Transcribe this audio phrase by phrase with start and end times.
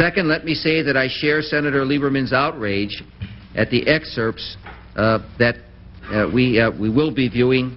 [0.00, 3.02] Second, let me say that I share Senator Lieberman's outrage
[3.54, 4.56] at the excerpts
[4.96, 5.56] uh, that
[6.10, 7.76] uh, we, uh, we will be viewing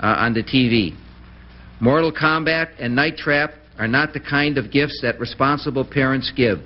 [0.00, 0.98] uh, on the TV.
[1.78, 6.58] Mortal Kombat and Night Trap are not the kind of gifts that responsible parents give.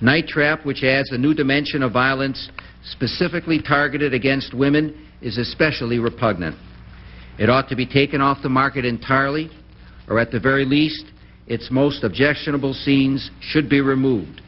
[0.00, 2.50] Night Trap, which adds a new dimension of violence
[2.90, 6.56] specifically targeted against women, is especially repugnant.
[7.38, 9.48] It ought to be taken off the market entirely,
[10.08, 11.04] or at the very least,
[11.48, 14.42] its most objectionable scenes should be removed.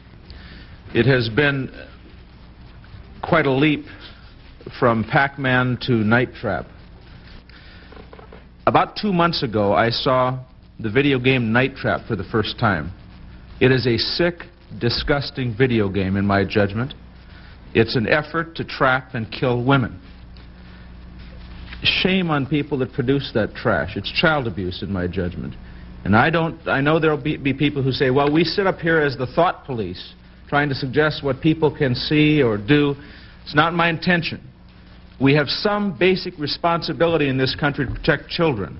[0.93, 1.71] It has been
[3.23, 3.85] quite a leap
[4.79, 6.67] from Pac-Man to Night Trap.
[8.67, 10.39] About two months ago, I saw
[10.79, 12.91] the video game Night Trap for the first time.
[13.59, 14.43] It is a sick,
[14.79, 16.93] disgusting video game, in my judgment.
[17.73, 19.99] It's an effort to trap and kill women.
[21.83, 23.95] Shame on people that produce that trash.
[23.95, 25.55] It's child abuse, in my judgment.
[26.03, 26.59] And I don't.
[26.67, 29.27] I know there'll be, be people who say, "Well, we sit up here as the
[29.27, 30.13] thought police,
[30.49, 32.95] trying to suggest what people can see or do."
[33.43, 34.41] It's not my intention.
[35.19, 38.79] We have some basic responsibility in this country to protect children.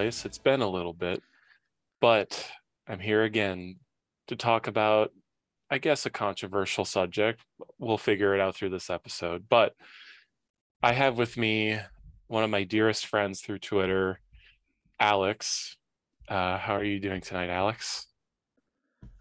[0.00, 0.24] Place.
[0.24, 1.22] It's been a little bit,
[2.00, 2.46] but
[2.88, 3.76] I'm here again
[4.28, 5.12] to talk about,
[5.70, 7.42] I guess, a controversial subject.
[7.78, 9.44] We'll figure it out through this episode.
[9.50, 9.74] But
[10.82, 11.78] I have with me
[12.28, 14.20] one of my dearest friends through Twitter,
[14.98, 15.76] Alex.
[16.26, 18.06] Uh, how are you doing tonight, Alex?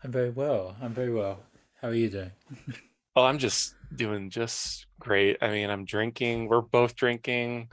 [0.01, 0.77] I'm very well.
[0.81, 1.39] I'm very well.
[1.81, 2.31] How are you doing?
[3.15, 5.37] Oh, I'm just doing just great.
[5.41, 6.47] I mean, I'm drinking.
[6.47, 7.67] We're both drinking.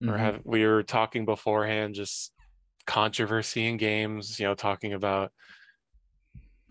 [0.00, 0.18] We're Mhm.
[0.18, 2.32] have we were talking beforehand, just
[2.86, 4.38] controversy in games.
[4.38, 5.32] You know, talking about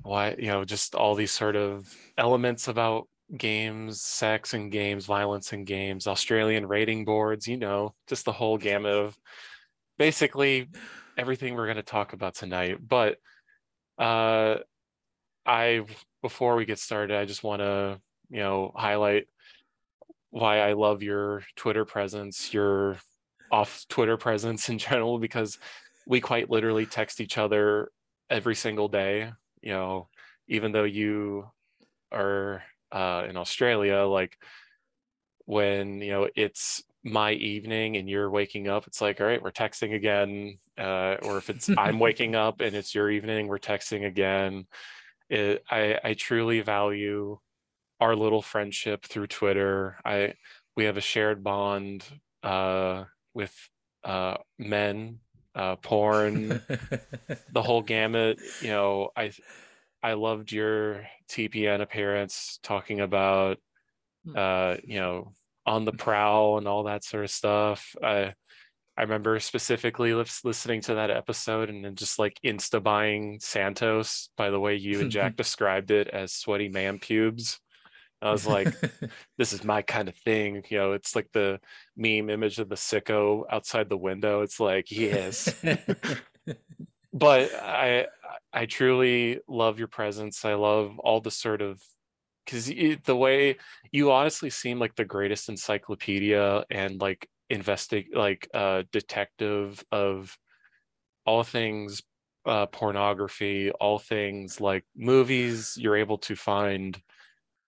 [0.01, 5.53] why you know just all these sort of elements about games, sex in games, violence
[5.53, 7.47] in games, Australian rating boards.
[7.47, 9.17] You know, just the whole gamut of
[9.97, 10.69] basically
[11.17, 12.77] everything we're going to talk about tonight.
[12.85, 13.17] But
[13.97, 14.57] uh,
[15.45, 15.85] I
[16.21, 17.99] before we get started, I just want to
[18.29, 19.27] you know highlight
[20.29, 22.97] why I love your Twitter presence, your
[23.51, 25.57] off Twitter presence in general, because
[26.05, 27.91] we quite literally text each other
[28.29, 29.31] every single day.
[29.61, 30.09] You know,
[30.47, 31.45] even though you
[32.11, 34.37] are uh, in Australia, like
[35.45, 39.51] when you know it's my evening and you're waking up, it's like, all right, we're
[39.51, 40.57] texting again.
[40.77, 44.65] Uh, or if it's I'm waking up and it's your evening, we're texting again.
[45.29, 47.39] It, I I truly value
[47.99, 49.97] our little friendship through Twitter.
[50.05, 50.33] I
[50.75, 52.03] we have a shared bond
[52.41, 53.53] uh, with
[54.03, 55.19] uh, men,
[55.55, 56.61] uh, porn,
[57.51, 58.39] the whole gamut.
[58.61, 59.31] You know, I
[60.01, 63.57] I loved your TPN appearance talking about
[64.35, 65.33] uh, you know
[65.65, 67.95] on the prowl and all that sort of stuff.
[68.03, 68.33] I
[68.95, 74.29] I remember specifically lis- listening to that episode and then just like insta buying Santos
[74.37, 77.59] by the way you and Jack described it as sweaty man pubes.
[78.23, 78.73] I was like,
[79.37, 80.63] this is my kind of thing.
[80.69, 81.59] You know, it's like the
[81.97, 84.41] meme image of the sicko outside the window.
[84.41, 85.53] It's like, yes.
[87.13, 88.07] but I
[88.53, 90.45] I truly love your presence.
[90.45, 91.81] I love all the sort of
[92.45, 93.57] because the way
[93.91, 100.37] you honestly seem like the greatest encyclopedia and like investig like uh detective of
[101.25, 102.01] all things
[102.45, 105.77] uh pornography, all things like movies.
[105.77, 107.01] You're able to find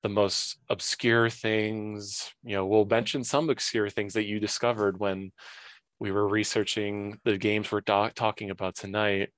[0.06, 5.32] the most obscure things you know we'll mention some obscure things that you discovered when
[6.00, 9.30] we were researching the games we're do- talking about tonight.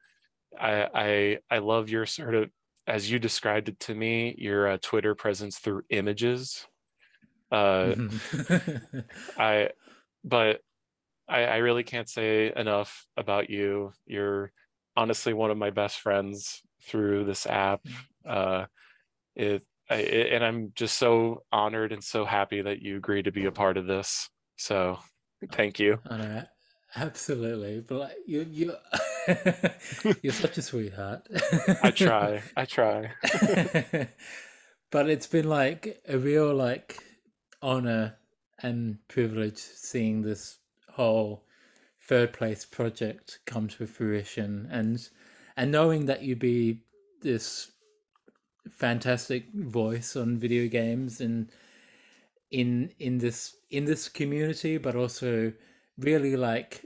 [0.59, 2.49] I, I i love your sort of
[2.85, 6.67] as you described it to me your uh, twitter presence through images.
[7.49, 7.95] Uh
[9.37, 9.69] i
[10.25, 10.59] but
[11.29, 13.93] I, I really can't say enough about you.
[14.05, 14.51] You're
[14.97, 17.79] honestly one of my best friends through this app.
[18.27, 18.65] Uh
[19.33, 23.45] it I, and I'm just so honored and so happy that you agreed to be
[23.45, 24.29] a part of this.
[24.57, 24.99] So
[25.51, 25.99] thank you.
[26.09, 26.43] Know,
[26.95, 27.81] absolutely.
[27.87, 28.73] But like, you, you,
[30.21, 31.27] you're such a sweetheart.
[31.83, 32.41] I try.
[32.55, 33.11] I try.
[34.91, 37.01] but it's been like a real like
[37.61, 38.15] honor
[38.61, 40.57] and privilege seeing this
[40.91, 41.43] whole
[42.01, 45.09] third place project come to fruition and
[45.57, 46.79] and knowing that you'd be
[47.21, 47.71] this
[48.69, 51.49] fantastic voice on video games and
[52.51, 55.51] in in this in this community but also
[55.97, 56.83] really like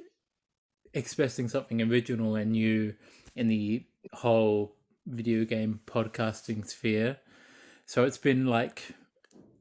[0.93, 2.93] expressing something original and new
[3.35, 3.83] in the
[4.13, 4.75] whole
[5.05, 7.17] video game podcasting sphere.
[7.85, 8.83] So it's been like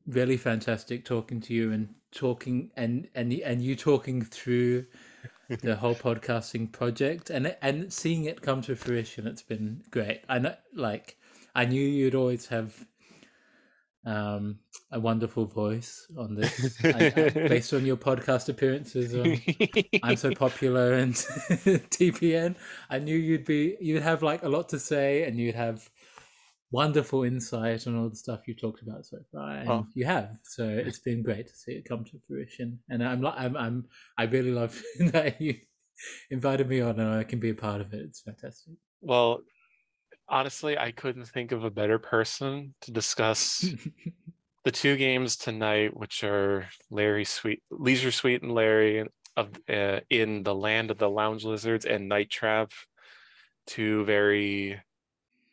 [0.06, 4.87] really fantastic talking to you and talking and and and you talking through
[5.62, 9.26] the whole podcasting project and and seeing it come to fruition.
[9.26, 10.23] It's been great.
[10.28, 11.16] I know like
[11.55, 12.75] i knew you'd always have
[14.06, 14.58] um
[14.93, 19.41] a wonderful voice on this I, I, based on your podcast appearances on
[20.02, 22.56] i'm so popular and tpn
[22.88, 25.88] i knew you'd be you'd have like a lot to say and you'd have
[26.70, 29.87] wonderful insight on all the stuff you talked about so far, and oh.
[29.94, 30.38] you have.
[30.44, 32.79] So it's been great to see it come to fruition.
[32.88, 33.87] And I'm, I'm, I'm,
[34.17, 34.81] I really love
[35.12, 35.56] that you
[36.31, 38.00] invited me on, and I can be a part of it.
[38.00, 38.75] It's fantastic.
[39.00, 39.41] Well,
[40.30, 43.68] honestly, I couldn't think of a better person to discuss
[44.64, 49.06] the two games tonight, which are Larry Sweet, Leisure Suite, and Larry
[49.36, 52.72] of uh, in the Land of the Lounge Lizards and Night Trap.
[53.66, 54.80] Two very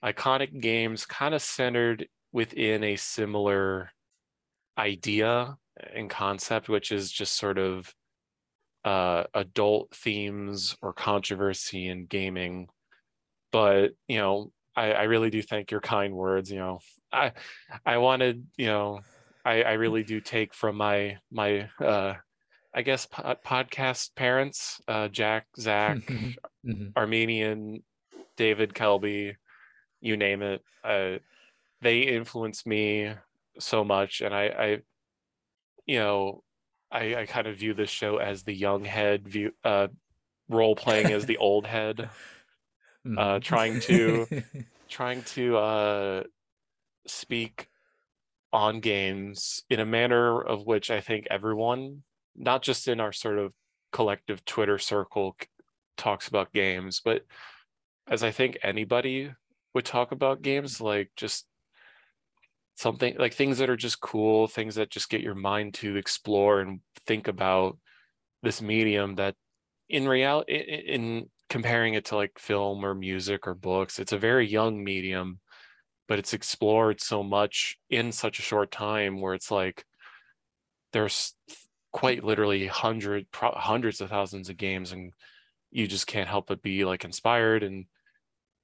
[0.03, 3.91] iconic games kind of centered within a similar
[4.77, 5.57] idea
[5.93, 7.93] and concept, which is just sort of
[8.85, 12.67] uh, adult themes or controversy in gaming.
[13.51, 16.51] But you know, I, I really do thank your kind words.
[16.51, 16.79] You know,
[17.11, 17.31] I
[17.85, 19.01] I wanted you know,
[19.43, 22.13] I I really do take from my my uh,
[22.73, 26.89] I guess podcast parents, uh, Jack, Zach, mm-hmm.
[26.95, 27.83] Armenian,
[28.37, 29.35] David Kelby,
[29.99, 30.61] you name it.
[30.83, 31.17] Uh,
[31.81, 33.13] they influenced me
[33.59, 34.77] so much, and I, I
[35.87, 36.43] you know,
[36.91, 39.87] I, I kind of view this show as the young head view, uh,
[40.49, 42.09] role playing as the old head,
[43.17, 43.39] uh, mm-hmm.
[43.39, 44.25] trying to
[44.89, 46.23] trying to uh,
[47.05, 47.67] speak
[48.53, 52.03] on games in a manner of which I think everyone,
[52.35, 53.53] not just in our sort of
[53.91, 55.35] collective Twitter circle,
[55.97, 57.23] talks about games, but
[58.07, 59.31] as I think anybody
[59.73, 61.45] would talk about games like just
[62.75, 66.61] something like things that are just cool things that just get your mind to explore
[66.61, 67.77] and think about
[68.43, 69.35] this medium that
[69.89, 74.47] in reality in comparing it to like film or music or books it's a very
[74.47, 75.39] young medium
[76.07, 79.85] but it's explored so much in such a short time where it's like
[80.93, 81.33] there's
[81.91, 85.13] quite literally hundred hundreds of thousands of games and
[85.71, 87.85] you just can't help but be like inspired and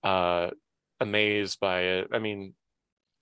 [0.03, 0.49] uh
[1.03, 2.07] amazed by it.
[2.11, 2.55] I mean,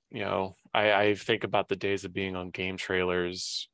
[0.09, 3.67] you know, I, I think about the days of being on game trailers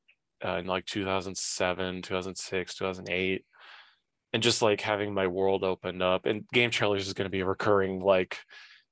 [0.43, 3.45] uh, in like 2007, 2006, 2008,
[4.37, 6.27] and just like having my world opened up.
[6.27, 8.37] And game trailers is going to be a recurring like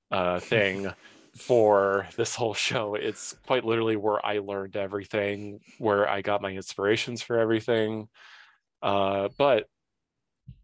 [0.10, 0.92] uh, thing
[1.38, 2.96] for this whole show.
[2.96, 8.08] It's quite literally where I learned everything, where I got my inspirations for everything.
[8.82, 9.68] Uh, but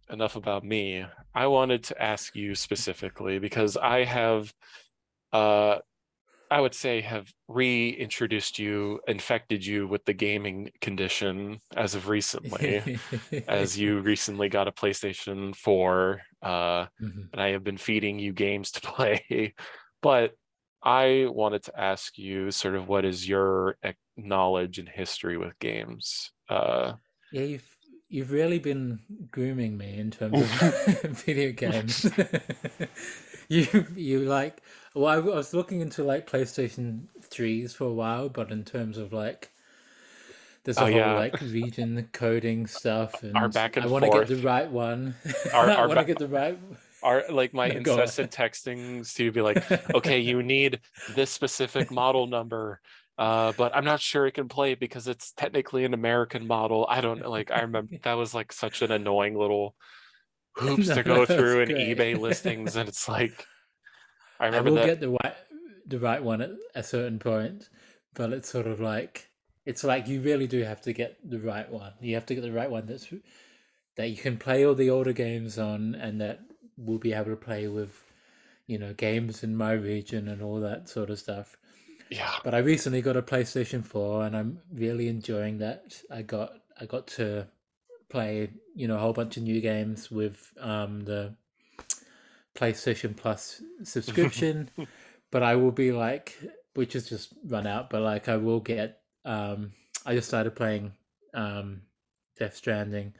[0.09, 1.05] enough about me.
[1.35, 4.51] I wanted to ask you specifically because I have,
[5.31, 5.77] uh,
[6.51, 12.99] I would say, have reintroduced you, infected you with the gaming condition as of recently,
[13.47, 17.21] as you recently got a PlayStation 4, uh, mm-hmm.
[17.31, 19.53] and I have been feeding you games to play.
[20.01, 20.33] but
[20.83, 23.77] I wanted to ask you sort of what is your
[24.17, 26.33] knowledge and history with games?
[26.49, 26.93] Uh,
[27.31, 27.77] yeah, you've
[28.09, 28.99] you've really been
[29.31, 32.11] grooming me in terms of video games.
[33.47, 34.61] you you like
[34.95, 38.97] well, I, I, was looking into like PlayStation threes for a while, but in terms
[38.97, 39.51] of like
[40.63, 41.13] there's a oh, whole yeah.
[41.13, 45.15] like region coding stuff, and our back and I want to get the right one.
[45.53, 46.57] Our, I want to get the right.
[47.03, 50.81] Our like my no, incessant textings to be like, okay, you need
[51.15, 52.79] this specific model number
[53.21, 56.87] uh, but I'm not sure it can play because it's technically an American model.
[56.89, 57.51] I don't like.
[57.51, 59.75] I remember that was like such an annoying little
[60.55, 63.45] hoops no, to go through in eBay listings, and it's like
[64.41, 64.85] I remember I will that...
[64.87, 65.35] get the right
[65.85, 67.69] the right one at a certain point,
[68.13, 69.29] but it's sort of like
[69.65, 71.93] it's like you really do have to get the right one.
[72.01, 73.07] You have to get the right one that's
[73.97, 76.41] that you can play all the older games on, and that
[76.77, 78.03] will be able to play with,
[78.67, 81.57] you know, games in my region and all that sort of stuff
[82.09, 82.31] Yeah.
[82.43, 86.01] But I recently got a PlayStation 4 and I'm really enjoying that.
[86.11, 87.47] I got I got to
[88.09, 91.35] play, you know, a whole bunch of new games with um the
[92.55, 94.69] PlayStation Plus subscription.
[95.31, 96.37] but I will be like
[96.73, 99.71] which has just run out, but like I will get um
[100.05, 100.93] I just started playing
[101.33, 101.81] um
[102.37, 103.13] Death Stranding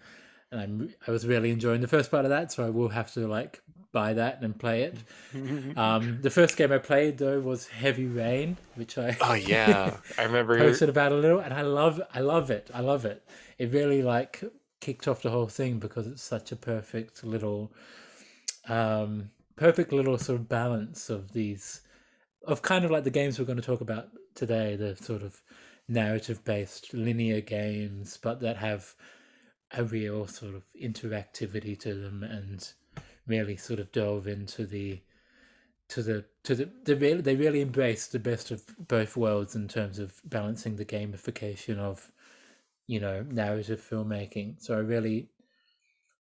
[0.51, 3.13] and I'm I was really enjoying the first part of that, so I will have
[3.13, 3.61] to like
[3.93, 4.97] buy that and play it.
[5.77, 10.23] Um, the first game I played though was Heavy Rain, which I oh yeah, I
[10.23, 10.57] remember.
[10.57, 12.69] posted about a little, and I love I love it.
[12.73, 13.23] I love it.
[13.57, 14.43] It really like
[14.81, 17.71] kicked off the whole thing because it's such a perfect little,
[18.67, 21.81] um, perfect little sort of balance of these,
[22.47, 25.41] of kind of like the games we're going to talk about today, the sort of
[25.87, 28.95] narrative based linear games, but that have
[29.73, 32.73] a real sort of interactivity to them and
[33.27, 35.01] really sort of delve into the
[35.87, 39.67] to the to the they really they really embrace the best of both worlds in
[39.67, 42.11] terms of balancing the gamification of
[42.87, 44.61] you know narrative filmmaking.
[44.61, 45.29] So i really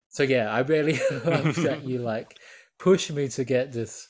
[0.10, 2.38] so yeah i really love that you like
[2.78, 4.10] push me to get this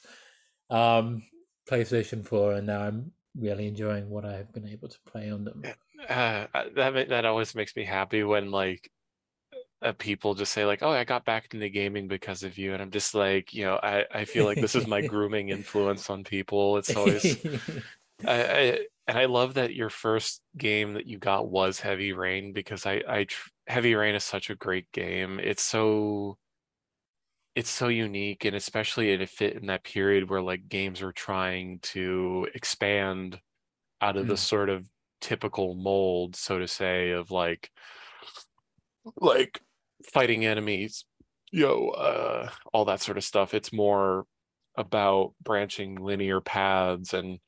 [0.70, 1.24] um
[1.70, 5.64] playstation 4 and now i'm really enjoying what i've been able to play on them
[6.10, 8.90] uh, that that always makes me happy when like
[9.82, 12.82] uh, people just say like, "Oh, I got back into gaming because of you," and
[12.82, 16.24] I'm just like, you know, I I feel like this is my grooming influence on
[16.24, 16.78] people.
[16.78, 17.38] It's always,
[18.26, 22.54] I, I and I love that your first game that you got was Heavy Rain
[22.54, 25.40] because I I tr- Heavy Rain is such a great game.
[25.40, 26.38] It's so
[27.56, 31.80] it's so unique and especially it fit in that period where like games are trying
[31.80, 33.42] to expand
[34.02, 34.38] out of the Mm.
[34.38, 34.90] sort of
[35.22, 37.72] typical mold so to say of like
[39.18, 39.62] like
[40.14, 41.06] fighting enemies
[41.52, 44.26] you know uh all that sort of stuff it's more
[44.76, 47.40] about branching linear paths and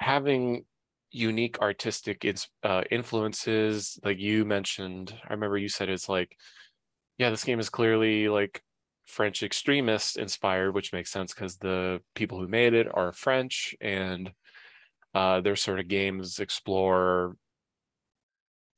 [0.00, 0.64] having
[1.10, 2.24] unique artistic
[2.62, 6.36] uh, influences like you mentioned i remember you said it's like
[7.18, 8.62] yeah this game is clearly like
[9.06, 14.30] french extremist inspired which makes sense because the people who made it are french and
[15.12, 17.36] uh, their sort of games explore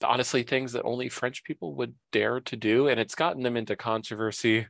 [0.02, 3.76] honestly things that only French people would dare to do, and it's gotten them into
[3.76, 4.66] controversy,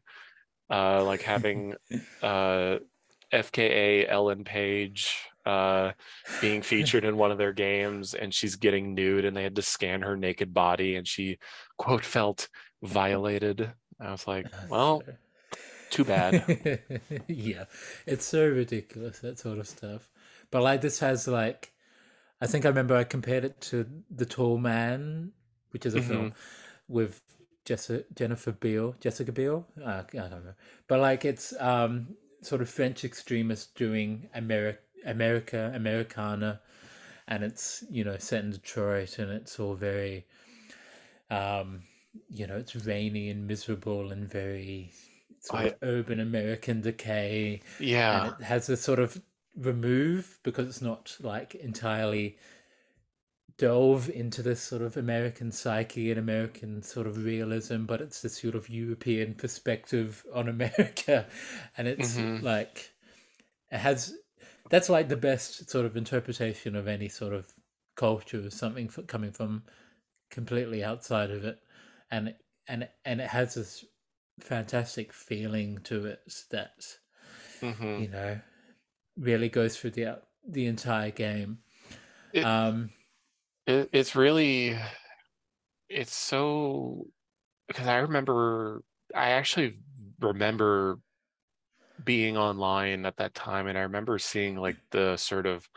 [0.71, 1.75] uh, like having
[2.23, 2.77] uh,
[3.33, 5.93] FKA Ellen Page uh,
[6.41, 9.63] being featured in one of their games, and she's getting nude, and they had to
[9.63, 11.39] scan her naked body, and she
[11.79, 12.49] quote felt
[12.83, 13.73] violated.
[14.01, 15.03] I was like, well,
[15.91, 16.81] too bad.
[17.29, 17.65] yeah,
[18.07, 20.09] it's so ridiculous that sort of stuff.
[20.51, 21.73] But like this has like,
[22.41, 25.33] I think I remember I compared it to The Tall Man,
[25.71, 26.35] which is a film
[26.89, 27.21] with
[27.65, 29.67] Jessica Jennifer Biel, Jessica Biel.
[29.83, 30.55] Uh, I don't know,
[30.89, 36.61] but like it's um sort of French extremists doing America, America, Americana,
[37.29, 40.27] and it's you know set in Detroit, and it's all very,
[41.31, 41.83] um,
[42.29, 44.93] you know, it's rainy and miserable and very
[45.41, 47.61] sort of urban American decay.
[47.79, 49.21] Yeah, and it has a sort of
[49.57, 52.37] remove because it's not like entirely
[53.59, 58.41] delve into this sort of American psyche and American sort of realism, but it's this
[58.41, 61.27] sort of European perspective on America,
[61.77, 62.41] and it's Mhm.
[62.41, 62.93] like
[63.71, 64.17] it has
[64.71, 67.53] that's like the best sort of interpretation of any sort of
[67.97, 69.65] culture, something f- coming from
[70.31, 71.61] completely outside of it,
[72.11, 72.37] and
[72.69, 73.85] and and it has this
[74.41, 76.99] fantastic feeling to it that
[77.63, 78.03] mhm.
[78.03, 78.41] you know
[79.17, 81.61] really goes through the the entire game.
[82.33, 82.91] It- um,
[83.67, 84.77] it, it's really
[85.89, 87.07] it's so
[87.69, 88.83] because I remember
[89.15, 89.81] I actually
[90.21, 91.01] remember
[92.05, 95.69] being online at that time and I remember seeing like the sort of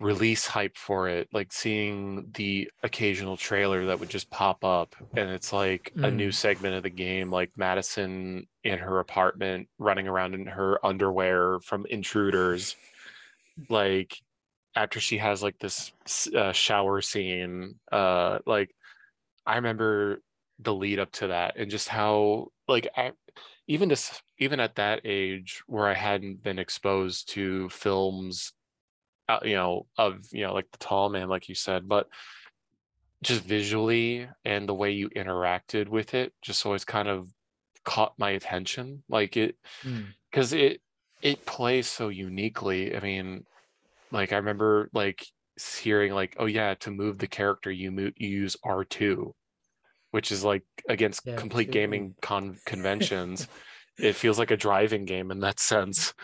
[0.00, 5.30] release hype for it like seeing the occasional trailer that would just pop up and
[5.30, 6.34] it's like a new Mm.
[6.34, 11.86] segment of the game like Madison in her apartment running around in her underwear from
[11.86, 12.74] intruders
[13.68, 14.16] like
[14.74, 15.92] after she has like this
[16.34, 18.74] uh, shower scene uh like
[19.46, 20.20] i remember
[20.58, 23.12] the lead up to that and just how like I,
[23.72, 28.52] even just even at that age where i hadn't been exposed to films
[29.28, 32.06] uh, you know of you know like the tall man like you said but
[33.22, 37.28] just visually and the way you interacted with it just always kind of
[37.84, 39.02] caught my attention.
[39.08, 40.80] Like it mm, because it
[41.20, 42.96] it plays so uniquely.
[42.96, 43.44] I mean
[44.10, 45.24] like i remember like
[45.80, 49.32] hearing like oh yeah to move the character you move you use r2
[50.12, 51.72] which is like against Yeah, complete R2.
[51.72, 53.48] gaming con- conventions
[53.98, 56.14] it feels like a driving game in that sense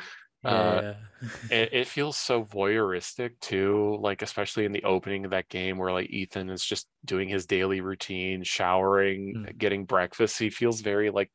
[0.44, 0.82] Uh,
[1.50, 5.92] it, it feels so voyeuristic too like especially in the opening of that game where
[5.92, 9.58] like ethan is just doing his daily routine showering Mm.
[9.58, 11.30] getting breakfast he feels very like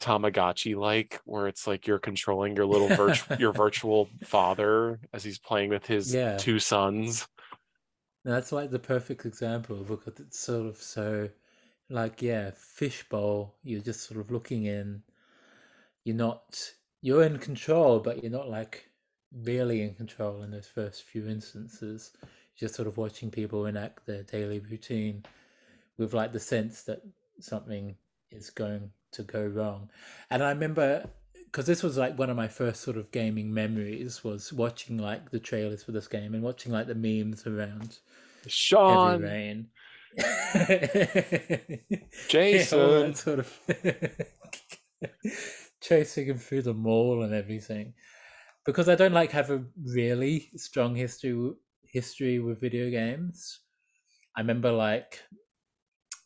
[0.00, 5.38] tamagotchi like where it's like you're controlling your little virtual your virtual father as he's
[5.38, 6.36] playing with his Yeah.
[6.36, 7.26] two sons
[8.24, 11.30] That's like the perfect example because it's sort of so
[11.88, 15.02] like yeah, fishbowl, you're just sort of looking in.
[16.04, 18.90] You're not you're in control, but you're not like
[19.32, 22.12] really in control in those first few instances.
[22.22, 25.24] You're just sort of watching people enact their daily routine
[25.98, 27.02] with like the sense that
[27.40, 27.96] something
[28.30, 29.90] is going to go wrong.
[30.30, 31.08] And I remember
[31.44, 35.30] because this was like one of my first sort of gaming memories was watching like
[35.30, 37.98] the trailers for this game and watching like the memes around
[38.42, 39.68] Heavy sean Rain.
[42.28, 43.14] Jason.
[43.14, 43.60] Sort of
[45.80, 47.94] chasing him through the mall and everything.
[48.64, 51.52] Because I don't like have a really strong history
[51.84, 53.60] history with video games.
[54.36, 55.22] I remember like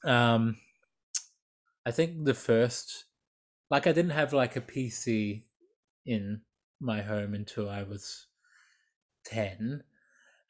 [0.04, 0.56] um
[1.85, 3.06] I think the first
[3.70, 5.42] like I didn't have like a PC
[6.06, 6.42] in
[6.80, 8.26] my home until I was
[9.26, 9.82] 10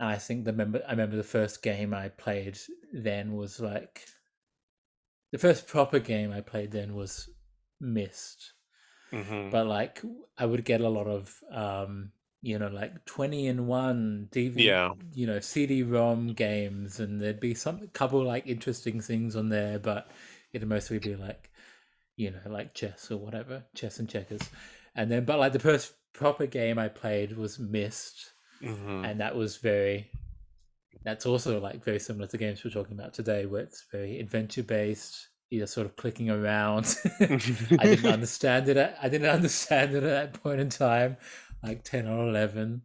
[0.00, 2.58] and I think the member I remember the first game I played
[2.92, 4.06] then was like
[5.30, 7.28] the first proper game I played then was
[7.80, 8.52] Myst.
[9.12, 9.50] Mhm.
[9.50, 10.02] But like
[10.38, 14.90] I would get a lot of um you know like 20 in 1 DVD Yeah.
[15.12, 20.10] you know CD-ROM games and there'd be some couple like interesting things on there but
[20.52, 21.50] it'd mostly be like
[22.16, 24.40] you know like chess or whatever chess and checkers
[24.94, 29.04] and then but like the first proper game I played was Myst Mhm.
[29.08, 30.10] and that was very
[31.04, 34.62] that's also like very similar to games we're talking about today where it's very adventure
[34.62, 36.96] based you're sort of clicking around.
[37.20, 37.26] I
[37.82, 41.16] didn't understand it at, i didn't understand it at that point in time
[41.62, 42.82] like 10 or 11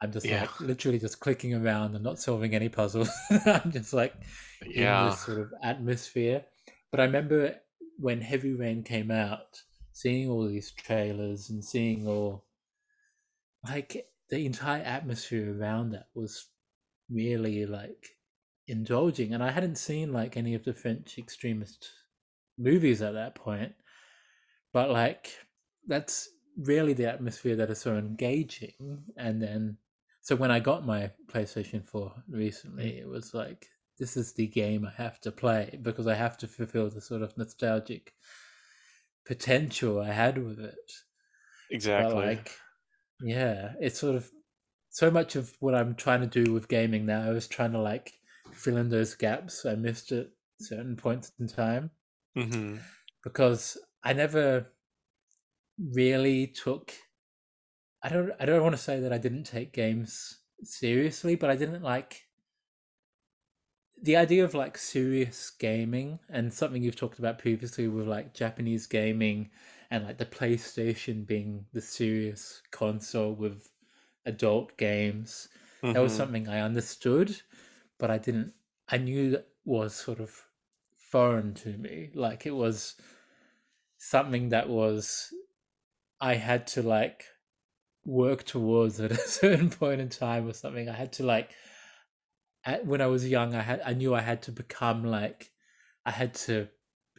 [0.00, 0.42] i'm just Yeah.
[0.42, 3.10] like literally just clicking around and not solving any puzzles.
[3.46, 4.14] I'm just like
[4.62, 5.08] in yeah.
[5.10, 6.44] this sort of atmosphere.
[6.90, 7.56] But i remember
[7.98, 12.44] when heavy rain came out seeing all these trailers and seeing all
[13.68, 16.46] like the entire atmosphere around that was
[17.10, 18.16] really like
[18.68, 21.88] indulging and i hadn't seen like any of the french extremist
[22.58, 23.72] movies at that point
[24.72, 25.30] but like
[25.86, 29.76] that's really the atmosphere that is so engaging and then
[30.20, 32.98] so when i got my playstation 4 recently mm.
[32.98, 36.48] it was like this is the game i have to play because i have to
[36.48, 38.12] fulfill the sort of nostalgic
[39.26, 40.92] potential i had with it.
[41.70, 42.14] Exactly.
[42.14, 42.58] but like,
[43.22, 44.30] yeah, it's sort of
[44.90, 48.14] so much of what I'm trying to do with gaming now is trying to like
[48.52, 50.28] fill in those gaps I missed at
[50.60, 51.90] certain points in time
[52.34, 52.80] Mhm.
[53.22, 54.72] because I never
[55.78, 56.92] really took.
[58.02, 58.32] I don't.
[58.40, 62.28] I don't want to say that I didn't take games seriously, but I didn't like
[64.02, 68.86] the idea of like serious gaming and something you've talked about previously with like Japanese
[68.86, 69.50] gaming
[69.90, 73.70] and like the PlayStation being the serious console with
[74.24, 75.48] adult games.
[75.92, 76.16] That was Mhm.
[76.16, 77.40] something I understood,
[77.98, 78.54] but I didn't.
[78.88, 80.44] I knew that was sort of
[80.96, 82.10] foreign to me.
[82.14, 82.96] Like it was
[83.98, 85.32] something that was
[86.20, 87.24] I had to like
[88.04, 90.88] work towards at a certain point in time or something.
[90.88, 91.50] I had to like
[92.64, 95.50] at, when I was young, I had I knew I had to become like
[96.04, 96.68] I had to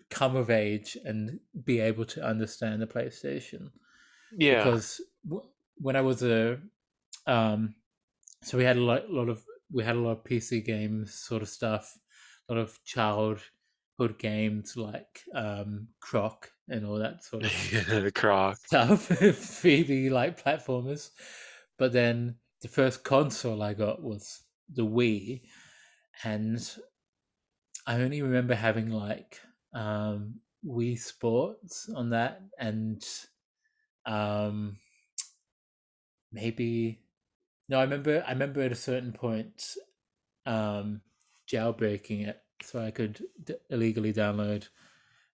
[0.09, 3.71] come of age and be able to understand the PlayStation.
[4.31, 4.63] Yeah.
[4.63, 6.59] Because w- when I was a
[7.25, 7.75] um
[8.43, 11.41] so we had a lot, lot of we had a lot of PC games sort
[11.41, 11.97] of stuff
[12.49, 18.57] a lot of childhood games like um croc and all that sort of yeah croc.
[18.57, 21.09] stuff 3D like platformers.
[21.77, 25.41] But then the first console I got was the Wii.
[26.23, 26.59] And
[27.85, 29.39] I only remember having like
[29.73, 33.05] um Wii Sports on that and
[34.05, 34.77] um
[36.31, 36.99] maybe
[37.69, 39.75] no i remember i remember at a certain point
[40.45, 41.01] um
[41.51, 44.67] jailbreaking it so i could d- illegally download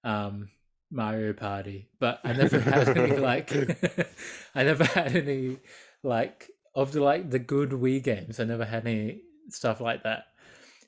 [0.03, 0.49] um
[0.91, 3.51] mario party but i never had any like
[4.55, 5.57] i never had any
[6.03, 10.25] like of the like the good wii games i never had any stuff like that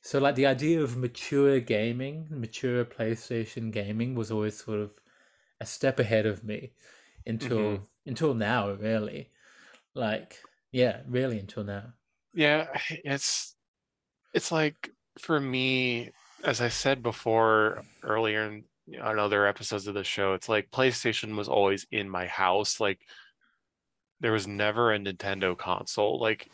[0.05, 4.91] so like the idea of mature gaming mature playstation gaming was always sort of
[5.59, 6.71] a step ahead of me
[7.25, 7.87] until Mhm.
[8.05, 9.31] until now really
[9.95, 11.93] like yeah really until now
[12.33, 12.67] yeah
[13.03, 13.55] it's
[14.33, 16.11] it's like for me
[16.43, 18.65] as i said before earlier in
[19.01, 22.99] on other episodes of the show it's like playstation was always in my house like
[24.21, 26.19] there was never a Nintendo console.
[26.19, 26.49] Like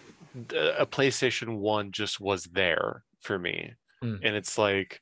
[0.50, 3.74] a PlayStation 1 just was there for me.
[4.04, 4.20] Mm.
[4.24, 5.02] And it's like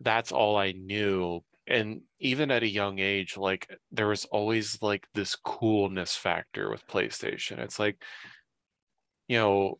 [0.00, 1.40] that's all I knew.
[1.66, 6.86] And even at a young age, like there was always like this coolness factor with
[6.86, 7.58] PlayStation.
[7.58, 8.02] It's like,
[9.28, 9.78] you know,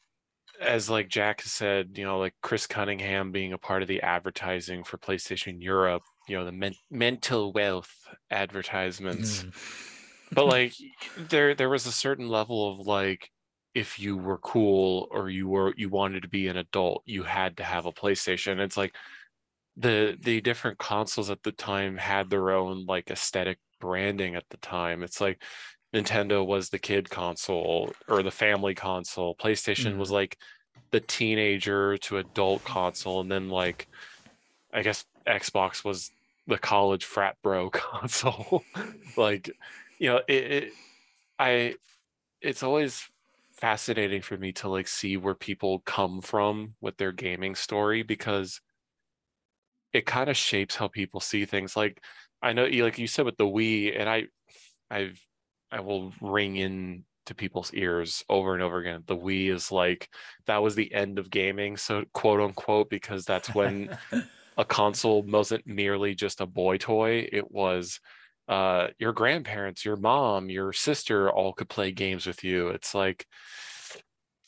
[0.60, 4.84] as like Jack said, you know, like Chris Cunningham being a part of the advertising
[4.84, 7.92] for PlayStation Europe, you know, the men- mental wealth
[8.30, 9.42] advertisements.
[9.42, 10.34] Mm.
[10.34, 10.74] But like
[11.16, 13.28] there there was a certain level of like
[13.74, 17.56] if you were cool or you were you wanted to be an adult, you had
[17.56, 18.58] to have a PlayStation.
[18.58, 18.94] It's like
[19.76, 24.58] the the different consoles at the time had their own like aesthetic branding at the
[24.58, 25.02] time.
[25.02, 25.42] It's like
[25.94, 29.34] Nintendo was the kid console or the family console.
[29.34, 30.14] PlayStation was mm-hmm.
[30.14, 30.38] like
[30.90, 33.88] the teenager to adult console, and then like
[34.72, 36.10] I guess Xbox was
[36.46, 38.64] the college frat bro console.
[39.16, 39.50] like,
[39.98, 40.72] you know, it, it
[41.38, 41.74] I
[42.40, 43.08] it's always
[43.62, 48.60] fascinating for me to like see where people come from with their gaming story because
[49.92, 51.76] it kind of shapes how people see things.
[51.76, 52.02] Like
[52.42, 54.24] I know like you said with the Wii, and I
[54.90, 55.24] I've
[55.70, 59.04] I will ring in to people's ears over and over again.
[59.06, 60.08] The Wii is like
[60.46, 63.96] that was the end of gaming, so quote unquote, because that's when
[64.58, 67.28] a console wasn't merely just a boy toy.
[67.30, 68.00] It was
[68.48, 72.68] uh your grandparents, your mom, your sister all could play games with you.
[72.68, 73.26] It's like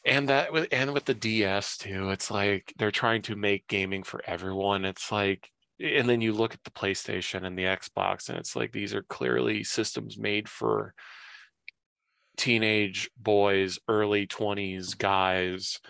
[0.04, 4.02] and that with and with the DS too, it's like they're trying to make gaming
[4.02, 4.84] for everyone.
[4.84, 8.72] It's like and then you look at the PlayStation and the Xbox, and it's like
[8.72, 10.94] these are clearly systems made for
[12.36, 15.80] teenage boys, early 20s guys.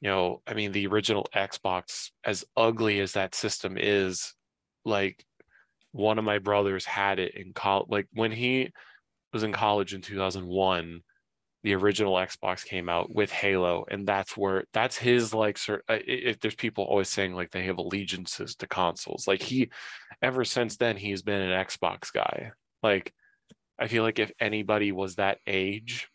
[0.00, 4.34] You know, I mean, the original Xbox, as ugly as that system is,
[4.84, 5.24] like
[5.92, 7.88] one of my brothers had it in college.
[7.88, 8.72] Like when he
[9.32, 11.00] was in college in 2001,
[11.66, 15.58] the original Xbox came out with Halo, and that's where that's his like.
[15.58, 19.70] Sir, uh, if there's people always saying like they have allegiances to consoles, like he,
[20.22, 22.52] ever since then he's been an Xbox guy.
[22.84, 23.12] Like,
[23.80, 26.08] I feel like if anybody was that age,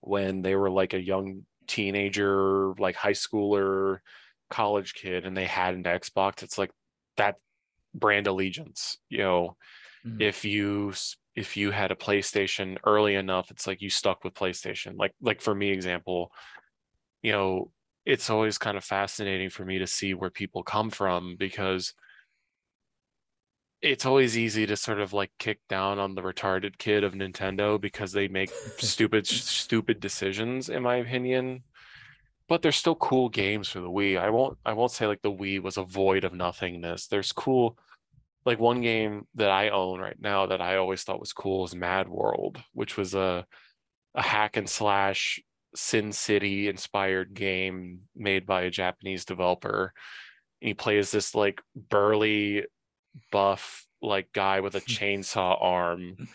[0.00, 3.98] when they were like a young teenager, like high schooler,
[4.48, 6.70] college kid, and they had an Xbox, it's like
[7.18, 7.36] that
[7.94, 8.98] brand allegiance.
[9.08, 9.56] You know,
[10.04, 10.20] Mhm.
[10.20, 10.92] if you
[11.36, 14.96] if you had a PlayStation early enough, it's like you stuck with PlayStation.
[14.98, 16.32] Like like for me, example,
[17.22, 17.72] you know,
[18.06, 21.94] it's always kind of fascinating for me to see where people come from because
[23.80, 27.80] it's always easy to sort of like kick down on the retarded kid of Nintendo
[27.80, 31.62] because they make stupid stupid decisions in my opinion
[32.48, 34.18] but there's still cool games for the Wii.
[34.18, 37.06] I won't I won't say like the Wii was a void of nothingness.
[37.06, 37.78] There's cool
[38.46, 41.74] like one game that I own right now that I always thought was cool is
[41.74, 43.46] Mad World, which was a
[44.14, 45.40] a hack and slash
[45.74, 49.92] Sin City inspired game made by a Japanese developer.
[50.62, 52.64] And he plays this like burly
[53.30, 56.28] buff like guy with a chainsaw arm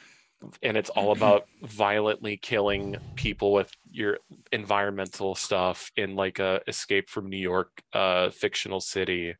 [0.61, 4.17] and it's all about violently killing people with your
[4.51, 9.35] environmental stuff in like a escape from New York uh fictional city.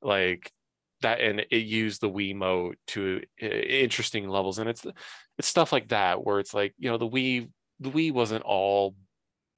[0.00, 0.52] Like
[1.02, 4.86] that and it used the Wii Wiimote to uh, interesting levels and it's
[5.38, 7.48] it's stuff like that where it's like you know the Wii
[7.80, 8.94] the Wii wasn't all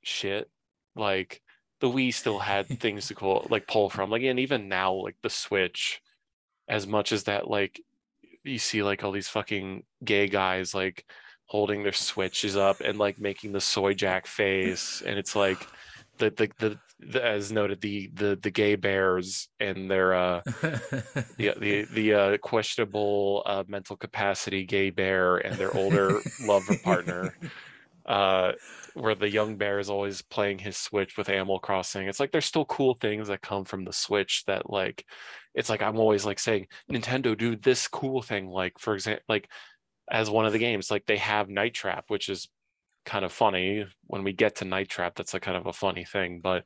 [0.03, 0.51] shit.
[0.97, 1.41] Like
[1.81, 4.11] the Wii still had things to call like pull from.
[4.11, 6.01] Like and even now like the Switch
[6.69, 7.81] as much as that like
[8.45, 11.05] you see like all these fucking gay guys like
[11.47, 15.67] holding their switches up and like making the soyjak face and it's like
[16.19, 20.41] the the, the, the as noted the the the gay bears and their uh
[21.37, 27.37] the the the uh, questionable uh, mental capacity gay bear and their older lover partner
[28.07, 28.53] uh
[28.95, 32.07] where the young bear is always playing his switch with animal crossing.
[32.07, 35.05] It's like there's still cool things that come from the switch that like
[35.55, 38.47] it's like i'm always like saying nintendo do this cool thing.
[38.47, 39.49] Like for example like
[40.11, 42.49] as one of the games like they have night trap which is
[43.05, 43.87] kind of funny.
[44.07, 46.65] When we get to night trap that's a kind of a funny thing but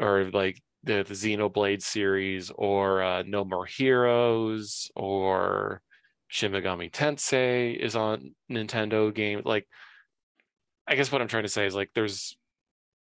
[0.00, 5.82] or like the, the xenoblade series or uh, no more heroes or
[6.28, 9.66] shin megami tensei is on nintendo game like
[10.88, 12.36] I guess what I'm trying to say is like there's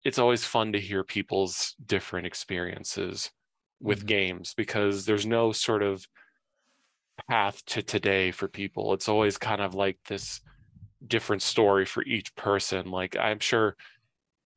[0.05, 3.31] it's always fun to hear people's different experiences
[3.81, 4.07] with Mhm.
[4.07, 6.07] games because there's no sort of
[7.29, 8.93] path to today for people.
[8.93, 10.41] It's always kind of like this
[11.07, 12.91] different story for each person.
[12.91, 13.77] Like I'm sure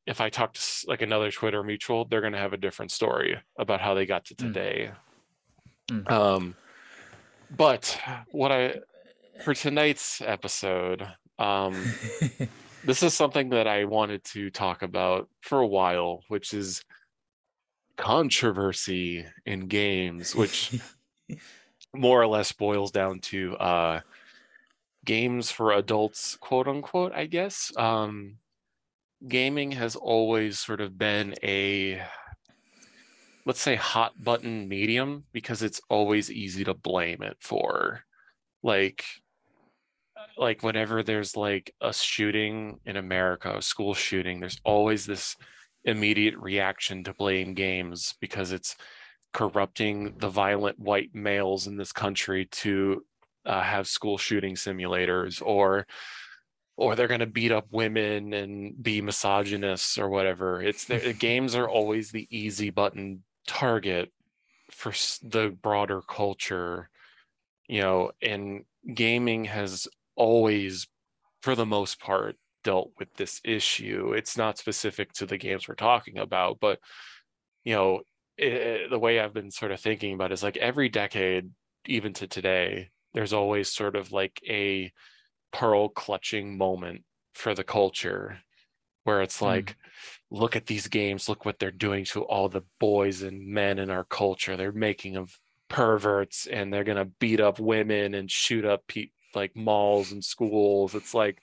[0.06, 3.38] if I talk to like another Twitter mutual, they're going to have a different story
[3.58, 4.38] about how they got to Mm.
[4.38, 4.92] today.
[5.92, 6.12] Mm.
[6.12, 6.56] Um
[7.52, 8.00] but
[8.32, 8.80] what I
[9.44, 11.08] for tonight's episode,
[11.40, 11.74] Um,
[12.84, 16.84] this is something that I wanted to talk about for a while, which is
[17.98, 20.80] controversy in games, which
[21.94, 24.02] more or less boils down to uh,
[25.06, 27.72] games for adults, quote unquote, I guess.
[27.78, 28.38] Um,
[29.28, 32.02] gaming has always sort of been a
[33.46, 38.02] let's say hot button medium because it's always easy to blame it for
[38.62, 39.04] like
[40.40, 45.36] like whenever there's like a shooting in America, a school shooting, there's always this
[45.84, 48.78] immediate reaction to blame games because it's
[49.34, 53.04] corrupting the violent white males in this country to
[53.46, 55.86] uh, have school shooting simulators or
[56.78, 60.62] or they're going to beat up women and be misogynists or whatever.
[60.62, 64.14] It's the games are always the easy button target
[64.72, 66.90] for the broader culture
[67.70, 69.88] you know and gaming has
[70.20, 70.88] always
[71.42, 75.76] for the most part dealt with this issue it's not specific to the games we're
[75.76, 76.78] talking about but
[77.64, 78.02] you know
[78.38, 81.50] it, the way i've been sort of thinking about it is like every decade
[81.86, 84.92] even to today there's always sort of like a
[85.54, 87.04] pearl clutching moment
[87.34, 88.40] for the culture
[89.06, 89.76] where it's like mm.
[90.30, 93.90] look at these games look what they're doing to all the boys and men in
[93.90, 98.66] our culture they're making of perverts and they're going to beat up women and shoot
[98.66, 101.42] up pe- like malls and schools it's like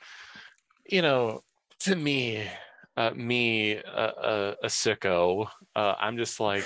[0.89, 1.43] you know
[1.79, 2.45] to me
[2.97, 6.65] uh, me uh, a sicko uh, i'm just like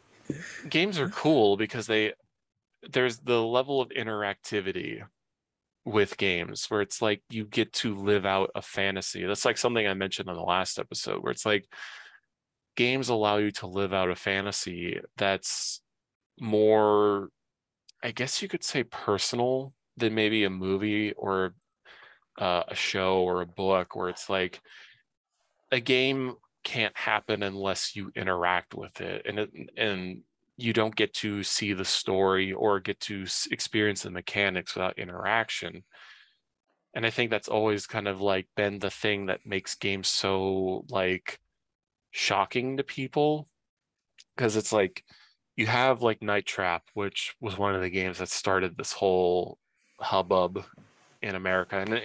[0.68, 2.12] games are cool because they
[2.90, 5.02] there's the level of interactivity
[5.84, 9.24] with games where it's like you get to live out a fantasy.
[9.24, 11.66] That's like something I mentioned on the last episode where it's like
[12.76, 15.80] games allow you to live out a fantasy that's
[16.40, 17.28] more
[18.02, 21.54] I guess you could say personal than maybe a movie or
[22.38, 24.60] uh, a show or a book where it's like
[25.70, 29.26] a game can't happen unless you interact with it.
[29.26, 30.22] And it, and
[30.56, 35.82] you don't get to see the story or get to experience the mechanics without interaction.
[36.94, 40.84] And i think that's always kind of like been the thing that makes games so
[40.88, 41.40] like
[42.10, 43.48] shocking to people.
[44.36, 45.04] Because it's like
[45.56, 49.58] you have like night trap which was one of the games that started this whole
[50.02, 50.64] hubbub
[51.22, 52.00] in america and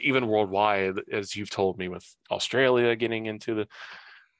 [0.00, 3.68] even worldwide as you've told me with australia getting into the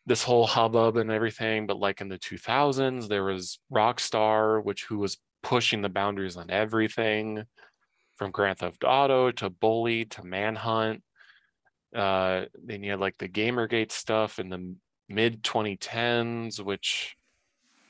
[0.06, 4.98] this whole hubbub and everything but like in the 2000s there was rockstar which who
[4.98, 7.44] was pushing the boundaries on everything
[8.16, 11.02] from grand theft auto to bully to manhunt.
[11.94, 14.74] Uh then you had like the gamergate stuff in the
[15.08, 17.16] mid 2010s which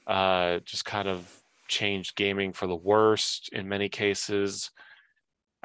[0.06, 4.70] uh just kind of changed gaming for the worst in many cases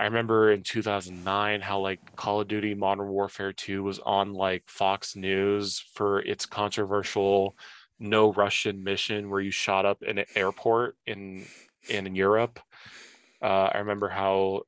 [0.02, 4.64] I remember in 2009 how like Call of Duty Modern Warfare 2 was on like
[4.66, 7.56] Fox News for its controversial
[8.00, 11.46] no Russian mission where you shot up in an airport in
[11.88, 12.60] in Europe.
[13.44, 14.64] Uh, I remember how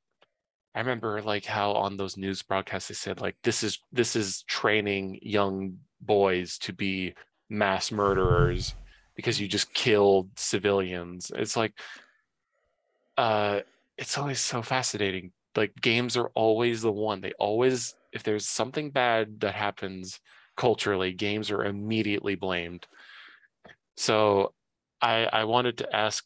[0.75, 4.43] I remember like how on those news broadcasts they said like this is this is
[4.43, 7.15] training young boys to be
[7.49, 8.75] mass murderers
[9.15, 11.31] because you just killed civilians.
[11.33, 11.73] It's like
[13.17, 13.61] uh
[13.97, 15.31] it's always so fascinating.
[15.55, 17.21] Like games are always the one.
[17.21, 20.19] They always, if there's something bad that happens
[20.57, 22.87] culturally, games are immediately blamed.
[23.97, 24.53] So
[25.01, 26.25] I I wanted to ask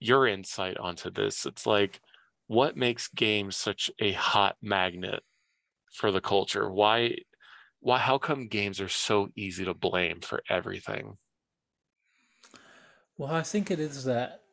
[0.00, 1.46] your insight onto this.
[1.46, 2.00] It's like
[2.46, 5.22] what makes games such a hot magnet
[5.92, 6.70] for the culture?
[6.72, 7.16] Why
[7.80, 11.18] why how come games are so easy to blame for everything?
[13.16, 14.44] Well, I think it is that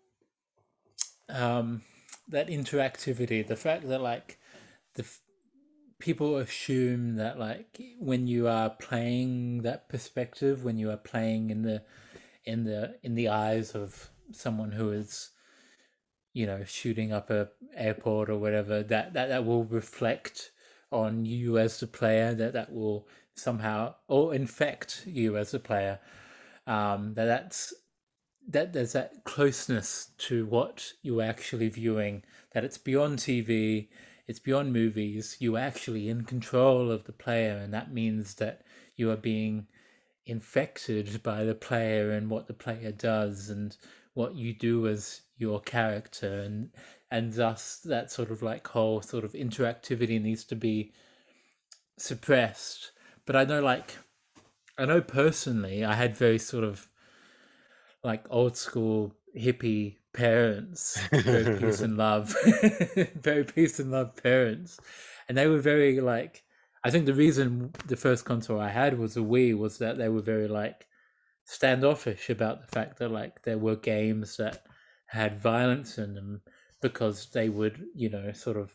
[1.29, 1.81] um
[2.27, 4.39] that interactivity, the fact that like
[4.95, 5.05] the
[5.99, 11.61] people assume that like when you are playing that perspective, when you are playing in
[11.61, 11.83] the
[12.45, 15.31] in the in the eyes of someone who is
[16.33, 20.51] you know shooting up a airport or whatever that that, that will reflect
[20.91, 25.99] on you as the player that that will somehow or infect you as a player.
[26.67, 27.73] Um that that's
[28.47, 33.87] that there's that closeness to what you're actually viewing, that it's beyond TV,
[34.27, 35.37] it's beyond movies.
[35.39, 38.61] You're actually in control of the player, and that means that
[38.95, 39.67] you are being
[40.25, 43.77] infected by the player and what the player does and
[44.13, 46.69] what you do as your character and
[47.11, 50.91] and thus that sort of like whole sort of interactivity needs to be
[51.97, 52.91] suppressed
[53.25, 53.97] but i know like
[54.77, 56.87] i know personally i had very sort of
[58.05, 62.35] like old school hippie parents, very peace and love,
[63.15, 64.79] very peace and love parents.
[65.27, 66.43] and they were very like
[66.85, 70.07] I think the reason the first console I had was a Wii was that they
[70.07, 70.85] were very like
[71.43, 74.67] standoffish about the fact that like there were games that
[75.07, 76.41] had violence in them
[76.81, 78.71] because they would, you know, sort of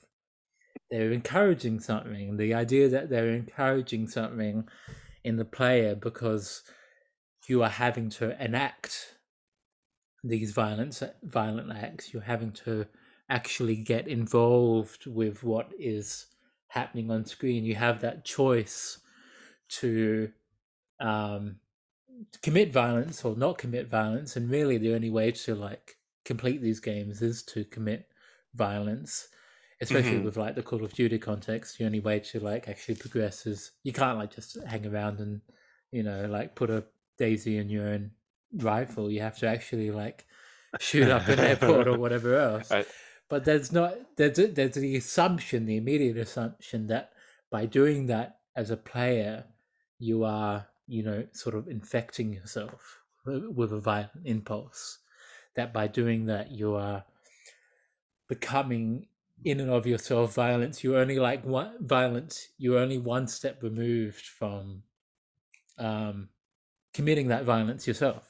[0.91, 2.37] they're encouraging something.
[2.37, 4.69] The idea that they're encouraging something
[5.23, 6.65] in the player because
[7.47, 9.15] you are having to enact
[10.23, 12.87] these violence violent acts, you're having to
[13.29, 16.27] actually get involved with what is
[16.69, 17.65] happening on screen.
[17.65, 18.99] You have that choice
[19.69, 20.33] to
[21.01, 21.57] um,
[22.43, 26.81] commit violence or not commit violence, and really the only way to like complete these
[26.81, 28.09] games is to commit
[28.55, 29.29] violence.
[29.83, 30.25] Especially Mhm.
[30.25, 33.73] with like the Call of Duty context, the only way to like actually progress is
[33.83, 35.41] you can't like just hang around and
[35.91, 36.85] you know like put a
[37.17, 38.11] daisy in your own
[38.53, 39.11] rifle.
[39.11, 40.27] You have to actually like
[40.79, 42.71] shoot up an airport or whatever else.
[42.71, 42.87] I-
[43.29, 47.13] but there's not there's there's the assumption the immediate assumption that
[47.51, 49.45] by doing that as a player
[50.01, 54.99] you are you know sort of infecting yourself with a violent impulse.
[55.57, 57.05] That by doing that you are
[58.29, 59.07] becoming
[59.45, 64.27] in and of yourself violence you're only like one violence you're only one step removed
[64.27, 64.83] from
[65.79, 66.29] um
[66.93, 68.30] committing that violence yourself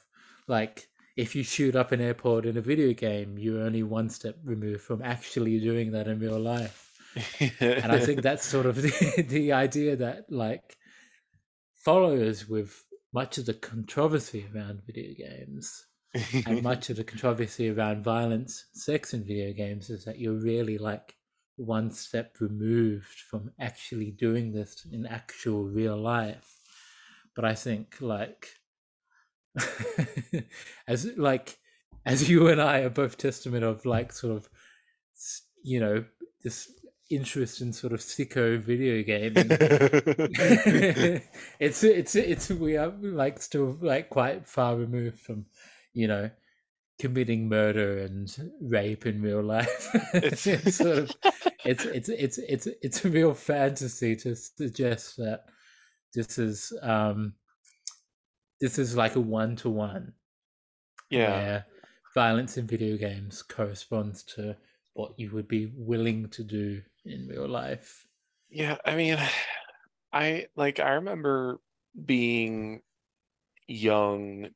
[0.51, 4.35] like if you shoot up an airport in a video game, you're only one step
[4.43, 6.89] removed from actually doing that in real life.
[7.59, 10.77] And I think that's sort of the, the idea that like
[11.75, 12.83] follows with
[13.13, 15.85] much of the controversy around video games
[16.45, 20.77] and much of the controversy around violence, sex in video games is that you're really
[20.77, 21.15] like
[21.57, 26.59] one step removed from actually doing this in actual real life.
[27.35, 28.47] But I think like
[30.87, 31.57] as like
[32.05, 34.49] as you and I are both testament of like sort of
[35.63, 36.03] you know
[36.43, 36.71] this
[37.09, 39.33] interest in sort of sicko video game.
[41.59, 45.45] it's it's it's we are like still like quite far removed from
[45.93, 46.29] you know
[46.99, 51.11] committing murder and rape in real life It's- it's sort of
[51.65, 55.45] it's it's it's it's it's a real fantasy to suggest that
[56.13, 57.33] this is um
[58.61, 60.13] this is like a one to one
[61.11, 61.61] yeah.
[62.15, 64.55] violence in video games corresponds to
[64.93, 68.07] what you would be willing to do in real life.
[68.49, 69.17] Yeah, I mean,
[70.13, 71.59] I like I remember
[72.05, 72.81] being
[73.67, 74.49] young,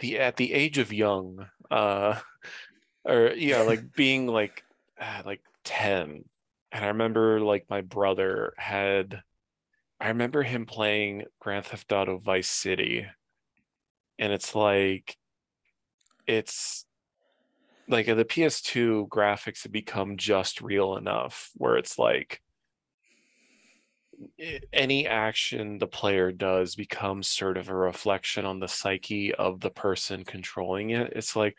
[0.00, 2.20] the at the age of young, uh,
[3.04, 4.64] or yeah, like being like
[5.00, 6.24] uh, like 10.
[6.74, 9.22] And I remember like my brother had
[10.00, 13.06] I remember him playing Grand Theft Auto Vice City.
[14.22, 15.16] And it's like
[16.28, 16.86] it's
[17.88, 22.40] like the PS2 graphics have become just real enough where it's like
[24.38, 29.58] eh, any action the player does becomes sort of a reflection on the psyche of
[29.58, 31.14] the person controlling it.
[31.16, 31.58] It's like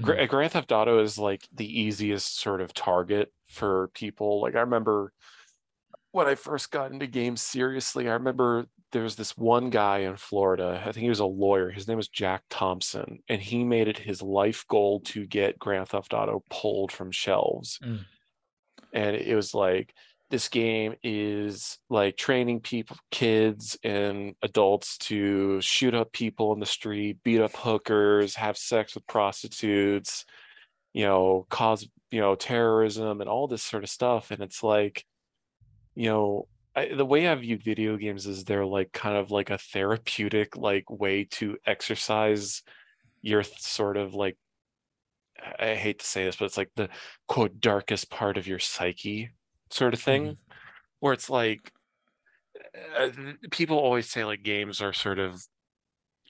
[0.00, 0.26] Gra- mm-hmm.
[0.26, 4.42] Grand Theft Auto is like the easiest sort of target for people.
[4.42, 5.12] Like I remember
[6.10, 10.16] when I first got into games seriously, I remember there was this one guy in
[10.16, 10.80] Florida.
[10.80, 11.70] I think he was a lawyer.
[11.70, 15.88] His name was Jack Thompson, and he made it his life goal to get Grand
[15.88, 17.78] Theft Auto pulled from shelves.
[17.82, 18.04] Mm.
[18.92, 19.94] And it was like
[20.30, 26.66] this game is like training people, kids and adults to shoot up people in the
[26.66, 30.24] street, beat up hookers, have sex with prostitutes,
[30.92, 34.30] you know, cause, you know, terrorism and all this sort of stuff.
[34.30, 35.04] And it's like,
[35.94, 39.50] you know, I, the way I view video games is they're like kind of like
[39.50, 42.62] a therapeutic like way to exercise
[43.20, 44.36] your th- sort of like
[45.58, 46.88] I hate to say this, but it's like the
[47.28, 49.30] quote darkest part of your psyche
[49.70, 50.36] sort of thing,
[51.00, 51.72] where it's like
[52.98, 53.10] uh,
[53.50, 55.44] people always say like games are sort of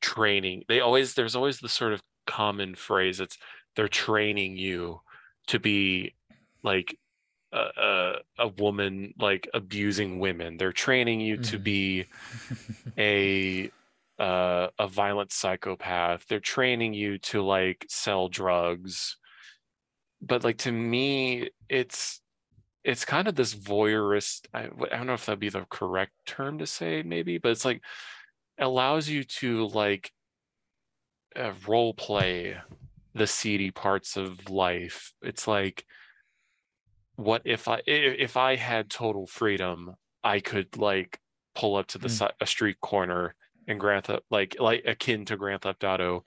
[0.00, 0.64] training.
[0.68, 3.20] They always there's always the sort of common phrase.
[3.20, 3.38] It's
[3.76, 5.00] they're training you
[5.48, 6.14] to be
[6.62, 6.98] like
[7.52, 10.56] a, a, a woman like abusing women.
[10.56, 11.62] They're training you to Mhm.
[11.62, 12.06] be
[12.98, 13.70] a
[14.18, 16.26] uh, a violent psychopath.
[16.28, 19.16] They're training you to like sell drugs.
[20.20, 22.20] But like to me, it's
[22.84, 24.48] it's kind of this voyeurist.
[24.54, 27.64] I, I don't know if that'd be the correct term to say, maybe, but it's
[27.64, 27.82] like
[28.58, 30.12] allows you to like
[31.36, 32.56] uh, role play
[33.14, 35.12] the seedy parts of life.
[35.22, 35.84] It's like,
[37.16, 39.94] what if I if I had total freedom,
[40.24, 41.20] I could like
[41.54, 42.18] pull up to the Mm.
[42.18, 43.34] si- a street corner
[43.68, 46.24] and Grand Theft like like akin to Grand Theft Auto,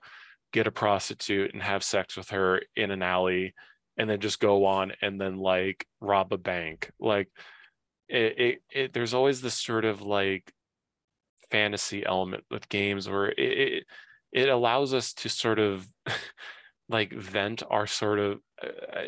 [0.52, 3.54] get a prostitute and have sex with her in an alley,
[3.96, 6.90] and then just go on and then like rob a bank.
[7.00, 7.28] Like
[8.08, 10.52] it, it, it there's always this sort of like
[11.50, 13.84] fantasy element with games where it, it
[14.32, 15.86] it allows us to sort of
[16.88, 19.04] like vent our sort of uh,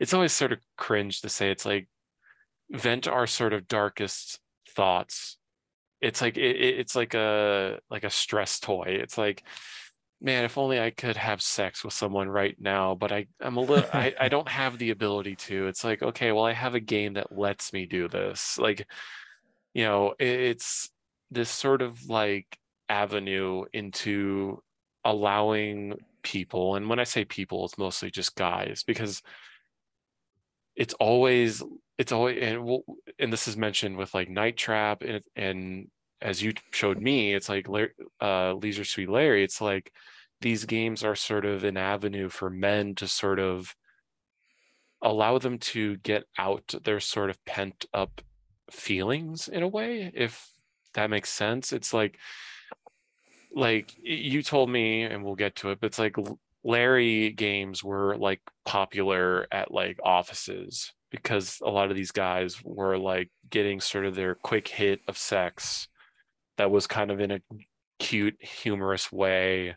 [0.00, 1.88] it's always sort of cringe to say it's like
[2.70, 5.38] vent our sort of darkest thoughts.
[6.00, 8.84] It's like it, it's like a like a stress toy.
[8.88, 9.42] It's like
[10.20, 13.60] man if only i could have sex with someone right now but i i'm a
[13.60, 15.66] little I, I don't have the ability to.
[15.68, 18.58] It's like okay well i have a game that lets me do this.
[18.58, 18.86] Like
[19.74, 20.90] you know it, it's
[21.30, 22.58] this sort of like
[22.88, 24.62] avenue into
[25.04, 29.20] allowing people and when i say people it's mostly just guys because
[30.76, 31.62] it's always
[31.98, 32.84] it's always and we'll,
[33.18, 35.88] and this is mentioned with like night trap and and
[36.20, 37.66] as you showed me it's like
[38.20, 39.92] uh leisure suite larry it's like
[40.40, 43.74] these games are sort of an avenue for men to sort of
[45.02, 48.22] allow them to get out their sort of pent up
[48.70, 50.48] feelings in a way if
[50.94, 51.72] that makes sense.
[51.72, 52.18] It's like
[53.56, 56.16] like you told me and we'll get to it but it's like
[56.64, 62.98] larry games were like popular at like offices because a lot of these guys were
[62.98, 65.88] like getting sort of their quick hit of sex
[66.56, 67.40] that was kind of in a
[67.98, 69.76] cute humorous way.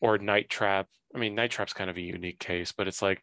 [0.00, 0.88] Or night trap.
[1.14, 3.22] I mean night trap's kind of a unique case but it's like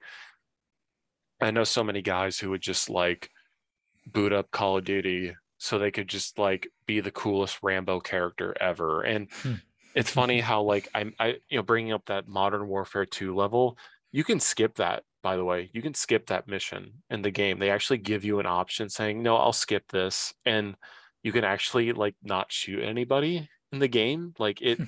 [1.41, 3.32] i know so many guys who would just like
[4.05, 8.55] boot up call of duty so they could just like be the coolest rambo character
[8.60, 9.01] ever.
[9.01, 9.55] And hmm
[9.96, 10.48] it's funny mm-hmm.
[10.48, 13.78] how like I'm I you know bringing up that modern warfare 2 level,
[14.12, 15.70] you can skip that by the way.
[15.74, 17.60] You can skip that mission in the game.
[17.60, 20.76] They actually give you an option saying, "No, I'll skip this." And
[21.24, 24.34] you can actually like not shoot anybody in the game.
[24.40, 24.80] Like it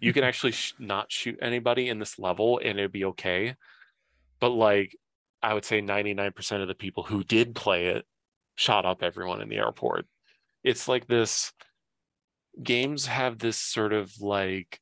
[0.00, 3.56] you can actually sh- not shoot anybody in this level and it'd be okay.
[4.40, 4.96] But like
[5.42, 8.04] I would say 99% of the people who did play it
[8.54, 10.06] shot up everyone in the airport.
[10.62, 11.52] It's like this
[12.60, 14.80] games have this sort of like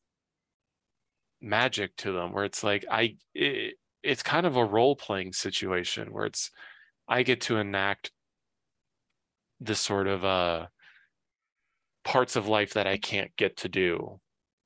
[1.40, 6.12] magic to them where it's like I it, it's kind of a role playing situation
[6.12, 6.50] where it's
[7.08, 8.10] I get to enact
[9.60, 10.66] this sort of uh
[12.04, 14.20] parts of life that I can't get to do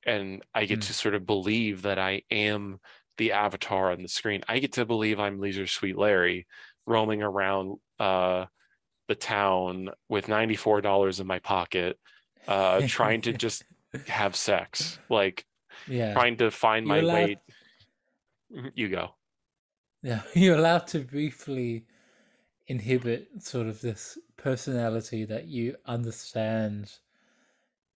[0.05, 0.87] and I get mm.
[0.87, 2.79] to sort of believe that I am
[3.17, 4.43] the avatar on the screen.
[4.47, 6.47] I get to believe I'm Leisure sweet Larry
[6.85, 8.45] roaming around uh
[9.07, 11.99] the town with $94 in my pocket
[12.47, 13.63] uh, trying to just
[14.07, 15.45] have sex, like
[15.87, 17.37] yeah, trying to find my way.
[18.55, 19.11] Mm-hmm, you go.
[20.01, 21.85] Yeah, you're allowed to briefly
[22.67, 26.91] inhibit sort of this personality that you understand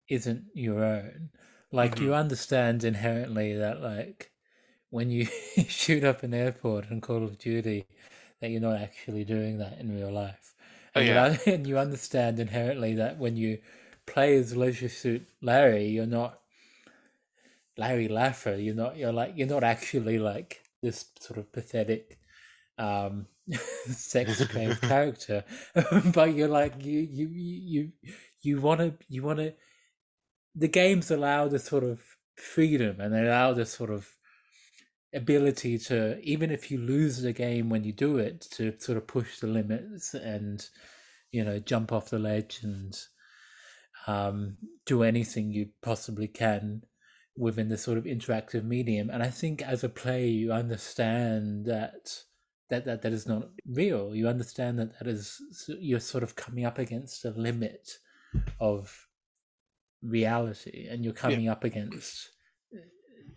[0.09, 1.31] isn't your own.
[1.71, 2.05] Like mm-hmm.
[2.05, 4.31] you understand inherently that like
[4.91, 5.27] when you
[5.69, 7.87] shoot up an airport in Call of Duty,
[8.41, 10.55] that you're not actually doing that in real life.
[10.95, 11.37] Oh, and, oh, yeah.
[11.45, 13.59] you, and you understand inherently that when you
[14.13, 16.41] play as Leisure Suit Larry, you're not
[17.77, 18.63] Larry Laffer.
[18.63, 18.97] You're not.
[18.97, 19.35] You're like.
[19.37, 22.19] You're not actually like this sort of pathetic,
[22.77, 23.27] um,
[23.87, 25.45] sex depraved character.
[26.13, 27.01] but you're like you.
[27.01, 27.29] You.
[27.29, 27.93] You.
[28.43, 28.95] You want to.
[29.09, 29.55] You want to.
[30.57, 32.01] The games allow the sort of
[32.35, 34.09] freedom and they allow the sort of
[35.15, 39.07] ability to even if you lose the game when you do it to sort of
[39.07, 40.69] push the limits and
[41.33, 42.97] you know jump off the ledge and
[44.09, 44.57] um,
[44.87, 46.83] do anything you possibly can
[47.37, 49.11] within this sort of interactive medium.
[49.11, 52.23] And I think as a player, you understand that
[52.71, 54.15] that that, that is not real.
[54.15, 55.39] You understand that that is
[55.79, 57.99] you're sort of coming up against a limit
[58.59, 59.07] of
[60.03, 61.53] reality, and you're coming yeah.
[61.53, 62.31] up against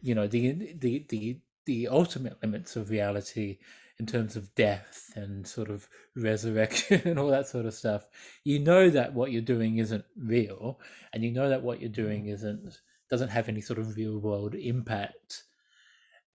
[0.02, 3.60] you know the the the the ultimate limits of reality
[4.02, 8.08] in terms of death and sort of resurrection and all that sort of stuff,
[8.44, 10.80] you know that what you're doing isn't real,
[11.14, 12.34] and you know that what you're doing mm.
[12.34, 12.80] isn't
[13.12, 15.44] doesn't have any sort of real world impact.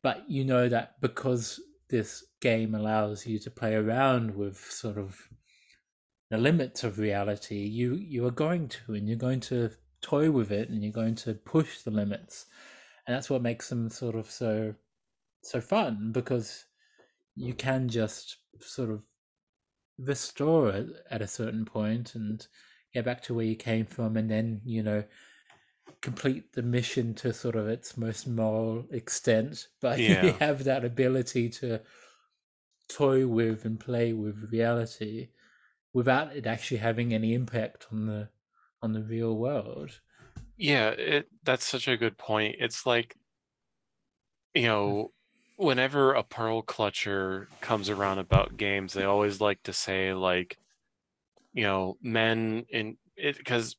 [0.00, 1.58] But you know that because
[1.90, 5.18] this game allows you to play around with sort of
[6.30, 10.52] the limits of reality, you you are going to, and you're going to toy with
[10.52, 12.46] it, and you're going to push the limits,
[13.08, 14.72] and that's what makes them sort of so
[15.42, 16.66] so fun because
[17.36, 19.02] you can just sort of
[19.98, 22.46] restore it at a certain point and
[22.92, 25.04] get back to where you came from and then you know
[26.00, 29.68] complete the mission to sort of its most moral extent.
[29.80, 30.24] But yeah.
[30.24, 31.80] you have that ability to
[32.88, 35.28] toy with and play with reality
[35.92, 38.28] without it actually having any impact on the
[38.82, 40.00] on the real world.
[40.56, 42.56] Yeah it that's such a good point.
[42.58, 43.16] It's like
[44.54, 45.12] you know
[45.56, 50.56] whenever a pearl clutcher comes around about games, they always like to say like
[51.52, 53.76] you know men in it because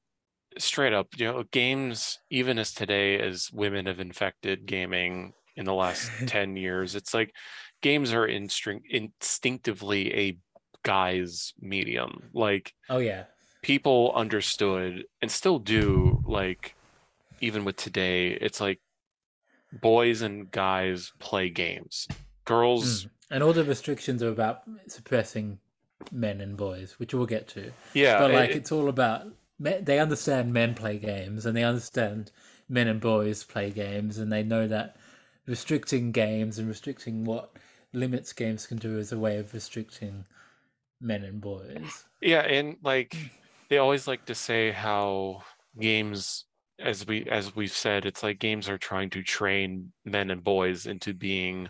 [0.57, 5.73] straight up you know games even as today as women have infected gaming in the
[5.73, 7.31] last 10 years it's like
[7.81, 10.37] games are instrin- instinctively a
[10.83, 13.25] guy's medium like Oh yeah.
[13.61, 16.75] people understood and still do like
[17.41, 18.79] even with today it's like
[19.81, 22.07] boys and guys play games
[22.45, 23.09] girls Mm.
[23.29, 25.59] And all the restrictions are about suppressing
[26.13, 27.71] men and boys, which we'll get to.
[27.93, 29.27] yeah but like it- it's all about
[29.59, 32.31] they understand men play games and they understand
[32.69, 34.95] men and boys play games and they know that
[35.47, 37.51] restricting games and restricting what
[37.93, 40.25] limits games can do is a way of restricting
[41.01, 42.05] men and boys.
[42.21, 43.15] yeah and like
[43.69, 45.41] they always like to say how
[45.79, 46.45] games
[46.79, 50.85] as we as we've said it's like games are trying to train men and boys
[50.85, 51.69] into being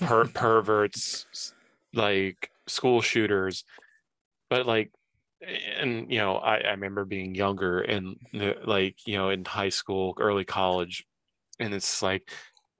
[0.00, 1.26] per- perverts
[1.92, 3.64] like school shooters.
[4.50, 4.90] But like
[5.78, 9.68] and you know I, I remember being younger and the, like you know in high
[9.68, 11.04] school early college
[11.58, 12.30] and it's like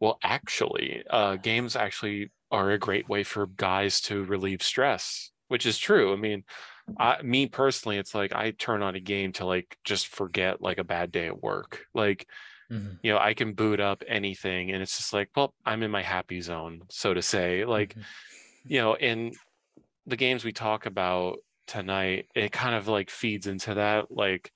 [0.00, 5.66] well actually uh games actually are a great way for guys to relieve stress which
[5.66, 6.12] is true.
[6.12, 6.44] I mean
[6.98, 10.78] I, me personally it's like i turn on a game to like just forget like
[10.78, 12.28] a bad day at work like
[12.70, 15.90] Mhm, you know i can boot up anything and it's just like well i'm in
[15.90, 18.04] my happy zone so to say like mhm.
[18.66, 19.32] you know in
[20.06, 24.52] the games we talk about tonight it kind of like feeds into that like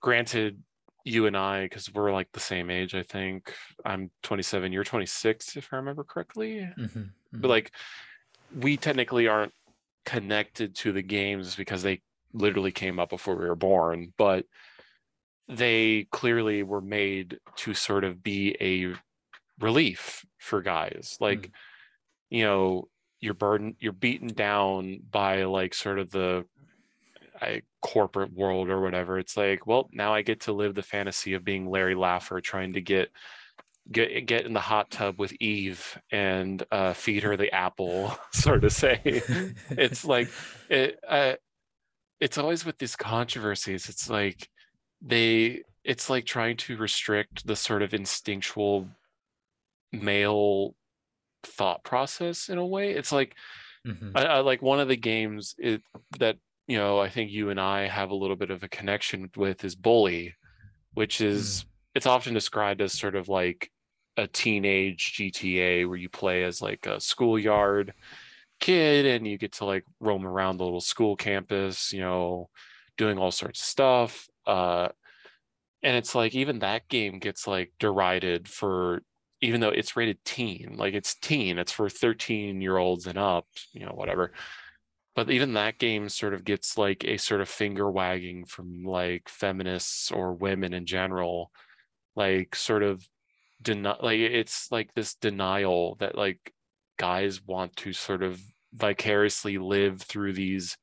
[0.00, 0.62] granted
[1.04, 3.54] you and i because we're like the same age i think
[3.84, 7.50] i'm 27 you're 26 if i remember correctly Mhm, but mhm.
[7.50, 7.72] like
[8.50, 9.52] we technically aren't
[10.04, 12.00] connected to the games because they
[12.32, 14.44] literally came up before we were born but
[15.48, 18.94] they clearly were made to sort of be a
[19.62, 21.16] relief for guys.
[21.20, 21.50] Like mm.
[22.30, 22.88] you know
[23.20, 26.44] you're burdened you're beaten down by like sort of the
[27.40, 29.18] I, corporate world or whatever.
[29.18, 32.74] It's like well now i get to live the fantasy of being larry laffer trying
[32.74, 33.10] to get
[33.90, 38.64] get get in the hot tub with eve and uh, feed her the apple sort
[38.64, 39.00] of say
[39.70, 40.28] it's like
[40.68, 41.34] it uh,
[42.20, 44.48] it's always with these controversies it's like
[45.02, 48.88] they it's like trying to restrict the sort of instinctual
[49.92, 50.74] male
[51.42, 52.92] thought process in a way.
[52.92, 53.34] It's like
[53.86, 54.12] Mhm.
[54.14, 55.82] I, I like one of the games it,
[56.18, 59.30] that you know i think you and i have a little bit of a connection
[59.36, 60.34] with is bully
[60.94, 63.70] which is it's often described as sort of like
[64.16, 67.92] a teenage gta where you play as like a schoolyard
[68.60, 72.48] kid and you get to like roam around the little school campus you know
[72.96, 74.88] doing all sorts of stuff uh
[75.82, 79.02] and it's like even that game gets like derided for
[79.40, 83.46] even though it's rated teen like it's teen it's for 13 year olds and up
[83.72, 84.32] you know whatever
[85.14, 89.28] but even that game sort of gets like a sort of finger wagging from like
[89.28, 91.50] feminists or women in general
[92.16, 93.06] like sort of
[93.64, 96.52] deny like it's like this denial that like
[96.98, 98.40] guys want to sort of
[98.72, 100.76] vicariously live through these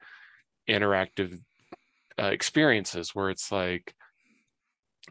[0.70, 1.40] interactive
[2.20, 3.96] uh, experiences where it's like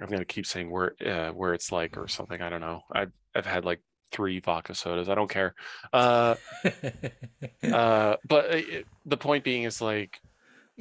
[0.01, 2.41] I'm gonna keep saying where uh, where it's like or something.
[2.41, 2.83] I don't know.
[2.93, 3.81] I've I've had like
[4.12, 5.09] three vodka sodas.
[5.09, 5.55] I don't care.
[5.93, 6.35] Uh,
[7.73, 10.21] uh, but uh, it, the point being is like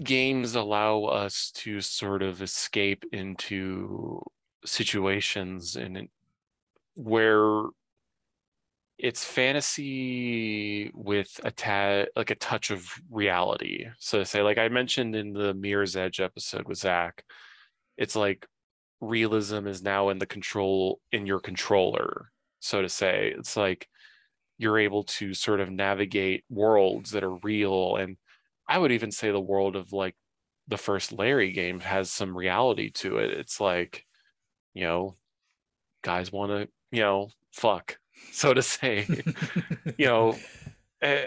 [0.03, 4.21] games allow us to sort of escape into
[4.65, 6.09] situations and
[6.99, 7.63] where
[8.97, 13.87] it's fantasy with a tad like a touch of reality.
[13.99, 17.23] So to say, like I mentioned in the Mirror's Edge episode with Zach,
[17.97, 18.45] it's like
[19.01, 23.33] realism is now in the control in your controller so to say.
[23.37, 23.87] It's like
[24.57, 27.95] you're able to sort of navigate worlds that are real.
[27.95, 28.17] And
[28.67, 30.15] i would even say the world of like
[30.67, 33.31] the first larry game has some reality to it.
[33.31, 34.05] It's like
[34.73, 35.15] you know
[36.03, 37.97] guys want to you know fuck
[38.31, 39.07] so to say.
[39.97, 40.37] You know
[41.01, 41.25] eh,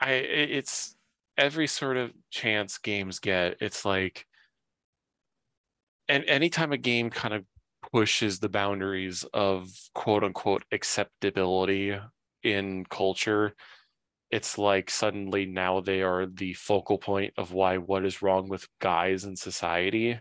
[0.00, 0.96] i it's
[1.36, 4.26] every sort of chance games get it's like
[6.08, 7.44] and anytime a game kind of
[7.92, 11.98] pushes the boundaries of quote unquote acceptability
[12.42, 13.54] in culture
[14.30, 18.66] it's like suddenly now they are the focal point of why what is wrong with
[18.80, 20.18] guys in society.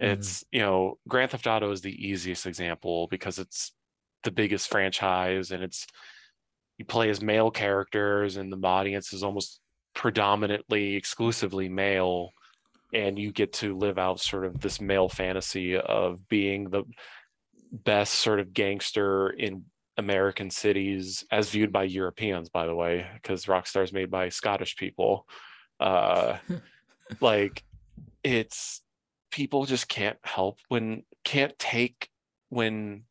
[0.00, 3.72] It's you know grand theft auto is the easiest example because it's
[4.22, 5.86] the biggest franchise and it's
[6.78, 9.60] you play as male characters and the audience is almost
[9.94, 12.32] predominantly exclusively male
[12.92, 16.84] and you get to live out sort of this male fantasy of being the
[17.72, 19.64] best sort of gangster in
[19.96, 24.76] American cities as viewed by Europeans, by the way, because Rockstar is made by Scottish
[24.76, 25.26] people.
[25.78, 26.38] Uh,
[27.20, 27.62] like
[28.24, 28.82] it's
[29.30, 32.08] people just can't help when can't take
[32.48, 33.04] when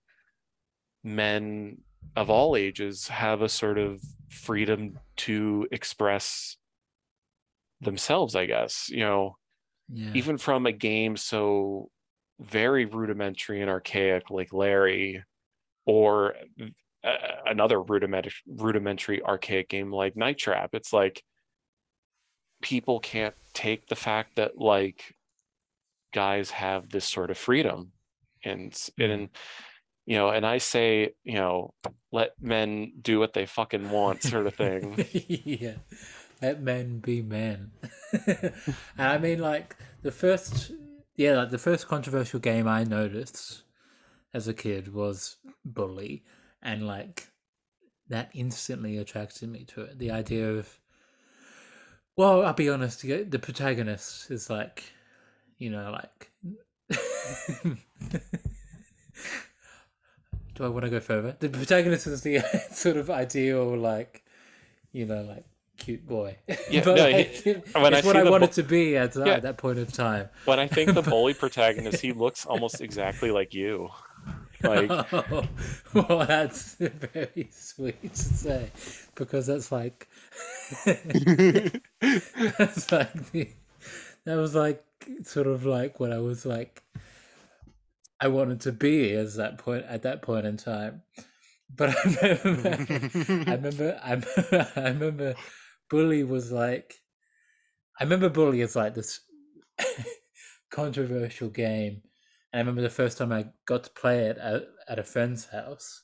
[1.16, 1.78] men
[2.16, 6.58] of all ages have a sort of freedom to express
[7.82, 9.36] themselves i guess you know
[9.88, 10.12] Yeah.
[10.14, 11.90] even from a game so
[12.40, 15.24] very rudimentary and archaic like larry
[15.86, 16.36] or
[17.04, 21.24] uh, another rudimentary rudimentary archaic game like night trap it's like
[22.62, 25.16] people can't take the fact that like
[26.14, 27.92] guys have this sort of freedom
[28.44, 29.30] and and
[30.10, 31.74] you know and i say you know
[32.12, 35.76] let men do what they fucking want sort of thing yeah.
[36.42, 37.72] Let men be men.
[38.28, 38.54] and
[38.98, 40.72] I mean, like, the first,
[41.16, 43.64] yeah, like, the first controversial game I noticed
[44.34, 46.24] as a kid was Bully.
[46.62, 47.28] And, like,
[48.08, 50.00] that instantly attracted me to it.
[50.00, 50.80] The idea of,
[52.16, 54.84] well, I'll be honest, the the protagonist is like,
[55.58, 56.32] you know, like.
[60.60, 61.38] Do I want to go further?
[61.40, 62.40] The protagonist is the
[62.74, 64.24] sort of ideal, like,
[64.92, 65.46] you know, like
[65.78, 66.36] cute boy.
[66.70, 69.16] Yeah, but no, like, he- it's when I what I wanted bu- to be at,
[69.16, 69.28] Yeah.
[69.36, 70.28] at that point of time.
[70.44, 73.90] when i think the bully protagonist he looks almost exactly like you
[74.62, 74.90] like
[75.94, 78.70] well, that's very sweet to say
[79.16, 80.10] because that's like
[82.02, 83.48] that's like the,
[84.26, 84.84] that was like
[85.24, 86.84] sort of like what I was like
[88.22, 91.04] I wanted to be as that point at that point in time.
[91.74, 92.78] But I remember,
[93.48, 95.36] I remember, I remember, I remember,
[95.90, 96.96] Bully was like,
[98.00, 99.22] I remember Bully is like this
[100.72, 102.02] controversial game.
[102.52, 105.46] And I remember the first time I got to play it at, at a friend's
[105.46, 106.04] house,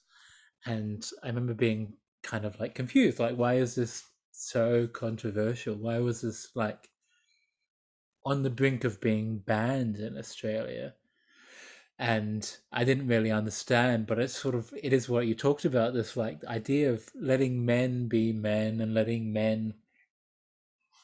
[0.66, 5.76] and I remember being kind of like confused, like, why is this so controversial?
[5.76, 6.90] Why was this like
[8.26, 10.94] on the brink of being banned in Australia?
[11.98, 15.94] And I didn't really understand, but it's sort of it is what you talked about
[15.94, 19.76] this like idea of letting men be men and letting men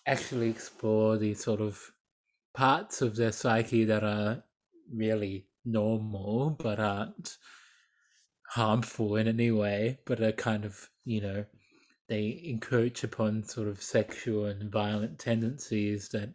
[0.06, 1.92] actually explore these sort of
[2.54, 4.44] parts of their psyche that are
[4.94, 7.38] really normal but aren't
[8.50, 11.46] harmful in any way, but are kind of you know
[12.10, 16.34] they encroach upon sort of sexual and violent tendencies that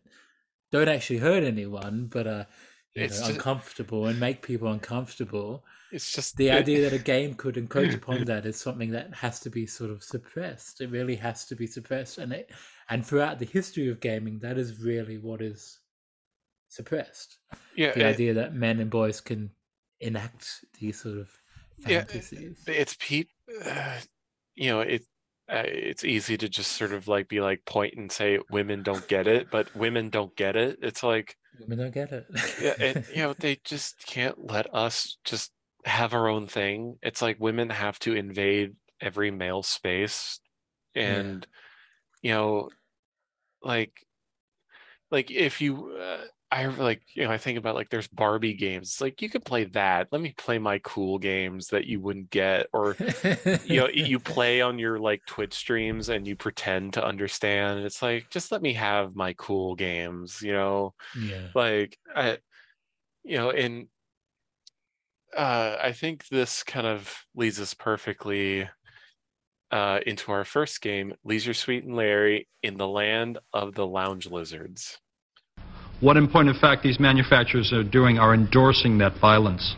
[0.73, 2.47] don't actually hurt anyone, but are
[3.05, 5.65] It's know, just- uncomfortable and make people uncomfortable.
[5.93, 9.15] it's just The it- idea that a game could encroach upon that is something that
[9.15, 10.81] has to be sort of suppressed.
[10.81, 12.51] It really has to be suppressed, and it
[12.89, 15.81] and throughout the history of gaming, that is really what is
[16.69, 17.39] suppressed.
[17.77, 19.51] yeah The it- idea that men and boys can
[20.01, 21.31] enact these sort of
[21.87, 22.63] Yeah, fantasies.
[22.67, 23.29] it's Pete.
[23.65, 23.99] Uh,
[24.55, 25.03] you know, it.
[25.49, 29.07] Uh, it's easy to just sort of like be like point and say women don't
[29.07, 30.77] get it, but women don't get it.
[30.83, 32.27] It's like Women don't get it.
[32.61, 35.53] yeah, you know, they just can't let us just
[35.85, 36.99] have our own thing.
[37.03, 40.41] It's like women have to invade every male space,
[40.95, 41.47] and
[42.23, 42.71] you know,
[43.63, 43.93] like,
[45.11, 45.97] like if you.
[46.01, 48.89] Uh, I like you know I think about like there's Barbie games.
[48.89, 50.09] It's like you could play that.
[50.13, 52.97] Let me play my cool games that you wouldn't get, or
[53.65, 58.03] you know you play on your like twitch streams and you pretend to understand it's
[58.03, 61.49] like just let me have my cool games you know yeah.
[61.55, 62.39] like i
[63.25, 63.89] you know and
[65.37, 68.69] uh i think this kind of leads us perfectly
[69.71, 74.27] uh into our first game leisure suite and larry in the land of the lounge
[74.27, 74.99] lizards
[76.01, 79.75] What, in point of fact, these manufacturers are doing are endorsing that violence.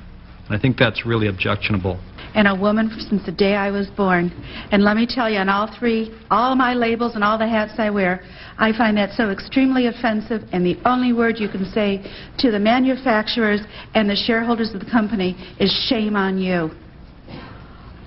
[0.48, 2.00] And I think that's really objectionable.
[2.34, 4.30] and a woman since the day I was born.
[4.70, 7.72] And let me tell you, on all three, all my labels and all the hats
[7.78, 8.22] I wear,
[8.58, 12.04] I find that so extremely offensive, and the only word you can say
[12.38, 13.60] to the manufacturers
[13.94, 16.70] and the shareholders of the company is shame on you.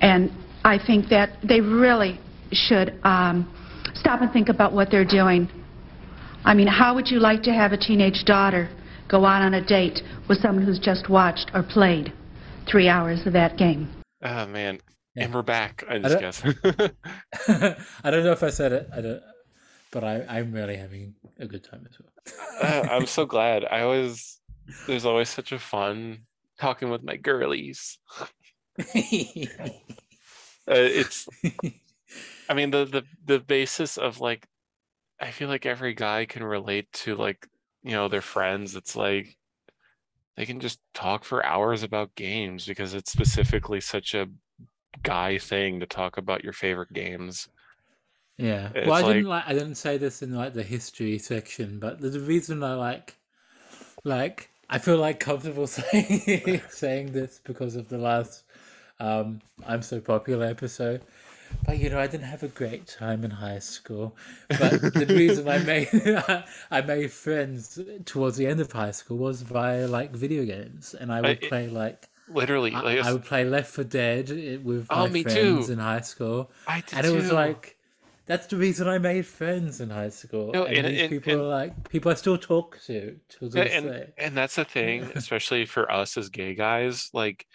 [0.02, 0.32] And
[0.64, 2.20] I think that they really
[2.52, 3.50] should um,
[3.96, 5.50] stop and think about what they're doing.
[6.44, 8.70] I mean, how would you like to have a teenage daughter
[9.08, 12.12] go out on a date with someone who's just watched or played
[12.70, 13.90] three hours of that game?
[14.24, 14.80] oh man
[15.16, 15.24] Yeah.
[15.26, 16.44] and we're back i I just don't- guess
[18.04, 18.88] I don't know if I said it.
[18.96, 19.22] I don't,
[19.92, 22.10] but I, I'm really having a good time as well.
[22.62, 24.40] Uh, i'm so glad i always
[24.86, 26.20] there's always such a fun
[26.60, 27.98] talking with my girlies
[28.80, 28.84] uh,
[30.68, 31.28] it's
[32.48, 34.46] i mean the the the basis of like
[35.22, 37.48] i feel like every guy can relate to like
[37.84, 39.38] you know their friends it's like
[40.36, 44.28] they can just talk for hours about games because it's specifically such a
[45.04, 47.48] guy thing to talk about your favorite games
[48.38, 48.70] Yeah.
[48.74, 49.44] It's well, I like- didn't like.
[49.48, 53.16] I didn't say this in like the history section, but the, reason I like,
[54.04, 58.44] like, I feel like comfortable saying saying this because of the last
[59.00, 61.02] um, "I'm So Popular" episode.
[61.66, 64.16] But you know, I didn't have a great time in high school.
[64.50, 65.90] But the reason I made
[66.72, 71.12] I made friends towards the end of high school was via like video games, and
[71.12, 74.88] I would it- play like Literally, I, I would play Left 4 Dead eh, with
[74.90, 75.74] Oh, my friends too.
[75.74, 77.36] in high school, I did and it was too.
[77.36, 77.78] like
[78.26, 80.52] that's the reason I made friends in high school.
[80.54, 83.46] No, and, and- these and- people and- are like people I still talk to to
[83.54, 84.14] Yeah, and day.
[84.18, 87.48] and that's the thing, especially for us as gay guys, like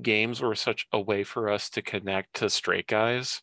[0.00, 3.42] games were such a way for us to connect to straight guys.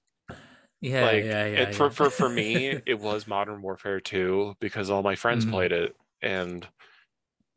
[0.82, 1.62] Yeah, like yeah, yeah.
[1.62, 1.90] and for, yeah.
[1.90, 5.52] for for me, it was Modern Warfare 2 because all my friends Mhm.
[5.52, 6.68] played it and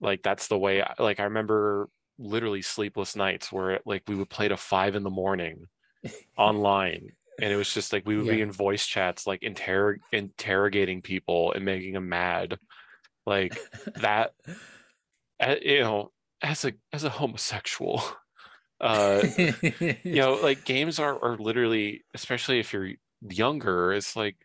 [0.01, 4.31] like that's the way I, like I remember literally sleepless nights where like we would
[4.31, 5.67] play to five in the morning
[6.37, 11.03] online and it was just like we would be in voice chats like interrog- interrogating
[11.03, 12.59] people and making them mad
[13.27, 13.57] like
[13.97, 14.33] that
[15.41, 16.11] uh, you know
[16.43, 18.03] as a as a homosexual
[18.81, 19.25] uh
[20.13, 22.91] you know like games are are literally especially if you're
[23.23, 24.37] younger it's like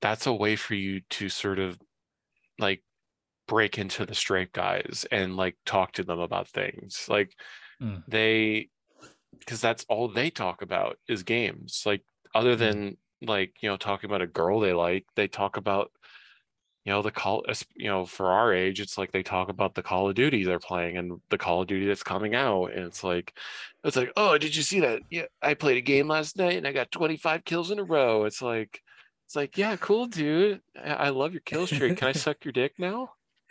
[0.00, 1.78] that's a way for you to sort of
[2.58, 2.82] like
[3.48, 7.06] break into the straight guys and like talk to them about things.
[7.08, 7.36] Like
[7.80, 8.04] Mm.
[8.08, 8.70] they
[9.38, 11.82] because that's all they talk about is games.
[11.86, 12.04] Like
[12.34, 15.92] other than like you know talking about a girl they like they talk about
[16.86, 19.82] you know the call you know for our age it's like they talk about the
[19.82, 23.02] call of duty they're playing and the call of duty that's coming out and it's
[23.02, 23.34] like
[23.84, 25.00] it's like oh did you see that?
[25.10, 28.24] Yeah i played a game last night and i got 25 kills in a row.
[28.24, 28.80] It's like
[29.26, 30.62] it's like yeah cool dude.
[30.82, 31.98] I, I love your kill streak.
[31.98, 33.10] Can i suck your dick now?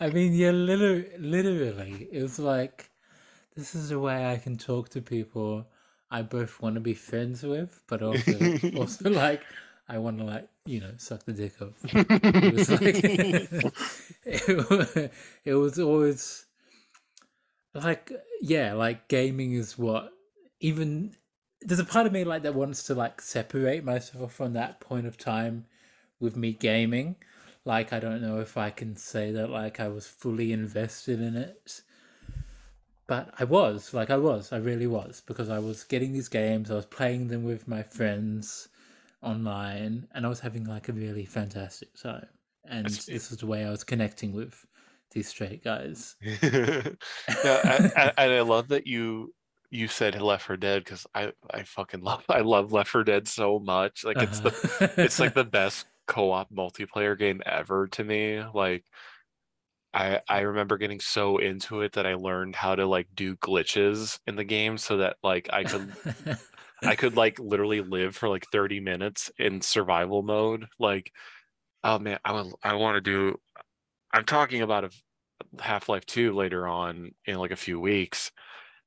[0.00, 2.90] I mean, yeah, literally, literally, it was like,
[3.54, 5.66] this is a way I can talk to people
[6.12, 9.42] I both want to be friends with, but also, also like,
[9.88, 11.74] I want to like, you know, suck the dick of.
[11.84, 13.04] It was like,
[14.24, 15.12] it,
[15.44, 16.46] it was always
[17.74, 20.12] like, yeah, like gaming is what
[20.60, 21.14] even
[21.60, 25.06] there's a part of me like that wants to like separate myself from that point
[25.06, 25.66] of time
[26.20, 27.16] with me gaming
[27.64, 31.36] like i don't know if i can say that like i was fully invested in
[31.36, 31.82] it
[33.06, 36.70] but i was like i was i really was because i was getting these games
[36.70, 38.68] i was playing them with my friends
[39.22, 42.26] online and i was having like a really fantastic time
[42.64, 44.64] and It's- this was the way i was connecting with
[45.12, 46.90] these straight guys yeah,
[47.44, 49.34] I, I, and I love that you
[49.70, 53.26] you said Left 4 Dead because I I fucking love I love Left 4 Dead
[53.28, 54.04] so much.
[54.04, 54.86] Like it's the Uh-huh.
[54.98, 58.42] it's like the best co-op multiplayer game ever to me.
[58.54, 58.84] Like
[59.94, 64.18] I I remember getting so into it that I learned how to like do glitches
[64.26, 65.92] in the game so that like I could
[66.82, 70.66] I could like literally live for like 30 minutes in survival mode.
[70.78, 71.12] Like,
[71.84, 73.38] oh man, I would I want to do
[74.12, 74.90] I'm talking about a
[75.60, 78.30] Half-Life 2 later on in like a few weeks.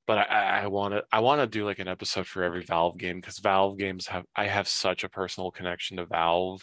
[0.08, 2.98] But I, I want to I want to do like an episode for every Valve
[2.98, 6.62] game because Valve games have I have such a personal connection to Valve.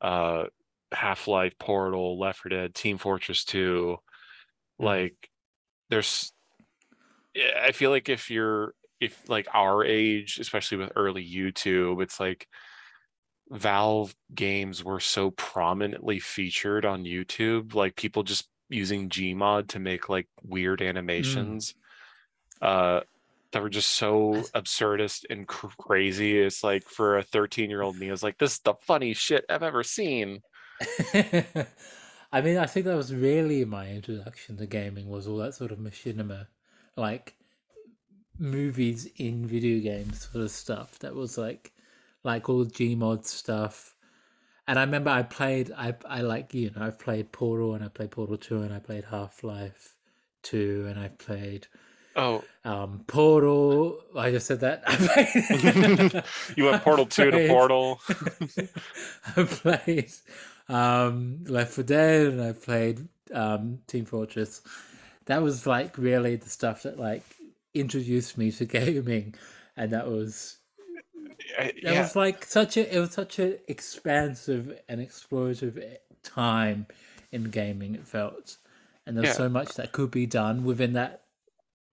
[0.00, 0.44] Uh
[0.92, 3.96] Half-Life, Portal, Left 4 Dead, Team Fortress 2.
[4.78, 5.14] Like
[5.90, 6.32] there's
[7.34, 12.20] yeah, I feel like if you're if like our age, especially with early YouTube, it's
[12.20, 12.46] like
[13.50, 20.08] Valve games were so prominently featured on YouTube, like people just using Gmod to make
[20.08, 21.74] like weird animations
[22.62, 23.00] uh
[23.52, 26.38] that were just so absurdist and cr- crazy.
[26.38, 29.20] It's like for a 13 year old me, I was like, this is the funniest
[29.20, 30.42] shit I've ever seen.
[32.32, 35.72] I mean, I think that was really my introduction to gaming was all that sort
[35.72, 36.46] of machinima,
[36.96, 37.34] like
[38.40, 40.98] movies in video games sort of stuff.
[41.00, 41.72] That was like,
[42.24, 43.94] like all the Gmod stuff.
[44.66, 47.88] And I remember I played, I I like you know I've played Portal and I
[47.88, 49.94] played Portal Two and I played Half Life
[50.42, 51.66] Two and I've played
[52.16, 54.00] Oh, um Portal.
[54.16, 54.84] I just said that.
[54.86, 56.24] Played,
[56.56, 58.00] you went Portal 2 to Portal.
[59.36, 60.10] I played
[60.68, 64.60] um, Left 4 Dead and I played um, Team Fortress.
[65.26, 67.22] That was like really the stuff that like
[67.74, 69.34] introduced me to gaming,
[69.76, 70.58] and that was
[71.58, 72.00] I- that yeah.
[72.02, 76.86] was like such a it was such an expansive and explorative eh, time
[77.32, 77.94] in gaming.
[77.94, 78.56] It felt,
[79.06, 79.34] and there's Yeah.
[79.34, 81.24] so much that could be done within that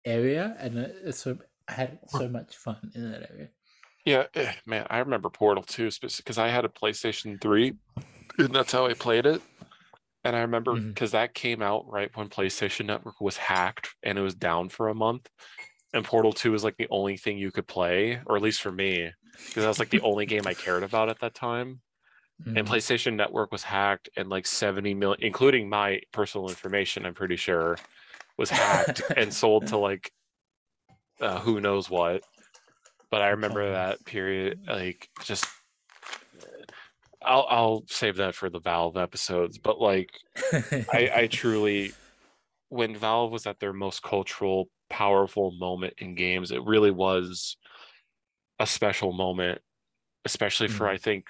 [0.04, 3.48] area, and it, it's so I had so much fun in that area.
[4.04, 7.74] Yeah, eh, man, I remember Portal 2 because I had a PlayStation 3
[8.38, 9.42] and that's how I played it.
[10.24, 14.22] And I remember because that came out right when PlayStation Network was hacked and it
[14.22, 15.28] was down for a month.
[15.92, 18.70] And Portal 2 was like the only thing you could play, or at least for
[18.72, 19.12] me.
[19.48, 21.80] because that was like the only game I cared about at that time.
[22.54, 22.70] And Mm.
[22.70, 27.76] PlayStation Network was hacked, and like 70 million, including my personal information, I'm pretty sure,
[28.38, 30.12] was hacked and sold to like
[31.20, 32.22] uh, who knows what.
[33.10, 35.46] But I remember that period, like just.
[37.22, 40.10] I'll I'll save that for the Valve episodes, but like
[40.92, 41.92] I, I truly,
[42.68, 47.56] when Valve was at their most cultural, powerful moment in games, it really was
[48.58, 49.60] a special moment,
[50.24, 50.90] especially for Mm.
[50.90, 51.26] I think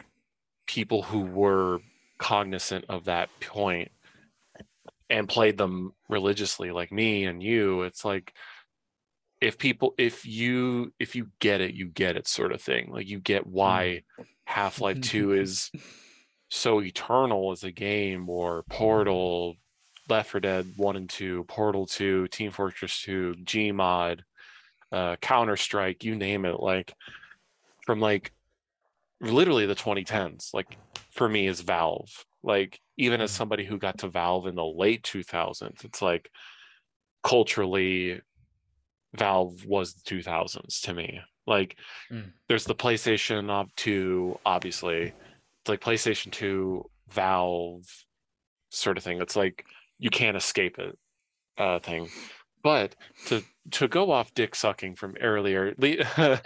[0.66, 1.80] people who were
[2.18, 3.90] cognizant of that point
[5.08, 7.82] and played them religiously, like me and you.
[7.82, 8.32] It's like
[9.40, 12.90] if people, if you, if you get it, you get it, sort of thing.
[12.92, 14.24] Like you get why Half
[14.80, 15.70] Life Two is
[16.48, 19.56] so eternal as a game, or Portal,
[20.08, 24.20] Left 4 Dead 1 and 2, Portal 2, Team Fortress 2, Gmod,
[24.90, 26.58] uh, Counter Strike, you name it.
[26.58, 26.94] Like
[27.86, 28.32] from like
[29.20, 30.76] literally the 2010s, like
[31.12, 32.24] for me is Valve.
[32.42, 33.36] Like even as Mm.
[33.36, 36.30] somebody who got to Valve in the late 2000s, it's like
[37.22, 38.20] culturally
[39.14, 41.20] Valve was the 2000s to me.
[41.46, 41.76] Like
[42.10, 42.32] Mm.
[42.48, 45.12] there's the PlayStation up 2, obviously.
[45.60, 47.84] It's like PlayStation 2, Valve
[48.70, 49.20] sort of thing.
[49.20, 49.64] It's like
[49.98, 50.96] you can't escape it
[51.58, 52.08] uh thing.
[52.62, 52.94] But
[53.26, 56.40] to to go off dick sucking from earlier, Le-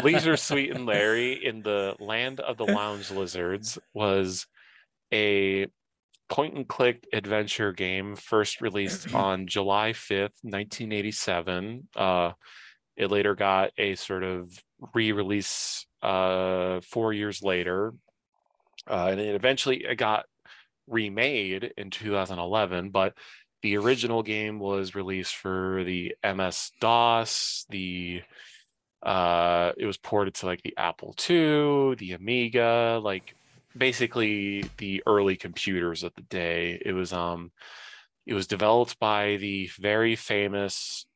[0.04, 4.46] Leisure Sweet and Larry in the Land of the Lounge Lizards was
[5.12, 5.66] a
[6.28, 11.88] point and click adventure game first released on July 5th, 1987.
[11.96, 12.32] Uh,
[12.98, 17.94] it later got a sort of re release uh, four years later.
[18.86, 20.26] Uh, and it eventually it got
[20.88, 23.14] remade in 2011, but
[23.62, 28.22] the original game was released for the MS DOS, the
[29.00, 33.36] uh it was ported to like the Apple II, the Amiga, like
[33.76, 36.82] basically the early computers of the day.
[36.84, 37.52] It was um
[38.26, 41.06] it was developed by the very famous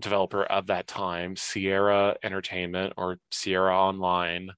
[0.00, 4.50] developer of that time, Sierra Entertainment or Sierra Online,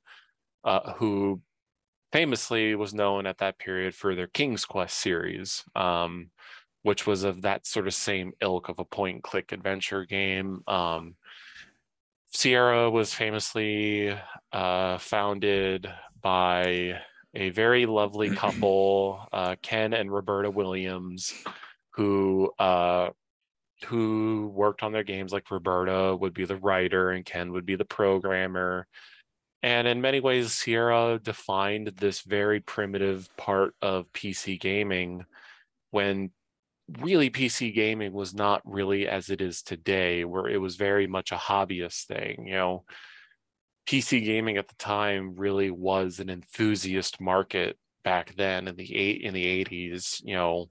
[0.65, 1.41] uh, who
[2.13, 6.31] famously was known at that period for their King's Quest series, um,
[6.83, 10.63] which was of that sort of same ilk of a point and click adventure game.
[10.67, 11.17] Um,
[12.33, 14.17] Sierra was famously
[14.53, 17.01] uh, founded by
[17.35, 21.33] a very lovely couple, uh, Ken and Roberta Williams,
[21.95, 23.11] who uh,
[23.85, 25.33] who worked on their games.
[25.33, 28.87] Like Roberta would be the writer, and Ken would be the programmer.
[29.63, 35.25] And in many ways, Sierra defined this very primitive part of PC gaming
[35.91, 36.31] when
[36.99, 41.33] really PC gaming was not really as it is today, where it was very much
[41.33, 42.47] a hobbyist thing.
[42.47, 42.85] You know,
[43.87, 49.23] PC gaming at the time really was an enthusiast market back then in the eight
[49.23, 50.21] in the eighties.
[50.25, 50.71] You know,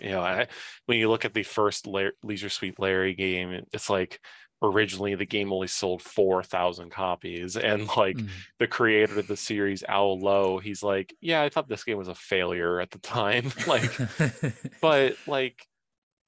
[0.00, 0.46] you know, I,
[0.86, 4.20] when you look at the first La- Leisure Suite Larry game, it's like
[4.62, 8.28] originally the game only sold 4,000 copies and like Mm.
[8.58, 12.08] the creator of the series Al Lowe he's like yeah I thought this game was
[12.08, 13.88] a failure at the time like
[14.82, 15.64] but like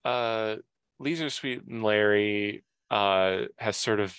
[0.04, 0.56] uh
[1.00, 4.16] Leisure Suite and Larry uh has sort of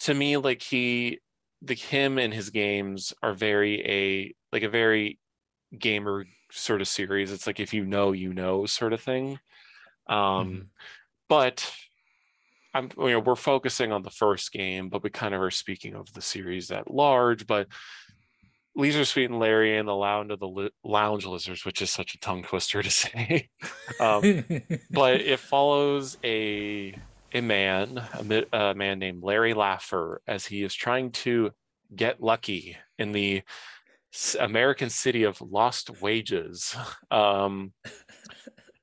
[0.00, 1.18] to me like he
[1.62, 5.18] the him and his games are very a like a very
[5.76, 7.32] gamer sort of series.
[7.32, 9.38] It's like if you know you know sort of thing.
[10.08, 10.66] Um Mhm.
[11.28, 11.72] but
[12.74, 15.94] I'm you know we're focusing on the first game but we kind of are speaking
[15.94, 17.46] of the series at large.
[17.46, 17.68] But
[18.74, 22.14] Leisure Suite and Larry and the Lounge of the Li- Lounge Lizards, which is such
[22.14, 23.48] a tongue twister to say,
[24.00, 24.44] um,
[24.90, 26.94] but it follows a
[27.32, 31.52] a man, a, a man named Larry Laffer, as he is trying to
[31.94, 33.42] get lucky in the
[34.40, 36.76] American city of lost wages.
[37.10, 37.72] Um,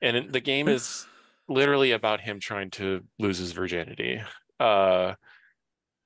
[0.01, 1.05] and the game is
[1.47, 4.21] literally about him trying to lose his virginity.
[4.59, 5.13] Uh,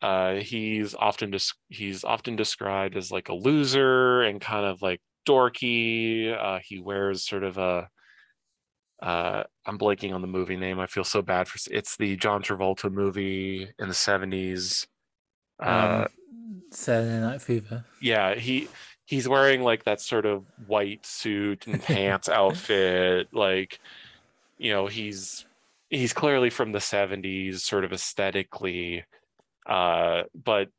[0.02, 5.02] uh, he's often des- he's often described as like a loser and kind of like
[5.28, 6.32] dorky.
[6.36, 7.88] Uh, he wears sort of a
[9.02, 10.80] uh, I'm blanking on the movie name.
[10.80, 14.88] I feel so bad for it's the John Travolta movie in the 70s.
[15.64, 16.08] Uh, um,
[16.72, 17.86] Saturday Night Fever.
[18.02, 18.68] yeah, he
[19.08, 23.30] he's wearing like that sort of white suit and pants outfit.
[23.34, 23.80] Like,
[24.58, 25.46] you know, he's
[25.90, 29.06] he's clearly from the 70s, sort of aesthetically.
[29.66, 30.70] Uh, but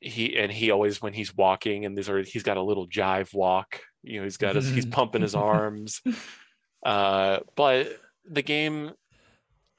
[0.00, 3.34] he and he always when he's walking and these are he's got a little jive
[3.34, 3.80] walk.
[4.02, 6.00] You know, he's got his he's pumping his arms.
[6.84, 8.92] Uh, but the game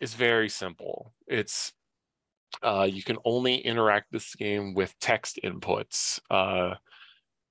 [0.01, 1.13] is very simple.
[1.25, 1.71] It's
[2.61, 6.19] uh, you can only interact this game with text inputs.
[6.29, 6.75] Uh,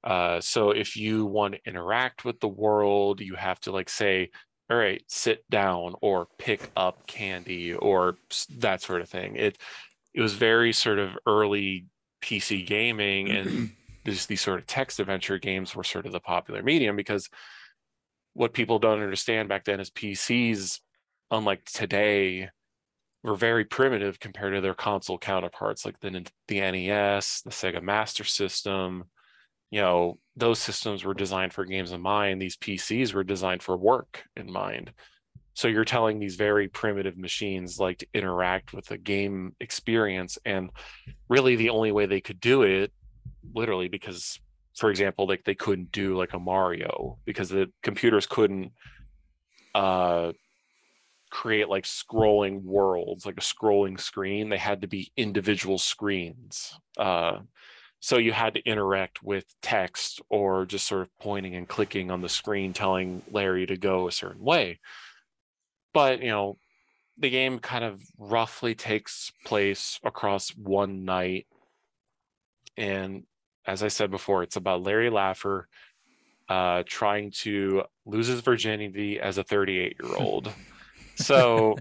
[0.05, 4.31] uh, so if you want to interact with the world, you have to like say,
[4.71, 8.17] all right, sit down or pick up candy or
[8.59, 9.37] that sort of thing.
[9.37, 9.59] It
[10.15, 11.87] it was very sort of early
[12.23, 13.71] PC gaming and
[14.07, 17.29] just these sort of text adventure games were sort of the popular medium because
[18.33, 20.81] what people don't understand back then is PCs,
[21.31, 22.51] unlike today,
[23.23, 28.25] were very primitive compared to their console counterparts like the the NES, the Sega Master
[28.25, 29.05] System.
[29.71, 32.41] You know, those systems were designed for games in mind.
[32.41, 34.93] These PCs were designed for work in mind.
[35.55, 40.71] So you're telling these very primitive machines like to interact with a game experience, and
[41.29, 42.93] really the only way they could do it,
[43.55, 44.39] literally, because
[44.77, 48.73] for example, like they couldn't do like a Mario because the computers couldn't
[49.75, 50.33] uh
[51.31, 54.49] create like scrolling worlds, like a scrolling screen.
[54.49, 56.79] They had to be individual screens.
[56.99, 57.41] Uh
[58.01, 62.21] so you had to interact with text or just sort of pointing and clicking on
[62.21, 64.81] the screen telling Larry to go a certain way.
[65.93, 66.59] But you know
[67.19, 71.47] the game kind of roughly takes place across one night.
[72.77, 73.25] And
[73.67, 75.65] as i said before it's about larry laffer
[76.49, 80.53] uh, trying to lose his virginity as a 38 year old
[81.17, 81.77] so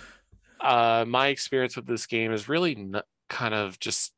[0.60, 3.00] uh, my experience with this game is really n-
[3.30, 4.12] kind of just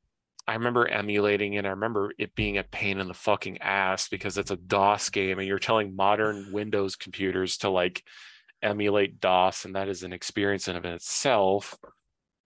[0.47, 1.65] I remember emulating it.
[1.65, 5.39] I remember it being a pain in the fucking ass because it's a DOS game
[5.39, 8.03] and you're telling modern Windows computers to like
[8.63, 11.77] emulate DOS, and that is an experience in of itself.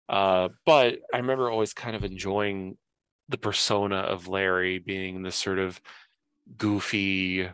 [0.08, 2.76] Uh, but I remember always kind of enjoying
[3.28, 5.80] the persona of Larry being this sort of
[6.56, 7.48] goofy,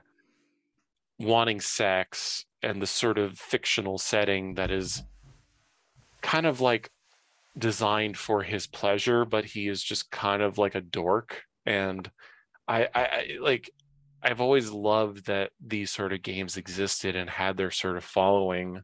[1.18, 5.02] wanting sex, and the sort of fictional setting that is
[6.20, 6.90] kind of like
[7.58, 11.42] designed for his pleasure, but he is just kind of like a dork.
[11.66, 12.10] And
[12.66, 13.70] I, I, I like
[14.22, 18.82] I've always loved that these sort of games existed and had their sort of following.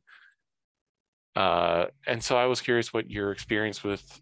[1.34, 4.20] Uh, and so I was curious what your experience with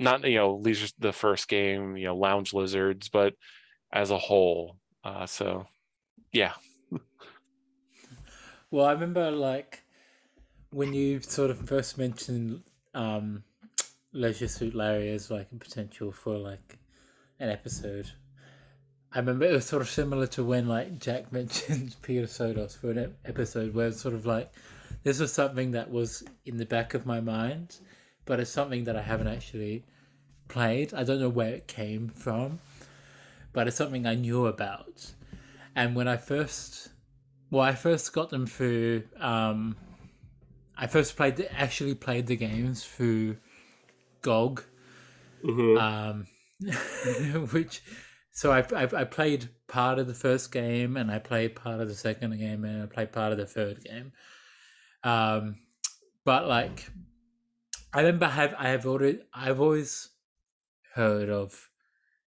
[0.00, 3.34] not you know leisure the first game you know lounge lizards but
[3.92, 5.66] as a whole uh so
[6.32, 6.52] yeah
[8.70, 9.82] well i remember like
[10.70, 12.62] when you sort of first mentioned
[12.94, 13.44] um
[14.12, 16.78] leisure suit larry as like a potential for like
[17.38, 18.10] an episode
[19.12, 22.92] I remember it was sort of similar to when like Jack mentioned Peter Sodos for
[22.92, 24.52] an episode where it's sort of like
[25.02, 27.78] this was something that was in the back of my mind,
[28.24, 29.84] but it's something that I haven't actually
[30.48, 30.92] played.
[30.94, 32.60] I don't know where it came from,
[33.52, 35.10] but it's something I knew about.
[35.74, 36.90] And when I first,
[37.50, 39.04] well, I first got them through.
[39.18, 39.76] Um,
[40.76, 43.38] I first played the, actually played the games through
[44.22, 44.64] GOG,
[45.44, 45.78] mm-hmm.
[45.78, 47.82] um, which
[48.32, 51.88] so I, I, I played part of the first game and I played part of
[51.88, 54.12] the second game and I played part of the third game.
[55.02, 55.56] Um,
[56.24, 56.88] but like,
[57.92, 60.10] I remember I have I have already I've always
[60.94, 61.68] heard of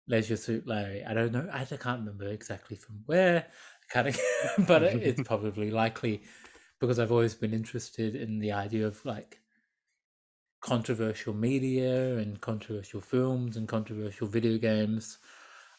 [0.08, 1.04] Leisure Suit Larry.
[1.04, 1.48] I don't know.
[1.52, 3.46] I can't remember exactly from where.
[3.90, 4.20] Kind of,
[4.68, 6.24] but it's probably likely
[6.80, 9.40] because I've always been interested in the idea of like
[10.64, 15.20] controversial media and controversial films and controversial video games.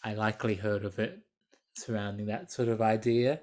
[0.03, 1.21] I likely heard of it
[1.75, 3.41] surrounding that sort of idea.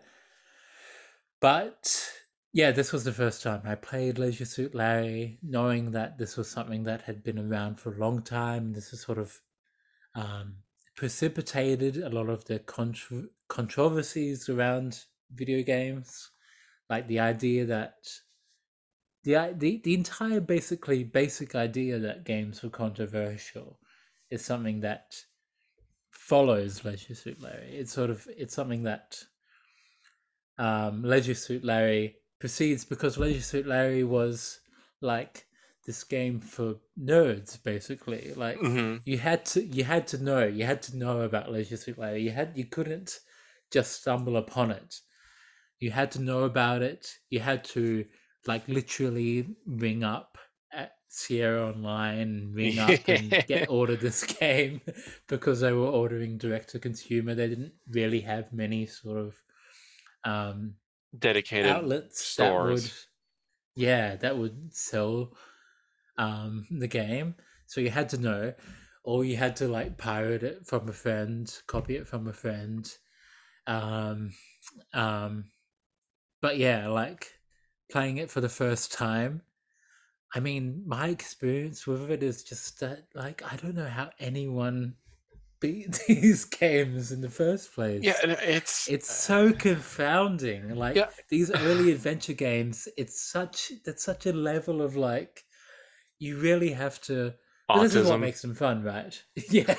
[1.40, 2.12] But
[2.54, 6.48] yeah, this was the first time I played Leisure Suit Larry, knowing that this was
[6.48, 8.74] something that had been around for a long time.
[8.74, 9.42] This is sort of
[10.14, 10.58] um,
[10.96, 16.30] precipitated a lot of the contro- controversies around video games,
[16.88, 17.96] like the idea that
[19.24, 23.80] the the the entire basically basic idea that games were controversial
[24.30, 25.16] is something that
[26.10, 27.76] follows Leisure Suit Larry.
[27.76, 29.18] It's sort of it's something that
[30.58, 34.60] um, Leisure Suit Larry proceeds because Leisure Suit Larry was
[35.02, 35.46] like
[35.86, 38.98] this game for nerds basically like mm-hmm.
[39.04, 42.22] you had to you had to know you had to know about leisure suit larry
[42.22, 43.20] you had you couldn't
[43.72, 45.00] just stumble upon it
[45.80, 48.06] you had to know about it you had to
[48.48, 50.38] like literally ring up
[50.74, 54.82] at Sierra Online ring up and get ordered this game
[55.28, 57.36] because they were ordering direct to consumer.
[57.36, 59.36] They didn't really have many sort of
[60.24, 60.76] um,
[61.18, 62.84] dedicated outlets stores.
[62.84, 62.92] That
[63.76, 65.34] would, yeah, that would sell
[66.18, 67.36] um, the game.
[67.68, 68.54] So you had to know,
[69.04, 72.90] or you had to like pirate it from a friend, copy it from a friend.
[73.68, 74.32] Um,
[74.94, 75.46] um,
[76.42, 77.32] but yeah, like
[77.92, 79.44] playing it for the first time
[80.34, 84.96] I mean, my experience with it is just that, like, I don't know how anyone
[85.62, 88.04] beat these games in the first place.
[88.04, 90.76] Yeah, it's It's uh, so confounding.
[90.76, 91.10] Like Yeah.
[91.30, 95.44] these early adventure games, it's such that's such a level of like
[96.20, 97.36] you really have to
[97.74, 99.24] this is what makes them fun, right?
[99.50, 99.76] Yeah.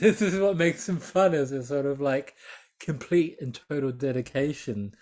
[0.00, 2.34] this is what makes them fun is a sort of like
[2.80, 4.94] complete and total dedication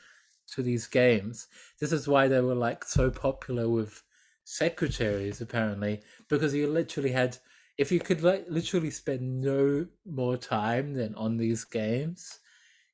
[0.55, 1.49] to these games.
[1.81, 4.03] This is why they were like so popular with
[4.45, 7.39] secretaries apparently because you literally had
[7.79, 12.41] if you could like literally spend no more time than on these games,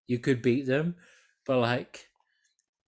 [0.07, 0.95] you could beat them.
[1.47, 2.09] But like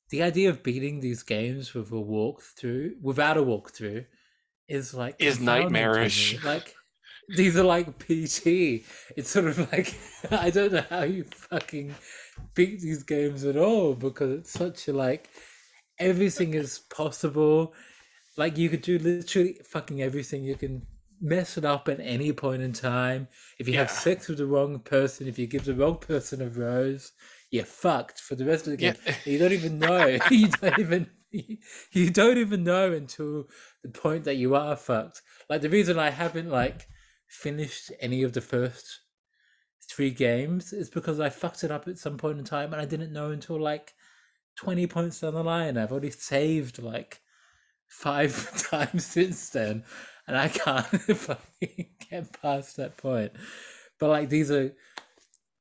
[0.09, 4.05] the idea of beating these games with a walkthrough without a walkthrough
[4.68, 6.39] is like Is confounding to me.
[6.39, 6.43] nightmarish.
[6.43, 6.76] Like
[7.30, 8.86] these are like PT.
[9.18, 9.95] It's sort of like
[10.32, 11.95] I don't know how you fucking
[12.53, 15.29] beat these games at all because it's such a like
[15.99, 17.73] everything is possible.
[18.38, 20.43] Like you could do literally fucking everything.
[20.43, 20.85] You can
[21.21, 23.27] mess it up at any point in time.
[23.59, 26.49] If you have sex with the wrong person, if you give the wrong person a
[26.49, 27.11] rose,
[27.51, 28.95] you're fucked for the rest of the game.
[29.05, 29.15] Yeah.
[29.25, 30.17] You don't even know.
[30.31, 31.09] you don't even
[31.91, 33.47] you don't even know until
[33.83, 35.21] the point that you are fucked.
[35.49, 36.88] Like the reason I haven't like
[37.27, 39.01] finished any of the first
[39.89, 42.85] three games is because I fucked it up at some point in time and I
[42.85, 43.93] didn't know until like
[44.57, 45.77] 20 points down the line.
[45.77, 47.21] I've already saved like
[47.88, 49.83] five times since then
[50.27, 53.31] and I can't fucking get past that point.
[53.99, 54.73] But like these are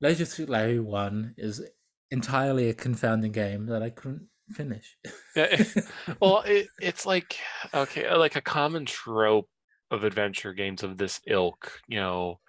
[0.00, 1.62] Leisure Suit Larry 1 is
[2.10, 4.96] entirely a confounding game that I couldn't finish.
[5.34, 5.64] Yeah,
[6.20, 7.36] well, it, it's like
[7.74, 9.48] okay, like a common trope
[9.90, 11.80] of adventure games of this ilk.
[11.88, 12.40] You know,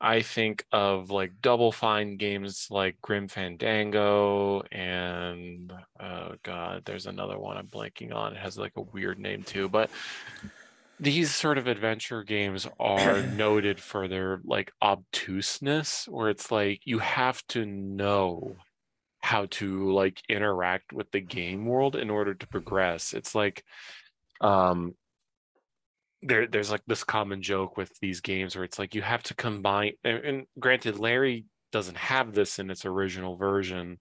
[0.00, 7.38] I think of like Double Fine games like Grim Fandango and oh god, there's another
[7.38, 8.34] one I'm blanking on.
[8.34, 9.90] It has like a weird name too, but
[11.00, 17.00] these sort of adventure games are noted for their like obtuseness, where it's like you
[17.00, 18.56] have to know
[19.20, 23.12] how to like interact with the game world in order to progress.
[23.14, 23.64] It's like
[24.40, 24.94] um
[26.22, 29.34] there there's like this common joke with these games where it's like you have to
[29.34, 33.98] combine and, and granted Larry doesn't have this in its original version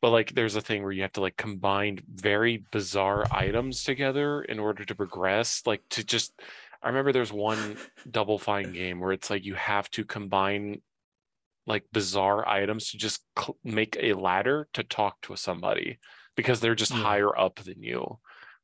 [0.00, 4.42] but like there's a thing where you have to like combine very bizarre items together
[4.42, 6.32] in order to progress like to just
[6.82, 7.76] I remember there's one
[8.10, 10.80] double fine game where it's like you have to combine
[11.66, 15.98] like bizarre items to just cl- make a ladder to talk to somebody
[16.36, 17.02] because they're just Yeah.
[17.02, 18.18] higher up than you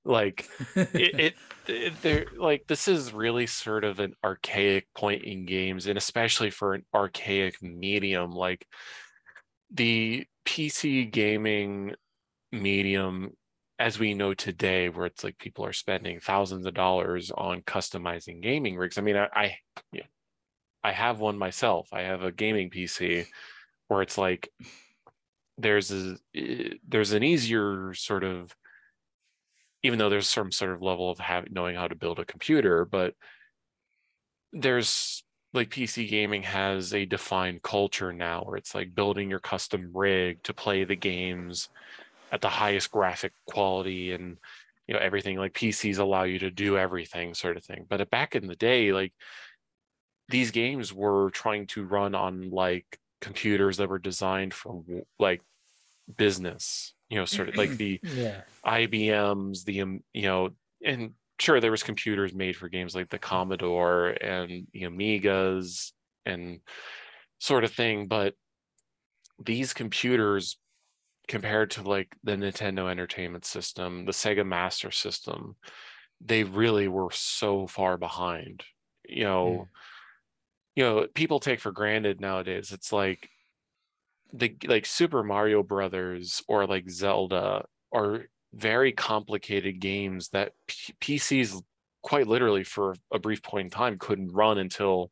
[0.06, 1.34] like it, it,
[1.66, 6.50] it they're like this is really sort of an archaic point in games and especially
[6.50, 8.66] for an archaic medium like
[9.72, 11.94] the pc gaming
[12.52, 13.32] medium
[13.78, 18.40] as we know today where it's like people are spending thousands of dollars on customizing
[18.40, 18.96] gaming rigs.
[18.98, 19.56] I mean i i,
[19.92, 20.04] yeah,
[20.82, 21.88] I have one myself.
[21.92, 23.26] I have a gaming pc
[23.88, 24.50] where it's like
[25.58, 28.54] there's a eh, there's an easier sort of
[29.82, 32.84] even though there's some sort of level of having knowing how to build a computer
[32.84, 33.14] but
[34.52, 35.22] there's
[35.52, 40.42] like PC gaming has a defined culture now where it's like building your custom rig
[40.42, 41.68] to play the games
[42.30, 44.36] at the highest graphic quality and
[44.86, 47.86] you know everything like PCs allow you to do everything sort of thing.
[47.88, 49.12] But uh, back in the day like
[50.28, 54.84] these games were trying to run on like computers that were designed for
[55.18, 55.40] like
[56.16, 58.42] business you know sort of like the yeah.
[58.64, 60.50] IBMs, the um, you know,
[60.84, 65.92] and sure there was computers made for games like the Commodore and the Amigas
[66.24, 66.60] and
[67.38, 68.34] sort of thing, but
[69.44, 70.58] these computers
[71.28, 75.56] compared to like the Nintendo Entertainment System, the Sega Master System,
[76.24, 78.64] they really were so far behind.
[79.08, 79.68] You know,
[80.74, 82.72] you know, people take for granted nowadays.
[82.72, 83.28] It's like
[84.32, 91.62] the like Super Mario Brothers or like Zelda are very complicated games that P- PCs
[92.02, 95.10] quite literally for a brief point in time couldn't run until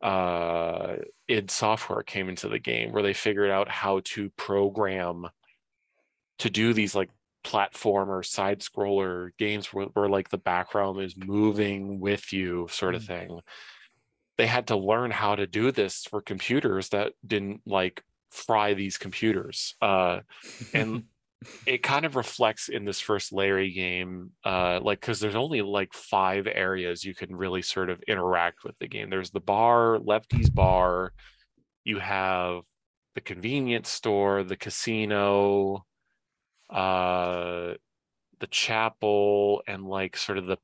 [0.00, 0.94] uh
[1.26, 5.26] id software came into the game where they figured out how to program
[6.38, 7.10] to do these like
[7.44, 13.02] platformer side scroller games where, where like the background is moving with you sort of
[13.02, 13.06] Mm.
[13.06, 13.40] thing
[14.38, 18.98] they had to learn how to do this for computers that didn't like fry these
[18.98, 20.20] computers uh
[20.72, 21.04] and
[21.66, 25.92] it kind of reflects in this first Larry game, uh, like because there's only like
[25.92, 29.10] five areas you can really sort of interact with the game.
[29.10, 31.12] There's the bar, Lefty's bar.
[31.84, 32.62] You have
[33.14, 35.84] the convenience store, the casino,
[36.70, 37.74] uh,
[38.40, 40.58] the chapel and like sort of the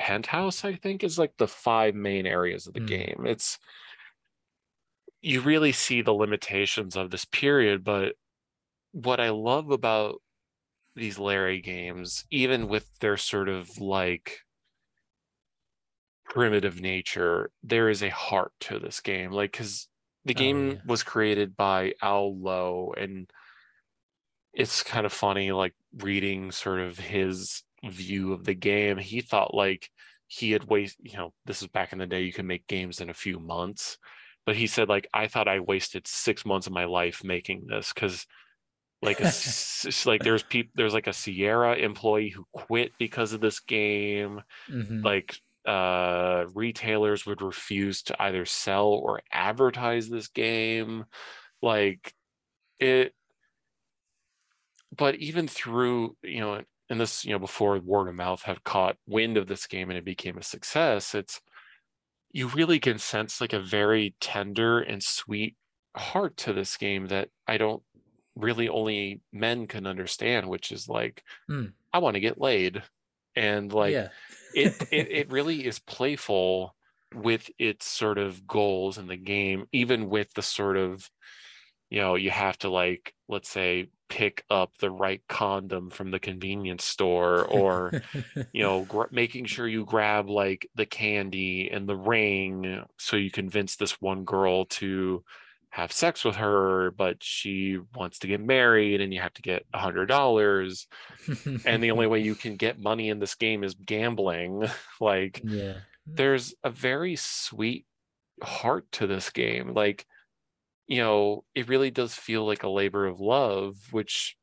[0.00, 2.86] penthouse i think is like the five main areas of the Mm.
[2.88, 3.58] game it's
[5.20, 8.14] you really see the limitations of this period but
[8.92, 10.22] what i love about
[10.96, 14.40] these larry games even with their sort of like
[16.24, 19.88] primitive nature there is a heart to this game like because
[20.24, 20.76] the Oh, game yeah.
[20.86, 23.30] was created by al lowe and
[24.52, 28.98] it's kind of funny like reading sort of his view of the game.
[28.98, 29.90] He thought like
[30.26, 33.00] he had wasted you know this is back in the day you can make games
[33.00, 33.98] in a few months.
[34.46, 37.92] But he said like i thought i wasted six months of my life making this
[37.92, 38.26] because
[39.02, 39.24] like a
[40.06, 44.42] like there's people there's like a sierra employee who quit because of this game.
[44.68, 45.02] Mhm.
[45.04, 51.04] like uh retailers would refuse to either sell or advertise this game.
[51.62, 52.14] Like
[52.80, 53.14] it
[54.96, 58.96] but even through you know and this you know before word of mouth had caught
[59.06, 61.40] wind of this game and it became a success it's
[62.32, 65.56] you really can sense like a very tender and sweet
[65.96, 67.82] heart to this game that i don't
[68.36, 71.66] really only men can understand which is like Hmm.
[71.92, 72.82] i want to get laid
[73.36, 74.08] and like yeah.
[74.54, 76.74] it, it it really is playful
[77.14, 81.08] with its sort of goals in the game even with the sort of
[81.90, 86.18] you know you have to like let's say pick up the right condom from the
[86.18, 88.02] convenience store or
[88.52, 93.30] you know gr- making sure you grab like the candy and the ring so you
[93.30, 95.24] convince this one girl to
[95.70, 99.64] have sex with her but she wants to get married and you have to get
[99.72, 100.86] a hundred dollars.
[101.64, 104.68] And the only way you can get money in this game is gambling.
[105.00, 105.78] Like yeah.
[106.06, 107.86] there's a very sweet
[108.42, 109.72] heart to this game.
[109.72, 110.06] Like
[110.90, 114.36] you know it really does feel like a labor of love which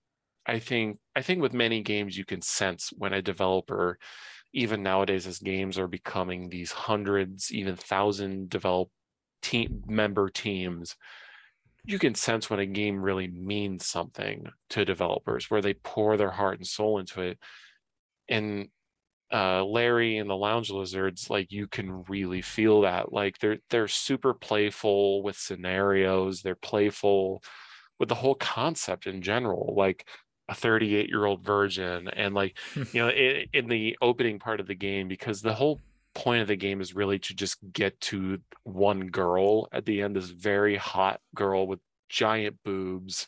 [0.48, 4.00] i think i think with many games you can sense when a developer
[4.54, 8.90] even nowadays as games are becoming these hundreds even thousand develop
[9.44, 10.96] team member teams
[11.88, 16.32] you can sense when a game really means something to developers where they pour their
[16.32, 17.40] heart and soul into it.
[18.28, 18.68] And
[19.32, 23.88] uh larry and the lounge lizards like you can really feel that like they're they're
[23.88, 27.44] super playful with scenarios they're playful
[28.00, 30.08] with the whole concept in general like
[30.50, 34.68] a 38 year old virgin and like you know in, in the opening part of
[34.68, 35.82] the game because the whole
[36.16, 40.16] point of the game is really to just get to one girl at the end
[40.16, 41.80] this very hot girl with
[42.10, 43.28] giant boobs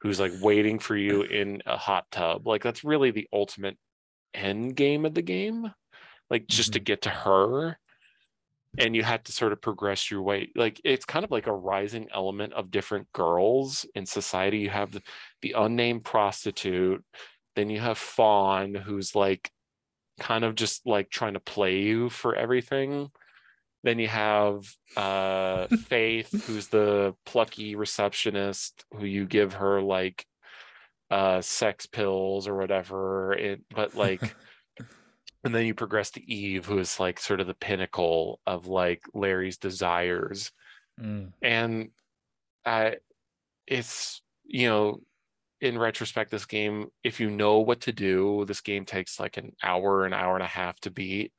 [0.00, 3.76] who's like waiting for you in a hot tub like that's really the ultimate
[4.34, 5.72] end game of the game
[6.30, 7.76] like just to get to her
[8.78, 11.52] and you had to sort of progress your way like it's kind of like a
[11.52, 14.58] rising element of different girls in society.
[14.58, 15.02] You have the,
[15.42, 17.04] the unnamed prostitute
[17.56, 19.50] then you have fawn who's like
[20.20, 23.10] kind of just like trying to play you for everything.
[23.82, 24.64] Then you have
[24.96, 30.24] uh faith who's the plucky receptionist who you give her like
[31.10, 34.20] uh sex pills or whatever it but like
[35.44, 39.02] and then you progress to eve who is like sort of the pinnacle of like
[39.14, 40.52] larry's desires.
[41.00, 41.32] Mm.
[41.40, 41.88] and
[42.66, 42.90] uh
[43.66, 45.00] it's you know
[45.60, 49.52] in retrospect this game if you know what to do this game takes like an
[49.62, 51.32] hour an hour and a half to beat.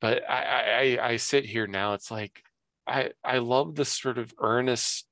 [0.00, 2.42] But i i i I sit here now it's like
[2.86, 5.06] i i love the sort of earnest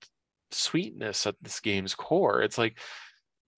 [0.50, 2.42] sweetness at this game's core.
[2.42, 2.78] It's like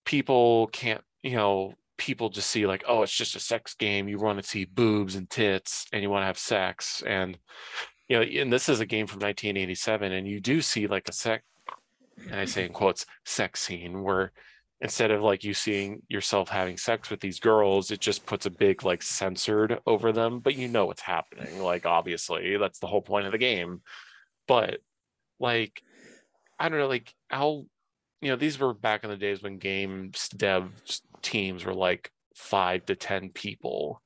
[0.04, 4.08] people can't you know people just see like oh it's just a sex game.
[4.08, 7.02] You want to see boobs and tits and you want to have sex.
[7.06, 7.38] And
[8.08, 11.12] you know and this is a game from 1987 and you do see like a
[11.12, 11.44] sex
[12.28, 14.32] and i say in quotes sex scene where
[14.80, 18.50] instead of like you seeing yourself having sex with these girls it just puts a
[18.50, 22.56] big like censored over them but you know what's happening like obviously.
[22.56, 23.80] That's the whole point of the game.
[24.48, 24.80] But
[25.38, 25.82] like
[26.58, 27.64] i don't know like how
[28.20, 30.70] you know these were back in the days when games dev
[31.22, 34.02] teams were like five to ten people.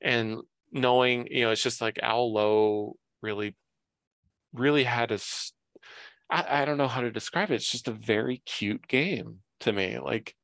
[0.00, 0.38] And
[0.72, 3.54] knowing you know it's just like Al Lowe really
[4.52, 5.18] really had a
[6.30, 7.56] I, I don't know how to describe it.
[7.56, 9.98] It's just a very cute game to me.
[9.98, 10.34] Like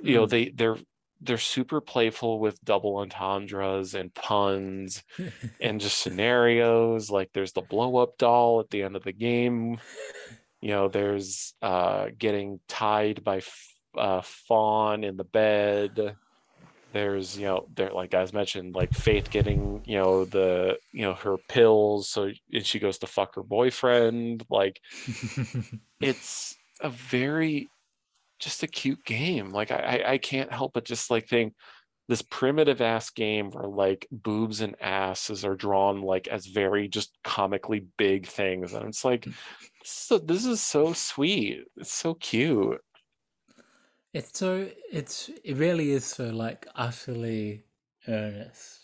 [0.00, 0.30] you know hmm.
[0.30, 0.78] they they're
[1.22, 5.02] they're super playful with double entendres and puns
[5.60, 7.10] and just scenarios.
[7.10, 9.80] Like there's the blow up doll at the end of the game
[10.60, 13.42] you know there's uh getting tied by
[13.96, 16.16] uh fawn in the bed.
[16.92, 21.14] There's you know there like guys mentioned like faith getting you know the you know
[21.14, 24.44] her pills so and she goes to fuck her boyfriend.
[24.48, 24.80] Like
[26.00, 27.68] it's a very
[28.38, 29.50] just a cute game.
[29.50, 31.54] Like I, I can't help but just like think
[32.08, 37.12] this primitive ass game where like boobs and asses are drawn like as very just
[37.24, 39.26] comically big things, and it's like,
[39.88, 41.64] so this is so sweet.
[41.76, 42.80] It's so cute.
[44.12, 47.64] It's so it's it really is so like utterly
[48.08, 48.80] earnest.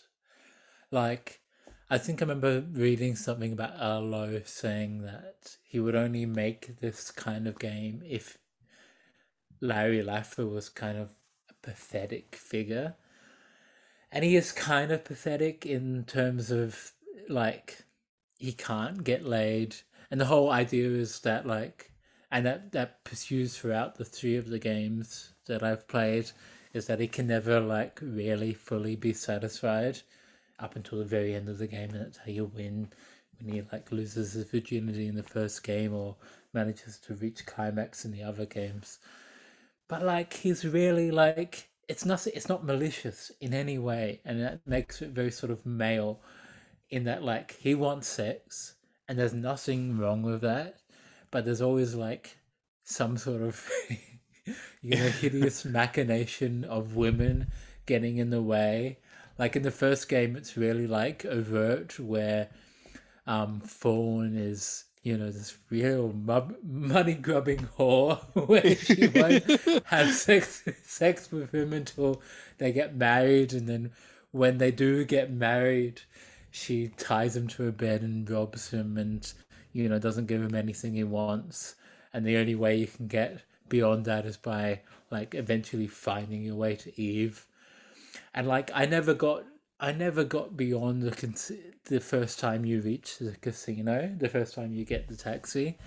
[0.91, 1.41] Like
[1.89, 6.79] I think I remember reading something about Al Lowe saying that he would only make
[6.79, 8.37] this kind of game if
[9.61, 11.11] Larry Laffer was kind of
[11.49, 12.95] a pathetic figure.
[14.11, 16.93] And he is kind of pathetic in terms of
[17.27, 17.83] like
[18.37, 19.75] he can't get laid.
[20.13, 21.89] And the whole idea is that like
[22.29, 26.29] and that that pursues throughout the three of the games that I've played
[26.71, 29.97] is that he can never like really fully be satisfied
[30.59, 32.93] up until the very end of the game and that's how you win
[33.39, 36.15] when he like loses his virginity in the first game or
[36.53, 38.99] manages to reach climax in the other games.
[39.87, 44.59] But like he's really like it's not it's not malicious in any way and that
[44.67, 46.21] makes it very sort of male
[46.91, 48.75] in that like he wants sex
[49.07, 50.79] and there's nothing wrong with that
[51.31, 52.37] but there's always like
[52.83, 53.67] some sort of
[54.81, 57.47] you know hideous machination of women
[57.85, 58.99] getting in the way.
[59.39, 62.49] Like in the first game it's really like overt where
[63.25, 66.13] um fawn is you know this real
[66.63, 72.21] money grubbing whore where she won't have sex sex with him until
[72.57, 73.91] they get married and then
[74.31, 76.01] when they do get married
[76.53, 79.33] she ties him to a bed and robs him and
[79.73, 81.75] you know doesn't give him anything he wants
[82.13, 86.55] and the only way you can get beyond that is by like eventually finding your
[86.55, 87.45] way to eve
[88.35, 89.43] and like i never got
[89.83, 94.71] I never got beyond the the first time you reach the casino, the first time
[94.71, 95.77] you get the taxi.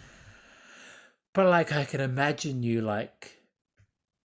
[1.33, 3.36] But like I can imagine you like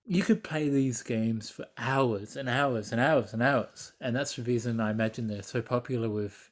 [0.05, 3.93] you could play these games for hours and hours and hours and hours.
[4.01, 6.49] And that's the reason I imagine they're so popular with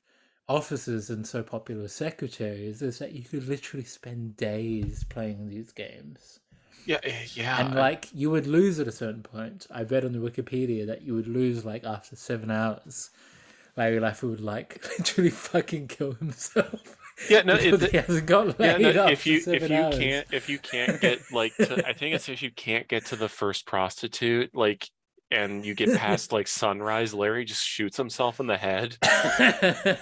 [0.47, 5.71] officers and so popular with secretaries is that you could literally spend days playing these
[5.71, 6.39] games.
[6.85, 7.59] Yeah, eh, yeah.
[7.59, 9.67] And like you would lose at a certain point.
[9.69, 13.11] I read on the Wikipedia that you would lose like after seven hours.
[13.77, 16.97] Larry Laffer would like literally fucking kill himself.
[17.29, 19.97] Yeah, no, it, he hasn't got laid yeah, no, if you if you hours.
[19.97, 23.15] can't if you can't get like to, I think it's if you can't get to
[23.15, 24.87] the first prostitute like
[25.31, 28.97] and you get past like sunrise, Larry just shoots himself in the head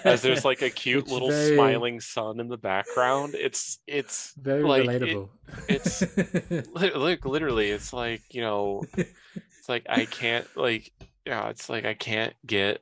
[0.04, 3.34] as there's like a cute It's little very- smiling sun in the background.
[3.34, 5.28] It's it's very like, it- relatable.
[5.68, 6.02] it's
[6.74, 10.92] li- like literally it's like you know it's like i can't like
[11.28, 12.80] yeah it's like i can't get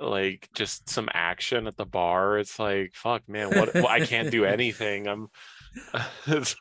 [0.00, 4.44] like just some action at the bar it's like fuck man what i can't do
[4.56, 5.28] anything i'm
[6.28, 6.54] it's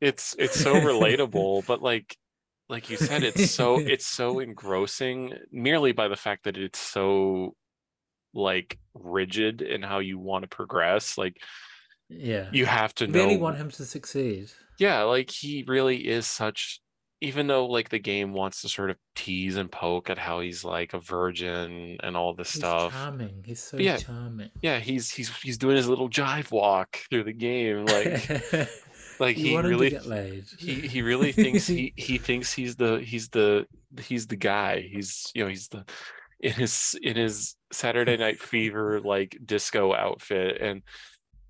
[0.00, 2.16] it's it's so relatable but like
[2.70, 7.54] like you said it's so it's so engrossing merely by the fact that it's so
[8.32, 11.36] like rigid in how you want to progress like
[12.08, 12.48] yeah.
[12.52, 14.50] you have to know really want him to succeed.
[14.78, 16.80] yeah like he really is such
[17.20, 20.64] even though like the game wants to sort of tease and poke at how he's
[20.64, 23.42] like a virgin and all this He's stuff charming.
[23.44, 23.98] He's so Yeah.
[23.98, 24.50] charming.
[24.62, 28.28] yeah he's he's he's doing his little jive walk through the game like
[29.20, 29.98] like you he really
[30.58, 33.66] he he really thinks he he thinks he's the he's the
[34.00, 35.84] he's the guy he's you know he's the
[36.40, 40.80] in his in his saturday night fever like disco outfit and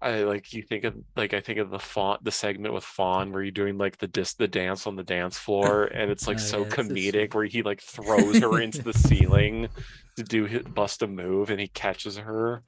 [0.02, 3.32] I like you think of like I think of the font the segment with Fawn
[3.32, 6.38] where you're doing like the dis the dance on the dance floor and it's like
[6.38, 9.68] Oh, so yeah, it's just- comedic where he like throws her into the ceiling
[10.16, 12.62] to do his bust a move and he catches her.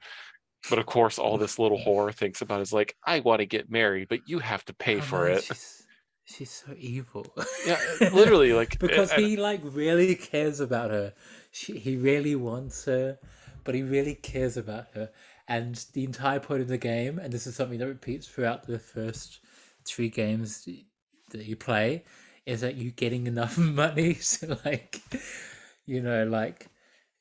[0.69, 3.69] But of course all this little whore thinks about is like, I want to get
[3.71, 5.43] married, but you have to pay Oh, for it.
[5.43, 5.83] She's,
[6.23, 7.25] she's so evil.
[7.65, 7.79] Yeah,
[8.13, 11.13] literally like because he like really cares about her.
[11.51, 13.17] She, he really wants her,
[13.63, 15.09] but he really cares about her.
[15.47, 18.79] And the entire point of the game, and this is something that repeats throughout the
[18.79, 19.39] first
[19.85, 20.67] three games
[21.31, 22.03] that you play,
[22.45, 25.01] is that you getting enough money to like,
[25.85, 26.67] you know, like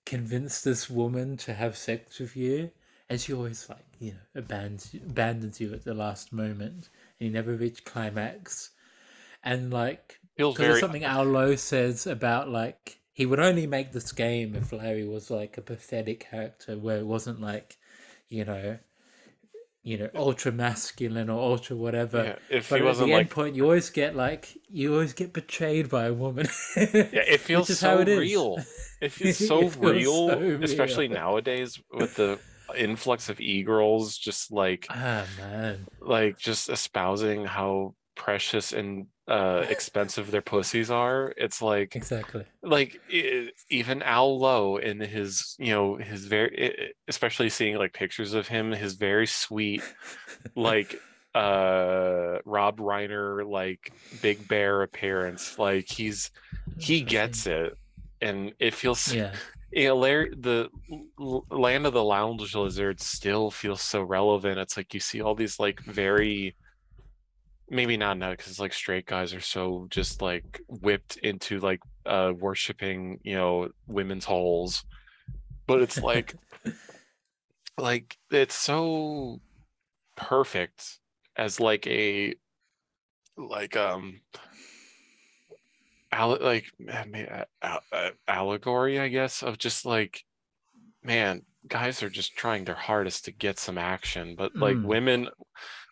[0.07, 2.71] convince this woman to have sex with you.
[3.09, 6.89] And she always like, you know, abandons abandons you at the last moment,
[7.19, 8.71] and you never reach climax.
[9.45, 13.93] And like feels because very something Al Lowe says about like he would only make
[13.93, 17.77] this game if Larry was like a pathetic character where it wasn't like,
[18.33, 18.79] you know,
[19.83, 22.25] you know, ultra masculine or ultra whatever.
[22.25, 24.93] yeah, if But he at wasn't the like end point, you always get like you
[24.95, 26.47] always get betrayed by a woman.
[27.11, 28.59] Yeah, it feels so it real.
[29.01, 30.63] It feels It so feels real, so real.
[30.63, 32.41] especially nowadays with the
[32.77, 40.31] influx of e-girls just like ah man, like just espousing how precious and uh expensive
[40.31, 41.33] their pussies are.
[41.37, 42.45] It's like Exactly.
[42.63, 47.93] like e- even Al Lowe in his you know his very e- especially seeing like
[47.93, 49.83] pictures of him his very sweet
[50.57, 51.01] like
[51.35, 56.31] uh Rob Reiner like big bear appearance like he's
[56.79, 57.73] he gets it
[58.21, 59.33] and it feels Yeah.
[59.73, 60.69] you know Larry the
[61.19, 65.59] Land of the Lounge Lizards still feels so relevant it's like you see all these
[65.59, 66.55] like very
[67.73, 72.31] maybe not now because like straight guys are so just like whipped into like uh
[72.39, 74.85] worshiping you know women's holes
[75.67, 76.35] but it's like
[77.79, 79.41] like it's so
[80.17, 80.99] perfect
[81.37, 82.35] as like a
[83.39, 84.21] like um
[86.13, 90.25] alle- like I mean, a- a- a- allegory i guess of just like
[91.03, 94.85] man guys are just trying their hardest to get some action but like Mm.
[94.85, 95.29] women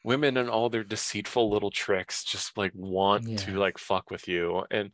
[0.04, 4.64] women and all their deceitful little tricks just like want to like fuck with you
[4.70, 4.90] and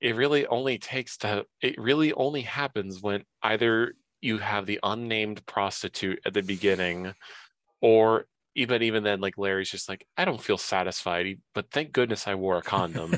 [0.00, 5.44] it really only takes to it really only happens when either you have the unnamed
[5.46, 7.14] prostitute at the beginning
[7.80, 12.28] or even even then like larry's just like i don't feel satisfied but thank goodness
[12.28, 13.14] i wore a condom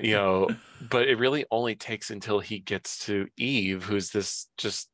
[0.00, 0.48] you know
[0.90, 4.88] but it really only takes until he gets to eve who's this just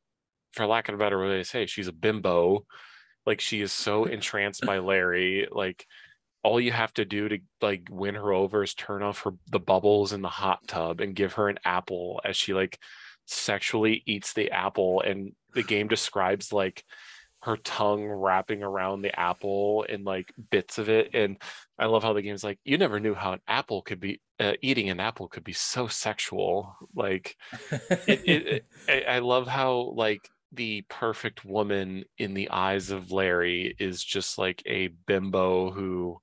[0.53, 2.65] for lack of a better way to say she's a bimbo
[3.29, 5.85] like she is so entranced by larry like
[6.43, 9.59] all you have to do to like win her over is turn off her the
[9.59, 12.79] bubbles in the hot tub and give her an apple as she like
[13.25, 15.01] sexually eats the apple.
[15.01, 16.83] And the game describes like
[17.43, 21.11] her tongue wrapping around the apple and like bits of it.
[21.13, 21.37] And
[21.77, 24.53] i love how the game's like you never knew how an apple could be uh,
[24.61, 26.75] eating an apple could be so sexual.
[26.95, 27.35] Like
[28.07, 33.11] it, it, it I, I love how like the perfect woman in the eyes of
[33.11, 36.19] larry is just like a bimbo who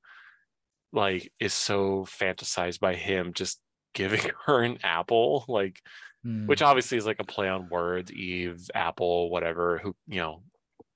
[0.92, 3.60] like is so fantasized by him just
[3.94, 5.80] giving her an apple like
[6.26, 6.48] Mm.
[6.48, 10.42] which obviously is like a play on words eve apple whatever who you know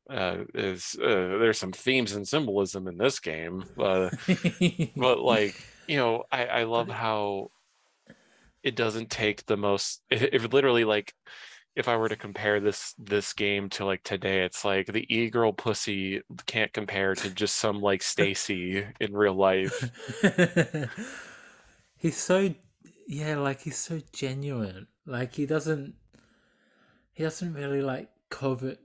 [0.08, 1.06] uh is uh,
[1.38, 4.10] there's some themes and symbolism in this game uh,
[4.96, 5.54] but like
[5.86, 7.48] you know i i love how
[8.64, 11.14] it doesn't take the most it, if literally like
[11.76, 15.52] if i were to compare this this game to like today it's like the e-girl
[15.52, 19.90] pussy can't compare to just some like stacy in real life
[21.96, 22.52] he's so
[23.10, 24.86] yeah, like he's so genuine.
[25.04, 25.94] Like he doesn't
[27.12, 28.78] he doesn't really like covet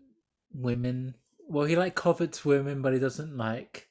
[0.52, 1.14] women.
[1.48, 3.88] Well, he like covets women, but he doesn't like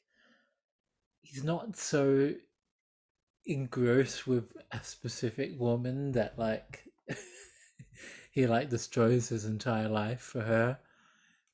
[1.21, 2.35] he's not so
[3.47, 6.83] engrossed with a specific woman that like
[8.35, 10.77] he like destroys his entire life for her.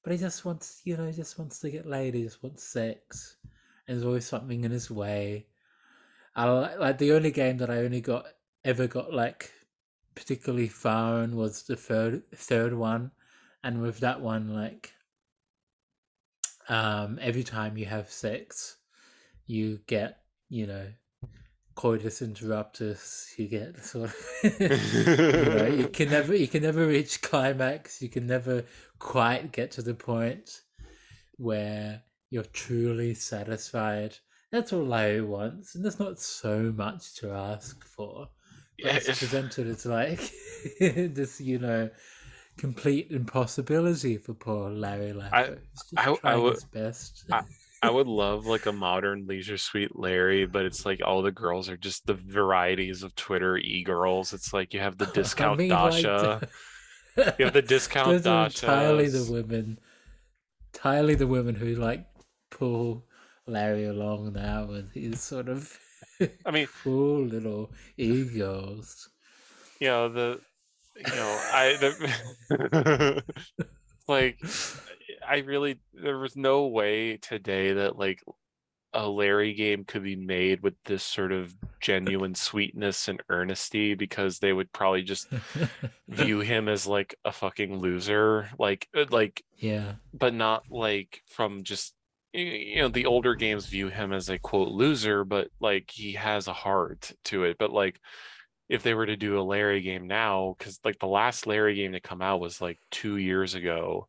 [0.03, 2.15] But he just wants, you know, he just wants to get laid.
[2.15, 3.37] He just wants sex,
[3.87, 5.47] and there's always something in his way.
[6.35, 8.25] I li- like the only game that I only got
[8.65, 9.53] ever got like
[10.15, 13.11] particularly far in was the third third one,
[13.63, 14.95] and with that one, like,
[16.71, 18.79] um, every time you have sex,
[19.45, 20.87] you get you know
[21.81, 23.39] coitus interruptus.
[23.39, 24.17] You get sort of
[24.61, 28.03] you know you can never you can never reach climax.
[28.03, 28.65] You can never
[28.99, 30.61] quite get to the point
[31.39, 34.17] where you're truly satisfied.
[34.53, 38.29] That's all Larry wants, and there's not so much to ask for.
[38.83, 40.21] But Yeah, it's presented as like
[40.81, 41.89] this, you know,
[42.59, 45.59] complete impossibility for poor Larry Laffer.
[45.97, 47.25] I- I would- his best.
[47.33, 47.45] I-
[47.83, 51.69] I would love like a modern Leisure Suit Larry, but it's like all the girls
[51.69, 54.33] are just the varieties of Twitter e girls.
[54.35, 56.49] It's like you have the I discount mean, like, Dasha,
[57.39, 58.67] you have the discount Dasha.
[58.67, 59.79] entirely the women,
[60.75, 62.07] entirely the women who like
[62.51, 63.07] pull
[63.47, 65.79] Larry along now with his sort of
[66.45, 69.09] I mean, cool little egos.
[69.81, 70.41] you know the,
[70.97, 73.25] you know I the,
[74.09, 74.39] like
[75.31, 78.21] I really there was no way today that like
[78.93, 84.41] a Larry game could be made with this sort of genuine sweetness and earnesty because
[84.41, 85.29] they would probably just
[86.09, 91.63] view him as like a fucking loser like uh, like yeah, but not like from
[91.63, 91.95] just
[92.33, 96.49] you know the older games view him as a quote loser but like he has
[96.49, 97.57] a heart to it.
[97.57, 98.01] But like
[98.69, 101.93] if they were to do a larry game now because like the last larry game
[101.93, 104.09] to come out was like two years ago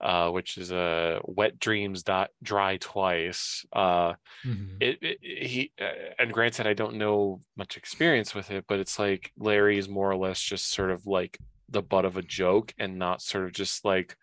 [0.00, 4.14] uh which is a uh, wet dreams dot dry twice uh
[4.46, 4.76] Mhm.
[4.80, 8.98] it, it he uh, and granted i don't know much experience with it but it's
[8.98, 12.72] like larry is more or less just sort of like the butt of a joke
[12.78, 14.16] and not sort of just like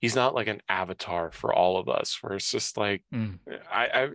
[0.00, 3.38] he's not like an avatar for all of us where it's just like Mm.
[3.70, 4.08] i i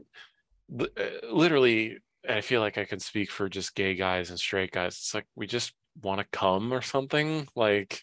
[0.79, 0.85] uh,
[1.31, 1.97] literally
[2.27, 4.93] I feel like I can speak for just gay guys and straight guys.
[4.93, 7.49] It's like we just want to come or something.
[7.53, 8.01] Like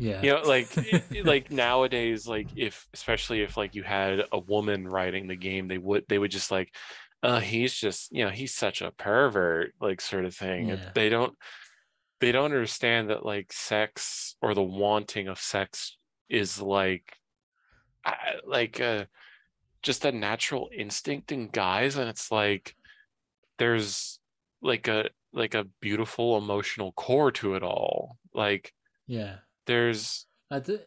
[0.00, 0.22] Yeah.
[0.22, 0.68] you know, like
[1.24, 5.78] like nowadays, like if especially if like you had a woman writing the game, they
[5.78, 6.74] would they would just like,
[7.22, 10.68] uh, he's just you know he's such a pervert, like sort of thing.
[10.68, 10.90] Yeah.
[10.94, 11.36] They don't
[12.20, 15.96] they don't understand that like sex or the wanting of sex
[16.28, 17.16] is like
[18.46, 19.04] like uh
[19.82, 22.74] just a natural instinct in guys and it's like
[23.58, 24.18] there's
[24.62, 28.72] like a like a beautiful emotional core to it all like
[29.06, 29.36] yeah.
[29.66, 30.78] There's I d-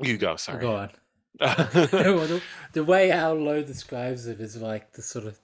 [0.00, 0.90] you go sorry Go on.
[1.38, 2.42] the,
[2.72, 5.38] the way Al Lowe describes it is like the sort of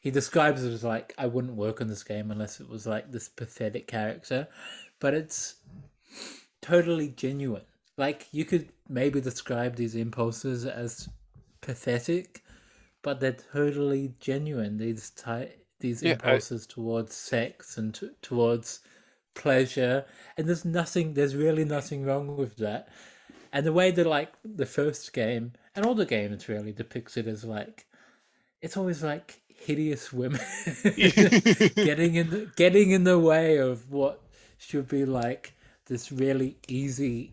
[0.00, 3.10] he describes it as like I wouldn't work on this game unless it was like
[3.10, 4.46] this pathetic character,
[5.00, 5.56] but it's
[6.60, 7.62] totally genuine.
[7.96, 11.08] Like you could maybe describe these impulses as
[11.62, 12.42] pathetic,
[13.02, 14.76] but they're totally genuine.
[14.76, 18.80] These ty- these Yeah, I- impulses towards sex and t- towards
[19.34, 20.04] pleasure,
[20.36, 21.14] and there's nothing.
[21.14, 22.88] There's really nothing wrong with that.
[23.52, 27.26] And the way that like the first game and all the games really depicts it
[27.26, 27.86] as like
[28.60, 30.40] it's always like hideous women
[30.96, 34.22] getting in the, getting in the way of what
[34.58, 35.54] should be like
[35.86, 37.32] this really easy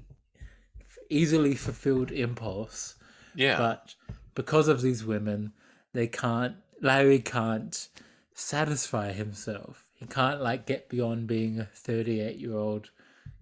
[1.10, 2.96] easily fulfilled impulse
[3.36, 3.96] yeah but
[4.36, 5.52] because of these women
[5.94, 7.88] they can't larry can't
[8.34, 12.90] satisfy himself he can't like get beyond being a 38 year old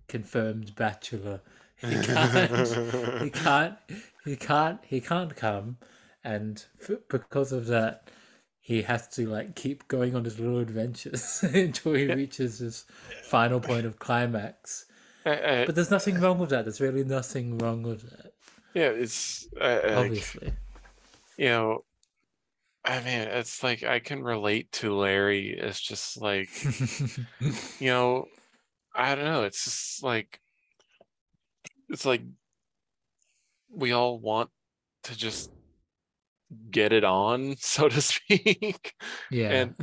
[0.08, 1.40] confirmed bachelor.
[1.78, 3.76] He can't he can't
[4.26, 5.78] he can't he can't come.
[6.24, 8.12] And f- because of that
[8.60, 12.86] he has to like keep going on his little adventures until he reaches his
[13.24, 14.86] final point of climax.
[15.26, 16.66] I- I- but there's nothing wrong with that.
[16.66, 18.34] There's really nothing wrong with that
[18.76, 20.54] yeah it's uh, like, obviously.
[21.38, 21.84] you know
[22.90, 26.50] i mean it's like i can relate to larry it's just like
[27.80, 28.26] you know
[28.96, 30.40] i don't know it's just like
[31.88, 32.22] it's like
[33.72, 34.50] we all want
[35.04, 35.52] to just
[36.72, 38.94] get it on so to speak
[39.30, 39.50] yeah.
[39.50, 39.76] and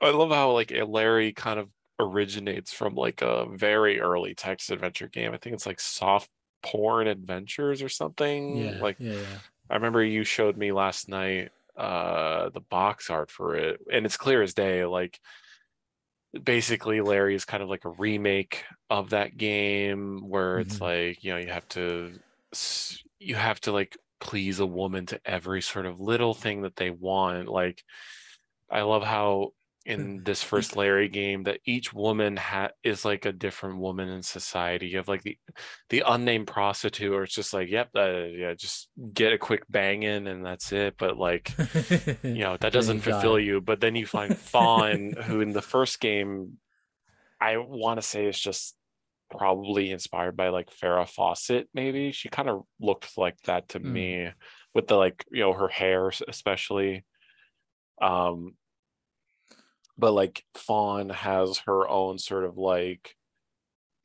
[0.00, 1.68] i love how like larry kind of
[2.00, 6.30] originates from like a very early text adventure game i think it's like soft
[6.62, 9.38] porn adventures or something yeah like yeah yeah.
[9.70, 14.16] I remember you showed me last night uh the box art for it and it's
[14.16, 15.18] clear as day like
[16.42, 20.80] basically Larry is kind of like a remake of that game where it's Mhm.
[20.80, 22.20] like you know you have to
[23.18, 26.90] you have to like please a woman to every sort of little thing that they
[26.90, 27.82] want like
[28.70, 29.52] I love how
[29.86, 34.22] in this first Larry game that each woman ha- is like a different woman in
[34.22, 34.86] society.
[34.88, 35.36] You have like the
[35.90, 40.02] the unnamed prostitute, or it's just like, yep, uh, yeah, just get a quick bang
[40.02, 40.94] in and that's it.
[40.96, 41.52] But like,
[42.22, 43.60] you know, that doesn't fulfill you.
[43.60, 46.58] But then you find Fawn, who in the first game,
[47.40, 48.76] I want to say is just
[49.30, 51.68] probably inspired by like Farrah Fawcett.
[51.74, 53.84] Maybe she kind of looked like that to Mm.
[53.92, 54.30] me,
[54.74, 57.04] with the like you know her hair especially.
[58.00, 58.54] Um,
[59.98, 63.16] but like Fawn has her own sort of like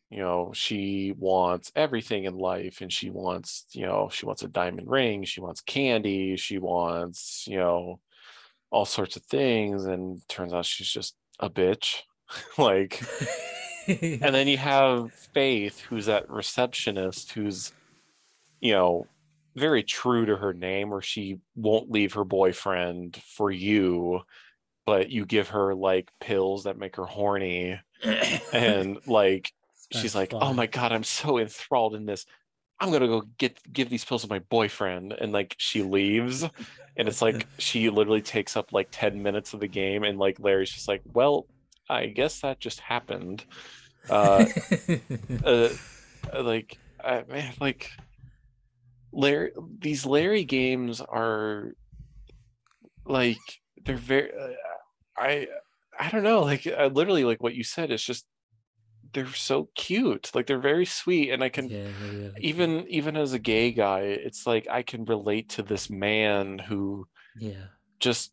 [0.10, 4.48] you know she wants everything in life and she wants you know she wants a
[4.48, 8.00] diamond ring she wants candy she wants you know
[8.72, 12.02] all sorts of things and turns out she's just a bitch.
[12.60, 13.02] Like
[13.88, 17.74] and then you have faith who's that receptionist who's
[18.62, 19.08] you know
[19.56, 24.22] very true to her name where she won't leave her boyfriend for you
[24.90, 27.80] but you give her like pills that make her horny.
[28.52, 29.54] And like
[29.92, 32.26] she's like oh my god i'm so enthralled in this.
[32.80, 35.14] I'm gonna go get give these pills to my boyfriend.
[35.14, 36.44] And like she leaves.
[36.98, 40.04] And it's like she literally takes up like 10 minutes of the game.
[40.04, 41.46] And like larry's just like well
[41.88, 43.46] i guess that just happened.
[44.10, 44.46] Uh
[45.46, 45.70] uh,
[46.42, 47.92] like uh, man like
[49.12, 51.74] larry these larry games are
[53.06, 54.54] like they're very uh,
[55.20, 55.48] i
[56.00, 58.26] i don't know like uh, literally like what you said it's just
[59.14, 63.34] they're so cute like they're very sweet and i can yeah, really even even as
[63.34, 67.08] a gay guy it's like i can relate to this man who
[67.40, 67.66] yeah.
[68.00, 68.32] just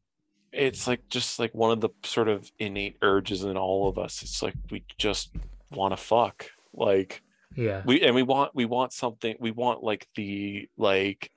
[0.56, 4.22] it's like just like one of the sort of innate urges in all of us.
[4.22, 5.30] It's like we just
[5.70, 7.22] want to fuck like
[7.54, 7.82] yeah.
[7.84, 11.30] we and we want we want something we want like the like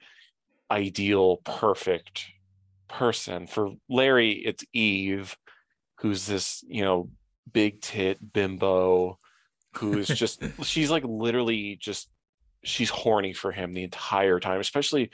[0.71, 2.27] ideal perfect
[2.89, 5.37] person for larry it's eve
[5.99, 7.09] who's this you know
[7.51, 9.17] big tit bimbo
[9.77, 12.09] who's just she's like literally just
[12.63, 15.09] she's horny for him the entire time especially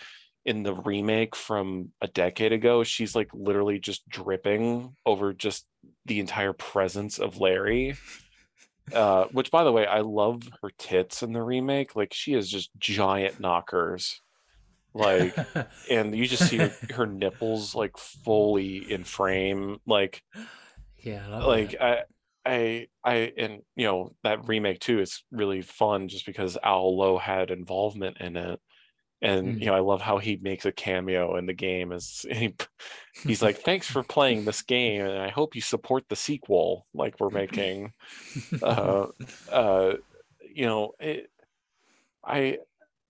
[0.45, 5.65] in the remake from a decade ago, she's like literally just dripping over just
[6.05, 7.95] the entire presence of Larry.
[8.93, 11.95] Uh, which by the way, I love her tits in the remake.
[11.95, 14.21] Like she is just giant knockers.
[14.95, 15.37] Like
[15.89, 19.79] and you just see her, her nipples like fully in frame.
[19.87, 20.23] Like
[20.97, 21.79] yeah, I like that.
[21.79, 22.03] I
[22.45, 27.17] I I and you know that remake too is really fun just because Al Lowe
[27.17, 28.59] had involvement in it.
[29.21, 29.61] And Mm.
[29.61, 32.55] you know, I love how he makes a cameo in the game as he,
[33.27, 37.19] he's like, thanks for playing this game and I hope you support the sequel like
[37.19, 37.93] we're making.
[38.61, 39.07] Uh
[39.51, 39.95] uh
[40.53, 41.29] you know, it,
[42.25, 42.59] I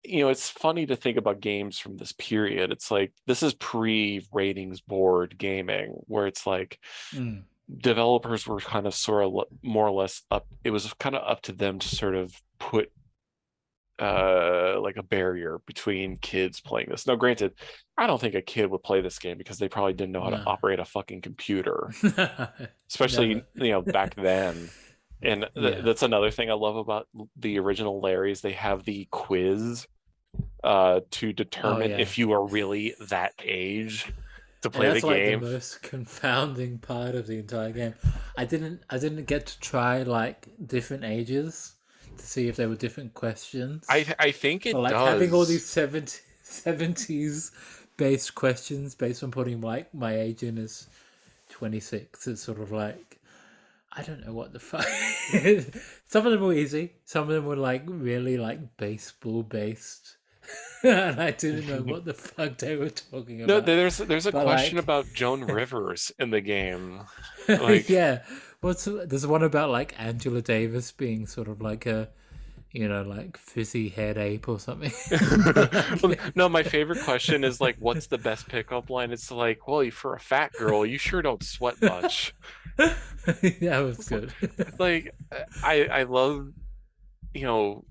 [0.08, 2.72] you know, it's funny to think about games from this period.
[2.72, 6.80] It's like this is pre ratings board gaming where it's like
[7.14, 7.44] Mm.
[7.80, 9.34] developers were kind of sort of
[9.64, 12.92] more or less up it was kind of up to them to sort of put
[14.00, 17.54] uh like a barrier between kids playing this now granted
[17.98, 20.30] i don't think a kid would play this game because they probably didn't know how
[20.32, 21.90] to operate a fucking computer
[22.90, 24.70] especially you know back then
[25.22, 25.82] and th- Yeah.
[25.82, 27.08] that's another thing i love about
[27.38, 29.88] the original larry's they have the quiz
[30.64, 31.98] uh to determine yeah.
[31.98, 34.12] if you are really that age
[34.66, 37.94] to play the that's like game the most confounding part of the entire game.
[38.38, 41.74] I didn't I didn't get to try like different ages
[42.18, 43.86] to see if there were different questions.
[43.90, 47.52] i i think it But, like does having all these 70, 70s
[47.98, 50.88] based questions based on putting like my age in as
[51.50, 53.20] 26 it's sort of like
[53.94, 54.86] i don't know what the fuck
[56.06, 60.15] some of them were easy some of them were like really like baseball based
[60.84, 63.48] and i didn't know what the fuck they were talking about.
[63.48, 67.02] No, there's there's a But, question like- about Joan Rivers in the game.
[67.48, 68.24] like- yeah
[68.62, 72.10] what's there's one about like angela davis being sort of like a
[72.72, 74.92] you know like fizzy head ape or something
[76.36, 79.12] no, my favorite question is like, what's the best pickup line?
[79.12, 82.34] It's like, well, for a fat girl, you sure don't sweat much.
[82.78, 84.34] that was good.
[84.80, 85.16] like,
[85.64, 86.50] I I love,
[87.34, 87.86] you know,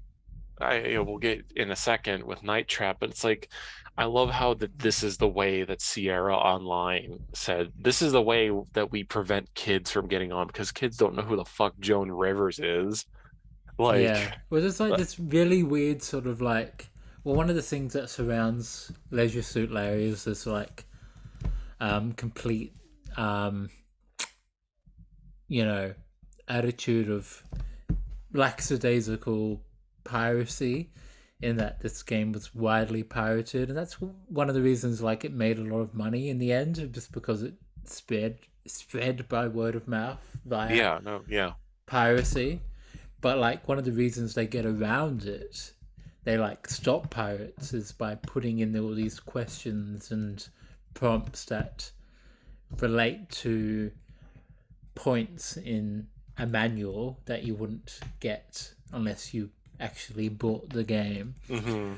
[0.61, 3.49] I you know, we'll get in a second with Night Trap, but it's like,
[3.97, 8.23] I love how that this is the way that Sierra Online said this is the
[8.23, 11.79] way that we prevent kids from getting on because kids don't know who the fuck
[11.79, 13.07] Joan Rivers is.
[13.79, 14.35] Like, yeah.
[14.51, 16.89] Well, there's like this really weird sort of like.
[17.25, 20.85] Well, one of the things that surrounds Leisure Suit Larry is this like
[21.81, 22.75] um, complete,
[23.17, 23.71] um,
[25.49, 25.95] you know,
[26.49, 27.43] attitude of
[28.33, 29.64] lackadaisical
[30.05, 30.91] piracy
[31.41, 33.95] in that this game was widely pirated and that's
[34.29, 37.13] one of the reasons like it made a lot of money in the end just
[37.13, 37.55] because it
[37.85, 41.53] spread spread by word of mouth via yeah, no, yeah.
[41.87, 42.61] piracy
[43.21, 45.73] but like one of the reasons they get around it
[46.25, 50.49] they like stop pirates is by putting in all these questions and
[50.95, 51.91] prompts that
[52.81, 53.91] relate to
[54.95, 56.07] points in
[56.39, 61.35] a manual that you wouldn't get unless you actually bought the game.
[61.49, 61.95] Hmm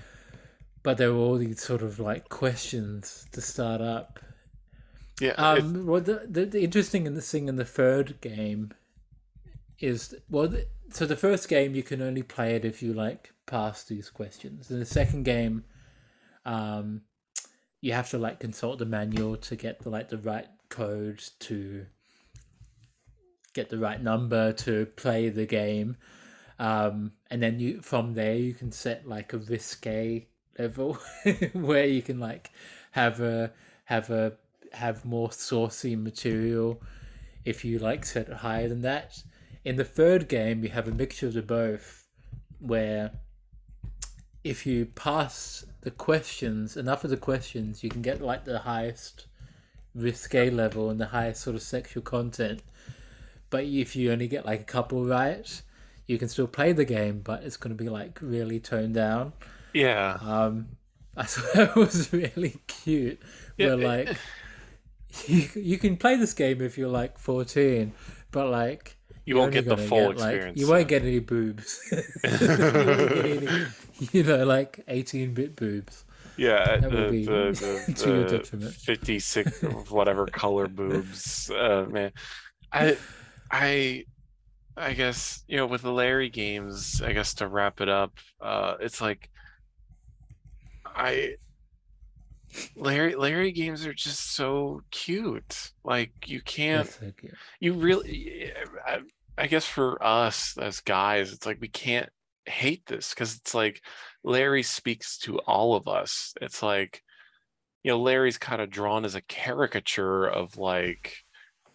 [0.86, 4.20] but there were all these sort of like questions to start up.
[5.20, 8.72] Yeah, um, well, the, the the interesting thing in the third game
[9.80, 13.32] is well, the, so the first game you can only play it if you like
[13.46, 14.70] pass these questions.
[14.70, 15.64] In the second game,
[16.44, 17.00] um,
[17.80, 21.86] you have to like consult the manual to get the like the right code to
[23.54, 25.96] get the right number to play the game,
[26.58, 30.26] um, and then you from there you can set like a risque
[30.58, 30.98] level
[31.52, 32.50] where you can like
[32.92, 33.52] have a
[33.84, 34.32] have a
[34.72, 36.80] have more saucy material
[37.44, 39.22] if you like set it higher than that.
[39.64, 42.06] In the third game, you have a mixture of both,
[42.58, 43.12] where
[44.44, 49.26] if you pass the questions, enough of the questions, you can get like the highest
[49.94, 52.62] risque level and the highest sort of sexual content.
[53.48, 55.62] But if you only get like a couple right,
[56.06, 59.32] you can still play the game, but it's going to be like really toned down.
[59.74, 60.18] yeah.
[60.20, 60.68] Um,
[61.16, 63.18] I thought it was really cute.
[63.56, 64.18] Yeah, where it- like
[65.26, 67.92] you you can play this game if you're like 14,
[68.30, 70.60] but like You won't get the full get, like- experience.
[70.60, 71.80] you won't get any boobs.
[72.24, 73.66] you any,
[74.12, 76.04] you know, like 18-bit boobs.
[76.36, 78.74] yeah, that the, would be the, the, to your the detriment.
[78.74, 81.50] 56 of whatever color boobs.
[81.50, 82.12] Uh, man,
[82.72, 82.96] I,
[83.50, 84.04] I,
[84.76, 87.00] I guess you know with the Larry games.
[87.02, 89.30] I guess to wrap it up, uh, it's like
[90.84, 91.34] I.
[92.74, 95.72] Larry Larry games are just so cute.
[95.84, 97.34] Like you can't That's so cute.
[97.60, 98.52] you really
[98.86, 99.00] I,
[99.36, 102.08] I guess for us as guys it's like we can't
[102.46, 103.82] hate this because it's like
[104.22, 107.02] larry speaks to all of us it's like
[107.82, 111.18] you know Larry's kind of drawn as a caricature of like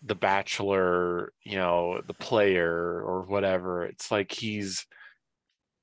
[0.04, 4.88] the bachelor you know the player or whatever it's like he's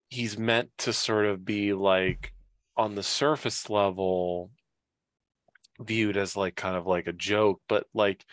[0.08, 2.32] he's meant to sort of be like
[2.76, 4.50] on the surface level
[5.80, 8.24] viewed as like kind of like a joke but like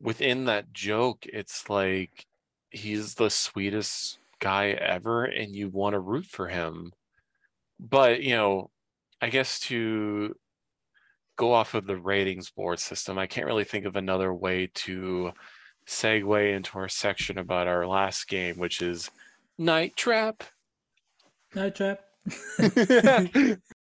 [0.00, 2.26] within that joke it's like
[2.70, 6.92] he's the sweetest guy ever and you want to root for him.
[7.80, 8.70] But you know
[9.20, 10.34] i guess to
[11.36, 15.32] go off of the ratings board system i can't really think of another way to
[15.86, 19.10] segue into our section about our last game which is
[19.58, 20.42] night trap
[21.54, 22.00] No trap.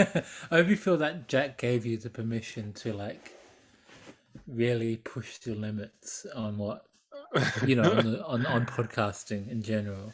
[0.50, 3.32] I hope you feel that Jack gave you the permission to like
[4.46, 6.84] really push the limits on what
[7.66, 10.12] you know on, the, on on podcasting in general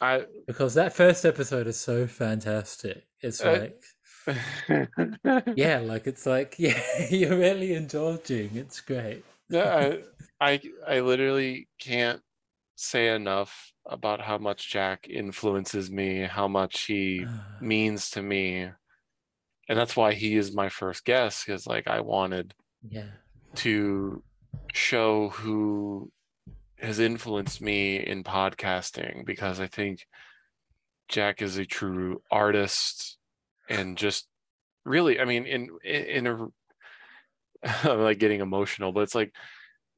[0.00, 3.06] I because that first episode is so fantastic.
[3.20, 3.82] It's Uh, like
[5.56, 6.80] yeah, like it's like yeah,
[7.10, 8.56] you're really indulging.
[8.56, 9.24] It's great.
[9.48, 9.96] yeah,
[10.40, 12.22] I, I I literally can't
[12.76, 17.26] say enough about how much Jack influences me, how much he
[17.60, 18.70] means to me.
[19.68, 22.54] And that's why he is my first guest, because like I wanted
[22.88, 23.10] yeah.
[23.56, 24.22] to
[24.72, 26.10] show who
[26.78, 30.04] has influenced me in podcasting because I think
[31.08, 33.18] Jack is a true artist
[33.68, 34.26] and just
[34.84, 36.46] really I mean in in a
[37.88, 39.32] I'm like getting emotional but it's like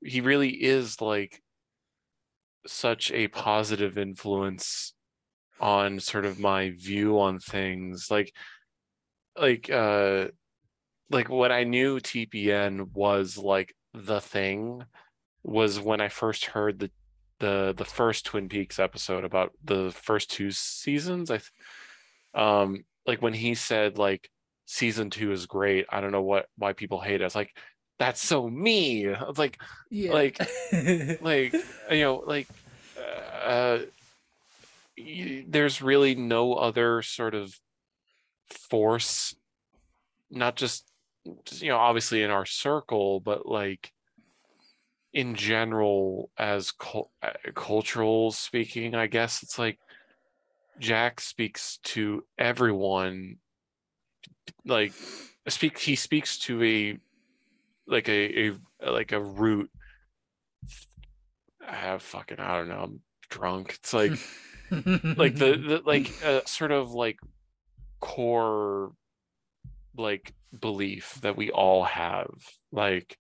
[0.03, 1.41] he really is like
[2.67, 4.93] such a positive influence
[5.61, 8.35] on sort of my view on things like
[9.37, 10.29] like uh
[11.11, 14.85] like when I knew TPN was like the thing
[15.43, 16.91] was when I first heard the
[17.41, 21.31] the the first Twin Peaks episode about the first two seasons.
[21.31, 21.51] I th-
[22.35, 24.31] um like when he said like
[24.67, 25.87] season two is great.
[25.91, 27.25] I don't know what why people hate it.
[27.25, 27.57] It's like
[27.99, 29.09] that's so me.
[29.13, 30.13] I was like Yeah.
[30.13, 30.39] like
[31.21, 31.53] like
[31.91, 32.49] you know like
[33.45, 33.81] uh
[34.97, 37.59] there's really no other sort of
[38.55, 39.35] force
[40.31, 40.91] not just
[41.47, 43.93] just, you know obviously in our circle but like
[45.13, 49.79] in general as cul- uh, cultural speaking i guess it's like
[50.79, 53.37] jack speaks to everyone
[54.67, 54.93] like
[55.49, 56.99] speak he speaks to a
[57.87, 59.71] like a, a like a root.
[61.67, 63.01] I have fucking i don't know i'm
[63.31, 63.75] drunk.
[63.75, 64.13] It's like
[64.71, 67.19] like the, the like a sort of like
[68.05, 68.93] core
[69.97, 72.29] like belief that we all have
[72.71, 73.17] like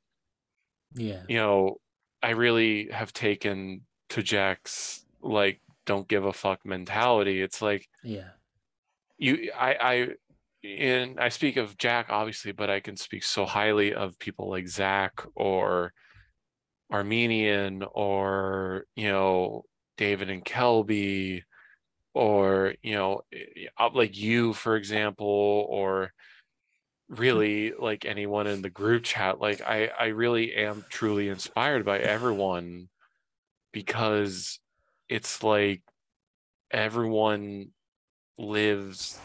[0.94, 1.22] yeah.
[1.28, 1.76] you know
[2.22, 3.80] i really have taken
[4.10, 8.28] to jack's like don't give a fuck mentality it's like Yeah.
[9.16, 10.08] you i i
[10.68, 14.68] and i speak of jack obviously but i can speak so highly of people like
[14.68, 15.92] zach or
[16.92, 19.64] armenian or you know
[19.96, 21.42] david and kelby
[22.14, 26.12] or you know eh, like you for example or
[27.08, 31.98] really like anyone in the group chat like i i really am truly inspired by
[31.98, 32.88] everyone
[33.72, 34.58] because
[35.08, 35.82] it's like
[36.70, 37.68] everyone
[38.38, 39.18] lives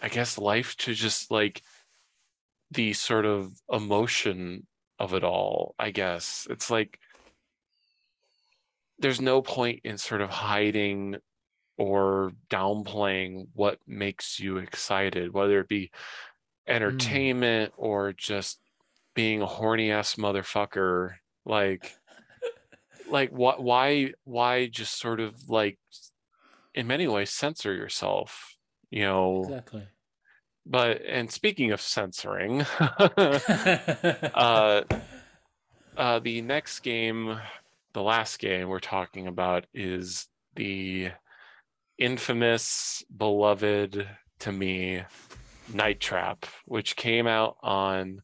[0.00, 1.62] i guess life to just like
[2.70, 4.66] the sort of emotion
[4.98, 6.46] of it all i guess.
[6.48, 6.98] It's like
[8.98, 11.16] there's no point in sort of hiding
[11.76, 15.90] or downplaying what makes you excited whether it be
[16.66, 18.60] entertainment or just
[19.14, 21.14] being a horny ass motherfucker
[21.44, 21.94] like
[23.10, 25.78] like what why why just sort of like
[26.74, 28.56] in many ways censor yourself
[28.90, 29.86] you know Exactly.
[30.64, 34.82] but and speaking of censoring uh
[35.96, 37.38] uh the next game
[37.92, 41.10] the last game we're talking about is the
[41.98, 44.08] infamous beloved
[44.38, 45.02] to me
[45.72, 48.20] night trap which came out on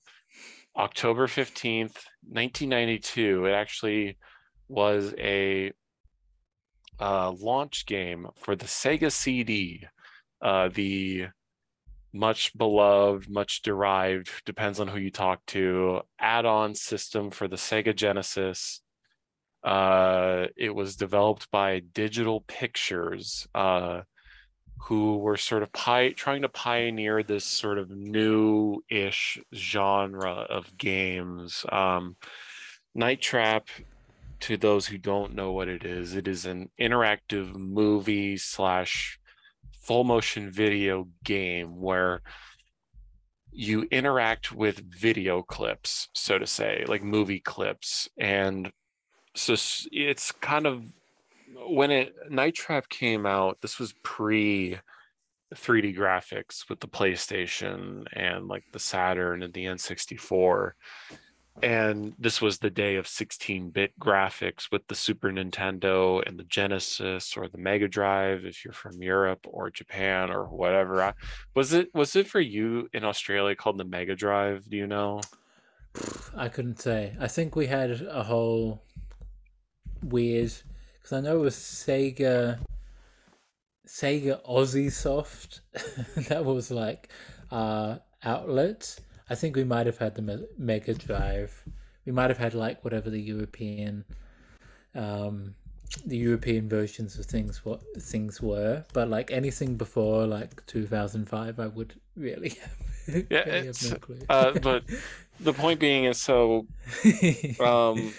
[0.76, 4.18] october 15th 1992 it actually
[4.68, 5.72] was a
[7.01, 9.86] uh, launch game for the sega cd
[10.42, 11.26] uh, the
[12.12, 17.94] much beloved, much derived, depends on who you talk to, add-on system for the Sega
[17.94, 18.80] Genesis.
[19.62, 24.03] Uh, it was developed by Digital Pictures, uh,
[24.85, 31.66] who were sort of pi- trying to pioneer this sort of new-ish genre of games.
[31.70, 32.16] Um,
[32.95, 33.69] Night Trap,
[34.41, 39.19] to those who don't know what it is, it is an interactive movie slash
[39.82, 42.23] full motion video game where
[43.53, 48.09] you interact with video clips, so to say, like movie clips.
[48.19, 48.70] And
[49.35, 49.55] so
[49.93, 50.85] it's kind of
[51.69, 54.78] when it Night Trap came out, this was pre
[55.55, 60.73] 3D graphics with the PlayStation and like the Saturn and the N64.
[61.62, 66.44] And this was the day of 16 bit graphics with the Super Nintendo and the
[66.44, 71.02] Genesis or the Mega Drive if you're from Europe or Japan or whatever.
[71.02, 71.12] I,
[71.55, 74.70] was it was it for you in Australia called the Mega Drive?
[74.70, 75.20] Do you know?
[76.36, 77.16] I couldn't say.
[77.19, 78.85] I think we had a whole
[80.02, 80.52] weird
[80.94, 82.59] because I know it was Sega,
[83.86, 85.60] Sega Ozisoft.
[86.28, 87.09] that was like
[87.51, 88.98] uh outlet.
[89.28, 91.64] I think we might have had the Mega Drive.
[92.05, 94.05] We might have had like whatever the European,
[94.94, 95.55] um,
[96.05, 98.85] the European versions of things what things were.
[98.93, 102.51] But like anything before like two thousand five, I would really,
[103.06, 104.18] have, Yeah, really it's, no clue.
[104.28, 104.82] uh, but
[105.39, 106.66] the point being is so
[107.60, 108.12] um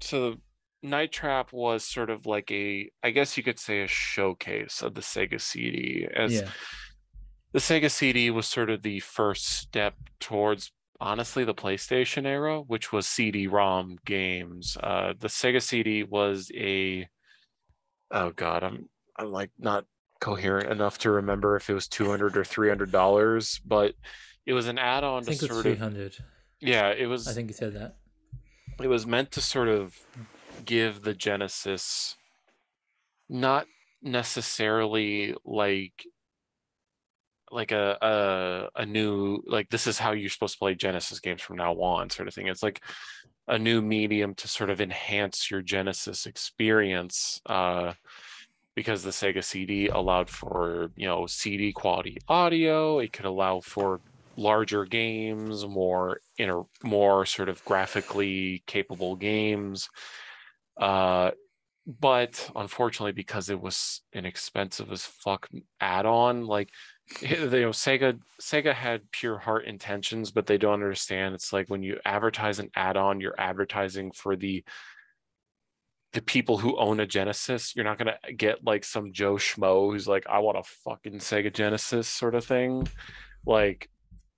[0.00, 0.36] so
[0.82, 4.94] night trap was sort of like a i guess you could say a showcase of
[4.94, 6.48] the sega cd as yeah.
[7.52, 12.92] the sega cd was sort of the first step towards honestly the playstation era which
[12.92, 17.08] was cd-rom games uh the sega cd was a
[18.10, 19.84] oh god i'm i'm like not
[20.20, 23.94] coherent enough to remember if it was 200 or 300 dollars but
[24.46, 26.14] it was an add-on to think it's sort three of hundred.
[26.60, 27.96] yeah it was I think you said that.
[28.80, 29.96] it was meant to sort of
[30.64, 32.16] give the genesis
[33.28, 33.66] not
[34.02, 36.06] necessarily like
[37.50, 41.40] like a a a new like this is how you're supposed to play genesis games
[41.42, 42.80] from now on sort of thing it's like
[43.48, 47.92] a new medium to sort of enhance your genesis experience uh
[48.74, 54.00] because the Sega CD allowed for, you know, CD quality audio, it could allow for
[54.36, 59.90] larger games, more inter more sort of graphically capable games.
[60.82, 61.30] Uh
[61.86, 65.48] but unfortunately because it was an expensive as fuck
[65.80, 66.70] add-on, like
[67.20, 71.34] you know Sega Sega had pure heart intentions, but they don't understand.
[71.34, 74.64] It's like when you advertise an add-on, you're advertising for the
[76.12, 77.74] the people who own a Genesis.
[77.74, 81.52] You're not gonna get like some Joe Schmo who's like, I want a fucking Sega
[81.52, 82.86] Genesis sort of thing,
[83.46, 83.88] like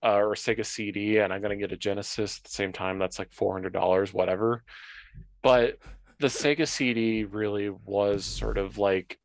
[0.02, 2.98] uh, or Sega CD, and I'm gonna get a Genesis at the same time.
[2.98, 4.62] That's like four hundred dollars, whatever.
[5.42, 5.78] But
[6.20, 9.19] the Sega CD really was sort of like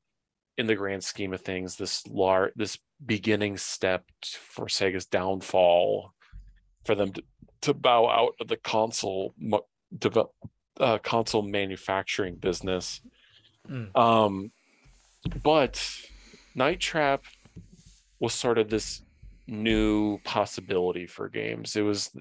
[0.58, 6.14] in the grand scheme of things, this lar- this beginning step for Sega's downfall,
[6.86, 7.24] for them to,
[7.62, 9.60] to bow out of the console mu-
[9.98, 10.34] develop,
[10.80, 13.02] uh, console manufacturing business.
[13.70, 13.96] Mm.
[13.96, 14.52] Um,
[15.44, 15.82] but
[16.56, 17.24] Night Trap
[18.20, 19.02] was sort of this
[19.48, 21.76] new possibility for games.
[21.76, 22.12] It was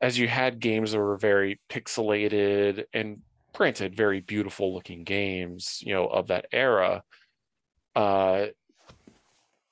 [0.00, 3.20] as you had games that were very pixelated and
[3.52, 7.02] granted very beautiful looking games, you know, of that era
[7.94, 8.46] uh,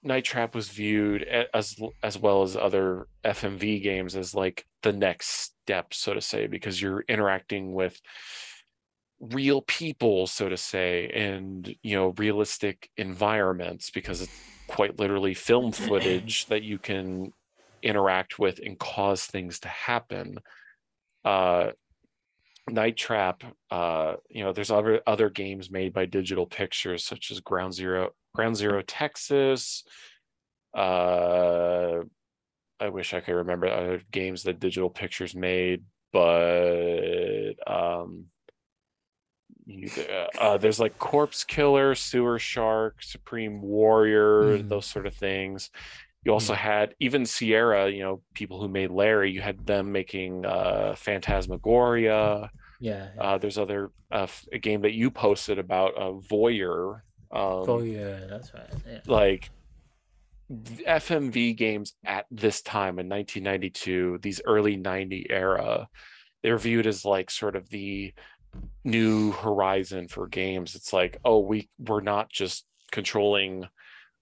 [0.03, 5.29] Night Trap was viewed as as well as other FMV games as like the next
[5.29, 8.01] step, so to say, because you're interacting with
[9.21, 15.73] real people, so to say, and you know realistic environments because it's quite literally film
[15.73, 17.33] footage that you can
[17.83, 20.39] interact with and cause things to happen.
[21.25, 21.71] Uh,
[22.69, 27.41] Night Trap, uh, you know, there's other other games made by Digital Pictures such as
[27.41, 29.85] Ground Zero, Ground Zero Texas.
[30.77, 32.01] Uh,
[32.79, 38.27] I wish I could remember other games that Digital Pictures made, but um,
[39.67, 39.89] you,
[40.39, 44.69] uh, there's like Corpse Killer, Sewer Shark, Supreme Warrior, Mhm.
[44.69, 45.71] those sort of things.
[46.25, 49.31] You also had even Sierra, you know, people who made Larry.
[49.31, 52.51] You had them making uh, Phantasmagoria.
[52.79, 53.09] Yeah.
[53.19, 57.01] Uh, there's other uh, a game that you posted about uh, Voyeur.
[57.33, 58.69] Um, oh yeah, that's right.
[58.87, 59.01] Yeah.
[59.07, 59.51] like
[60.51, 65.89] FMV games at this time in 1992, these early 90 era,
[66.43, 68.13] they're viewed as like sort of the
[68.85, 70.75] new horizon for games.
[70.75, 73.69] It's like, oh, we we're not just controlling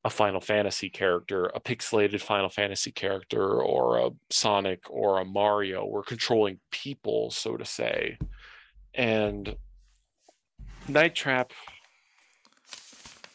[0.09, 5.85] a Final Fantasy character, a pixelated Final Fantasy character, or a Sonic or a Mario.
[5.85, 8.17] We're controlling people, so to say.
[8.95, 9.55] And
[10.89, 11.53] Night Trap,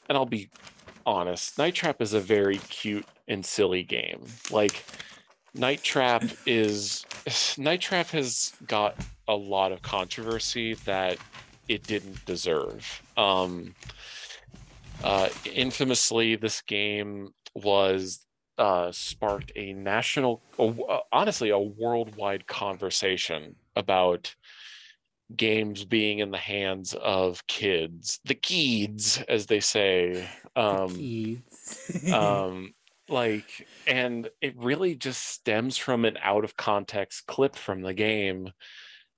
[0.10, 0.50] and I'll be
[1.06, 4.26] honest, Night Trap is a very cute and silly game.
[4.50, 4.84] Like,
[5.54, 7.06] Night Trap is
[7.60, 8.96] Night Trap has got
[9.28, 11.20] a lot of controversy that
[11.68, 13.04] it didn't deserve.
[13.16, 13.76] Um,
[15.04, 18.26] uh, infamously, this game was
[18.58, 24.36] uh, sparked a national, uh, honestly, a worldwide conversation about
[25.36, 30.28] games being in the hands of kids, the kids, as they say.
[30.56, 32.12] Um, Kids.
[32.14, 32.74] um
[33.10, 38.50] like and it really just stems from an out of context clip from the game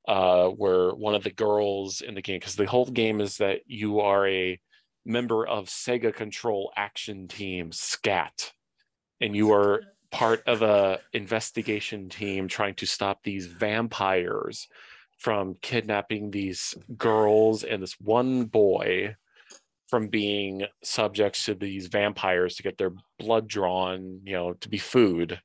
[0.08, 3.60] uh where one of the girls in the game because the whole game is that
[3.68, 4.60] you are a
[5.06, 8.52] member of sega control action team scat
[9.22, 14.68] and you are part of a investigation team trying to stop these vampires
[15.18, 19.16] from kidnapping these girls and this one boy
[19.88, 24.78] from being subjects to these vampires to get their blood drawn, you know, to be
[24.78, 25.40] food.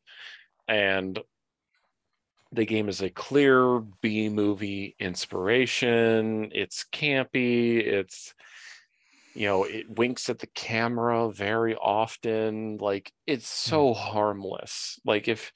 [0.67, 1.19] And
[2.53, 6.51] the game is a clear B movie inspiration.
[6.53, 7.85] It's campy.
[7.85, 8.35] It's,
[9.41, 12.77] you know, it winks at the camera very often.
[12.77, 15.01] Like it's so harmless.
[15.07, 15.51] Like if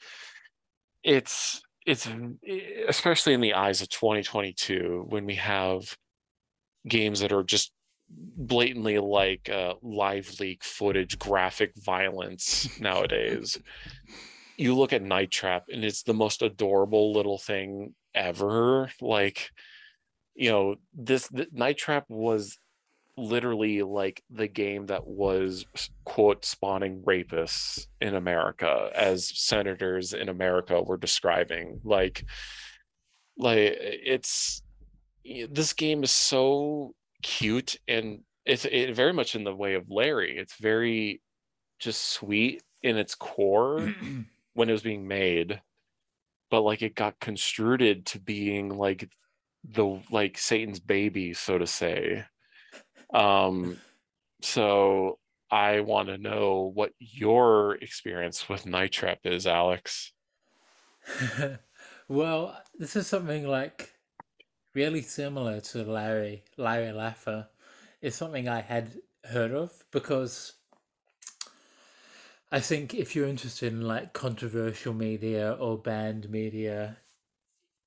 [1.02, 2.08] it's, it's
[2.88, 5.98] especially in the eyes of 2022 when we have
[6.88, 7.74] games that are just
[8.08, 13.58] blatantly like uh, LiveLeak footage graphic violence nowadays
[14.56, 19.50] you look at night trap and it's the most adorable little thing ever like
[20.34, 22.58] you know this th- night trap was
[23.16, 25.66] literally like the game that was
[26.04, 32.24] quote spawning rapists in america as senators in america were describing like
[33.38, 34.62] like it's
[35.50, 40.36] this game is so cute and it's it very much in the way of Larry.
[40.36, 41.22] It's very
[41.78, 43.94] just sweet in its core
[44.54, 45.60] when it was being made,
[46.50, 49.08] but like it got construed to being like
[49.64, 52.24] the like Satan's baby, so to say.
[53.14, 53.80] Um,
[54.42, 55.18] so
[55.50, 60.12] I want to know what your experience with Night Trap is, Alex.
[62.08, 63.92] well, this is something like
[64.74, 67.46] really similar to Larry Larry Laffer.
[68.02, 68.90] It's something I had
[69.24, 70.54] heard of because
[72.50, 76.98] I think if you're interested in like controversial media or banned media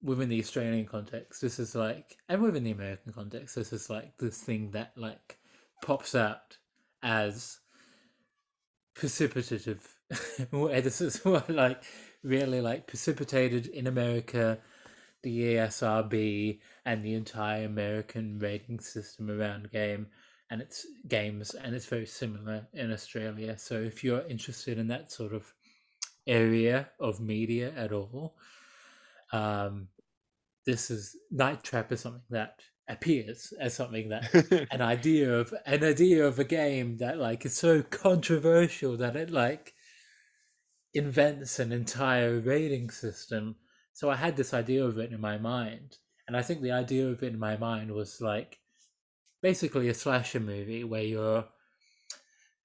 [0.08, 4.18] within the Australian context, this is like, and within the American context, this is like
[4.18, 5.38] this thing that like
[5.84, 6.58] pops out
[7.04, 7.60] as
[8.96, 9.82] precipitative.
[10.52, 11.84] this is what like
[12.24, 14.58] really like precipitated in America,
[15.24, 20.08] the ESRB and the entire American rating system around game
[20.50, 23.58] and its games, and it's very similar in Australia.
[23.58, 25.54] So if you're interested in that sort of
[26.26, 28.38] area of media at all,
[29.34, 29.90] um,
[30.68, 35.84] this is Night Trap is something that appears as something that an idea of an
[35.84, 39.74] idea of a game that like is so controversial that it like
[40.94, 43.56] invents an entire rating system.
[43.94, 47.08] So I had this idea of it in my mind, and I think the idea
[47.08, 48.60] of it in my mind was like
[49.42, 51.46] basically a slasher movie where you're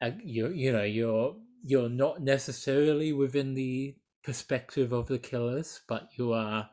[0.02, 6.08] uh, you you know you're you're not necessarily within the perspective of the killers, but
[6.18, 6.68] you are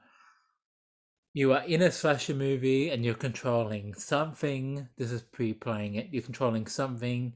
[1.34, 4.88] you are in a slasher movie and you're controlling something.
[4.97, 6.10] This is pre-playing it.
[6.11, 7.34] You're controlling something,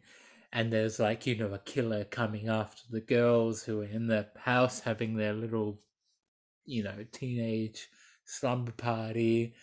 [0.52, 4.28] and there's like you know a killer coming after the girls who are in the
[4.38, 5.80] house having their little,
[6.66, 7.88] you know, teenage
[8.26, 9.54] slumber party.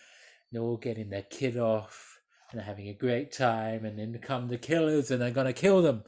[0.51, 4.47] They're all getting their kid off and they're having a great time, and then come
[4.47, 6.03] the killers and they're gonna kill them.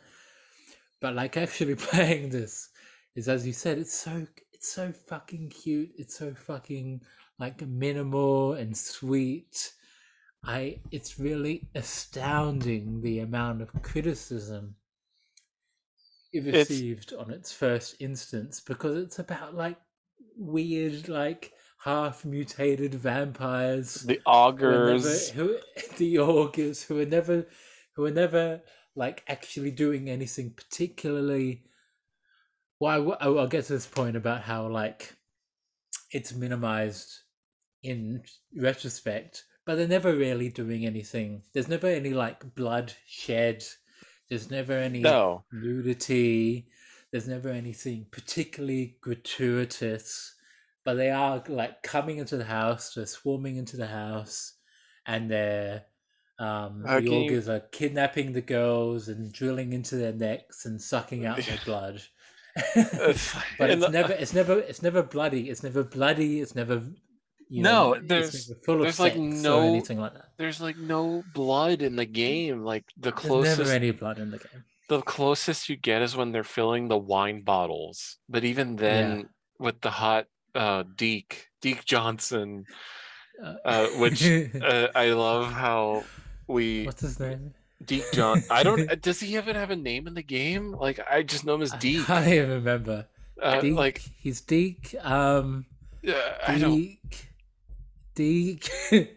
[1.01, 2.69] But like actually playing this
[3.15, 5.91] is as you said, it's so it's so fucking cute.
[5.97, 7.01] It's so fucking
[7.39, 9.73] like minimal and sweet.
[10.45, 14.75] I it's really astounding the amount of criticism
[16.33, 19.77] it It's- received on its first instance because it's about like
[20.35, 21.53] weird like
[21.83, 25.35] half mutated vampires The who Augers.
[25.35, 25.57] never, who
[25.97, 27.45] the Augers who are never
[27.95, 28.61] who are never
[28.95, 31.63] like actually doing anything particularly
[32.79, 35.15] well I w- I'll, I'll get to this point about how like
[36.11, 37.11] it's minimized
[37.83, 38.23] in
[38.55, 41.41] retrospect but they're never really doing anything.
[41.53, 43.63] There's never any like blood shed.
[44.29, 45.45] There's never any No.
[45.53, 46.67] nudity.
[47.11, 50.35] There's never anything particularly gratuitous
[50.83, 54.53] but they are like coming into the house they're swarming into the house
[55.05, 55.83] and they're
[56.39, 61.25] um Uh, the Augers are kidnapping the girls and drilling into their necks and sucking
[61.25, 62.01] out their blood.
[63.57, 66.83] But it's never it's never it's never bloody it's never bloody it's never
[67.49, 70.77] you No, know, there's- never full of there's, like, no- anything like that There's like
[70.77, 72.63] no blood in the game.
[72.63, 76.15] Like the there's closest never any blood in the game the closest you get is
[76.15, 78.17] when they're filling the wine bottles.
[78.27, 82.65] But even then, with the hot uh, Deke Deke Johnson,
[83.65, 84.23] uh, which
[84.61, 86.03] uh, I love how
[86.47, 87.53] we what's his name
[87.83, 88.43] Deke John.
[88.51, 88.89] I don't.
[88.89, 90.71] uh, Does he even have a name in the game?
[90.73, 92.01] Like I just know him as Deke.
[92.09, 93.07] I can't even remember
[93.41, 95.65] Uh, Deke, like he's Deke um
[96.07, 96.13] uh,
[96.47, 96.75] I don't.
[96.75, 97.29] Deke
[98.15, 98.69] Deke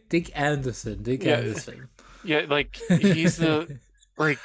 [0.09, 1.89] Dick Anderson Dick Yeah, Anderson
[2.25, 3.79] Yeah, like he's the
[4.19, 4.39] like.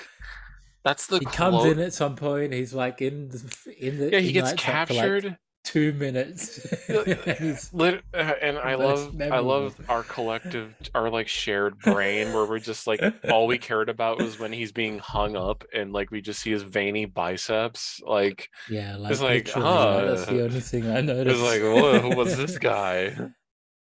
[0.84, 4.20] That's the he comes in at some point he's like in the in the Yeah,
[4.20, 5.38] he gets like, captured.
[5.64, 6.60] two minutes
[7.72, 12.58] Lit- uh, and I love, I love our collective, our like shared brain, where we're
[12.58, 13.00] just like
[13.30, 16.50] all we cared about was when he's being hung up, and like we just see
[16.50, 18.02] his veiny biceps.
[18.06, 21.42] Like Yeah, like, It's like, like, that's the only thing I it's noticed.
[21.44, 23.16] like, whoa, who was this guy?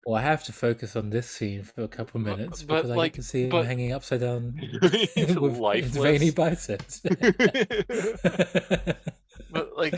[0.08, 2.92] Well, I have to focus on this scene for a couple But- minutes but, because
[2.92, 6.32] I like, get to see him but- hanging upside down with his veiny lifeless.
[6.34, 7.02] biceps.
[9.52, 9.96] but like,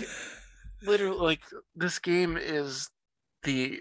[0.84, 1.42] literally, like
[1.76, 2.90] this game is
[3.44, 3.80] the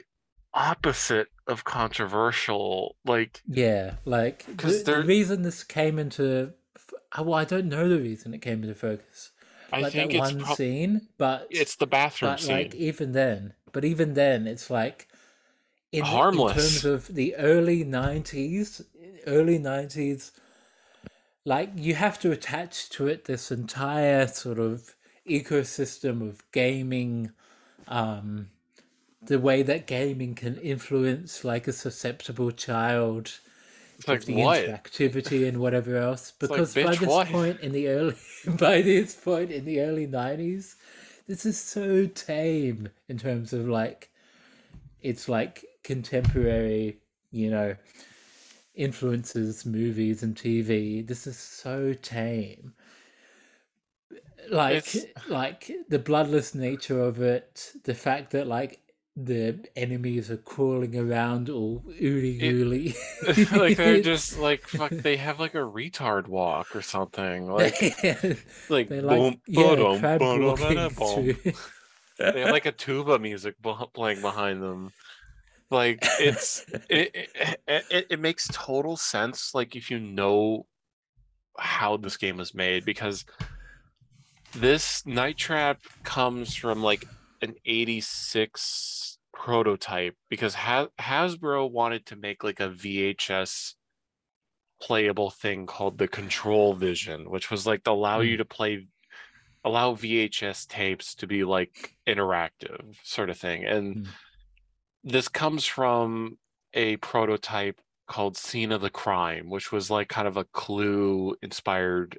[0.54, 2.96] opposite of controversial.
[3.04, 6.52] Like, yeah, like because the there- reason this came into
[7.18, 9.32] uh, well, I don't know the reason it came into focus.
[9.72, 12.56] I like think that it's one prob- scene, but it's the bathroom but scene.
[12.56, 15.07] like even then, but even then, it's like
[15.92, 16.52] in, Harmless.
[16.52, 18.84] in terms of the early '90s,
[19.26, 20.32] early '90s.
[21.44, 24.94] Like you have to attach to it this entire sort of
[25.26, 27.32] ecosystem of gaming,
[27.86, 28.50] um,
[29.22, 33.38] the way that gaming can influence like a susceptible child
[33.96, 36.32] It's like the interactivity and whatever else.
[36.40, 38.14] like, Because by this point in the early
[38.46, 40.76] by this point in the early nineties,
[41.26, 44.10] this is so tame in terms of like
[45.00, 46.98] it's like contemporary,
[47.32, 47.74] you know,
[48.74, 51.04] influences, movies and TV.
[51.06, 52.74] This is so tame.
[54.50, 58.80] Like It's- like the bloodless nature of it, the fact that like
[59.16, 62.94] the enemies are crawling around all ooly gooly.
[63.58, 67.80] like they're just like fuck they have like a retard walk or something like
[68.70, 70.90] like They're like boom yeah, ba-dum, walking ba-dum.
[70.90, 71.52] through.
[72.32, 73.56] they have like a tuba music
[73.92, 74.92] playing behind them
[75.70, 80.66] like it's it, it, eh, eh, it it makes total sense like if you know
[81.58, 83.24] how this game was made because
[84.54, 87.04] this night trap comes from like
[87.42, 93.74] an 86 prototype because ha- hasbro wanted to make like a vhs
[94.80, 98.38] playable thing called the control vision which was like to allow you hmm.
[98.38, 98.86] to play
[99.64, 103.64] allow VHS tapes to be like interactive sort of thing.
[103.64, 104.12] And Hmm.
[105.08, 106.36] This comes from
[106.74, 112.18] a prototype called Scene of the Crime, which was like kind of a clue inspired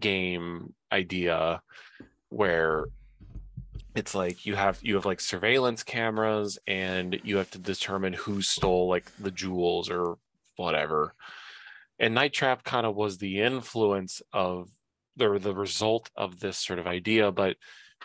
[0.00, 1.62] game idea
[2.30, 2.86] where
[3.94, 8.40] it's like you have you have like surveillance cameras and you have to determine who
[8.40, 10.16] stole like the jewels or
[10.56, 11.14] whatever.
[11.98, 14.70] And Night Trap kind of was the influence of
[15.20, 17.56] or the result of this sort of idea but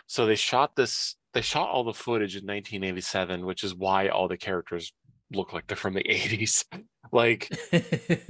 [0.06, 4.28] so they shot this they shot all the footage in 1987 which is why all
[4.28, 4.92] the characters
[5.32, 6.64] look like they're from the 80s
[7.12, 7.44] like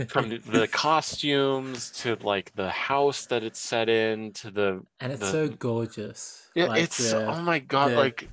[0.08, 5.20] from the- costumes to like the house that it's set in to the and it's
[5.20, 6.48] the- so gorgeous.
[6.54, 8.28] yeah Like it's the, oh my god the- like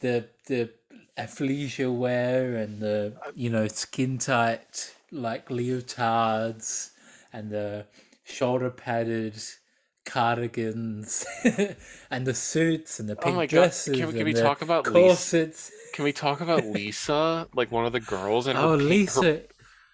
[0.00, 0.70] the the
[1.18, 6.90] athleisure wear and the you know skin tight like leotards
[7.32, 7.86] and the
[8.24, 9.34] shoulder padded
[10.04, 11.24] cardigans
[12.10, 14.86] and the suits and the Oh pink God, dresses can we- can we talk about
[14.86, 14.92] Lisa?
[15.08, 15.70] corsets.
[15.94, 19.20] can we talk about lisa like one of the girls and her Oh, pink- her-
[19.22, 19.42] Lisa,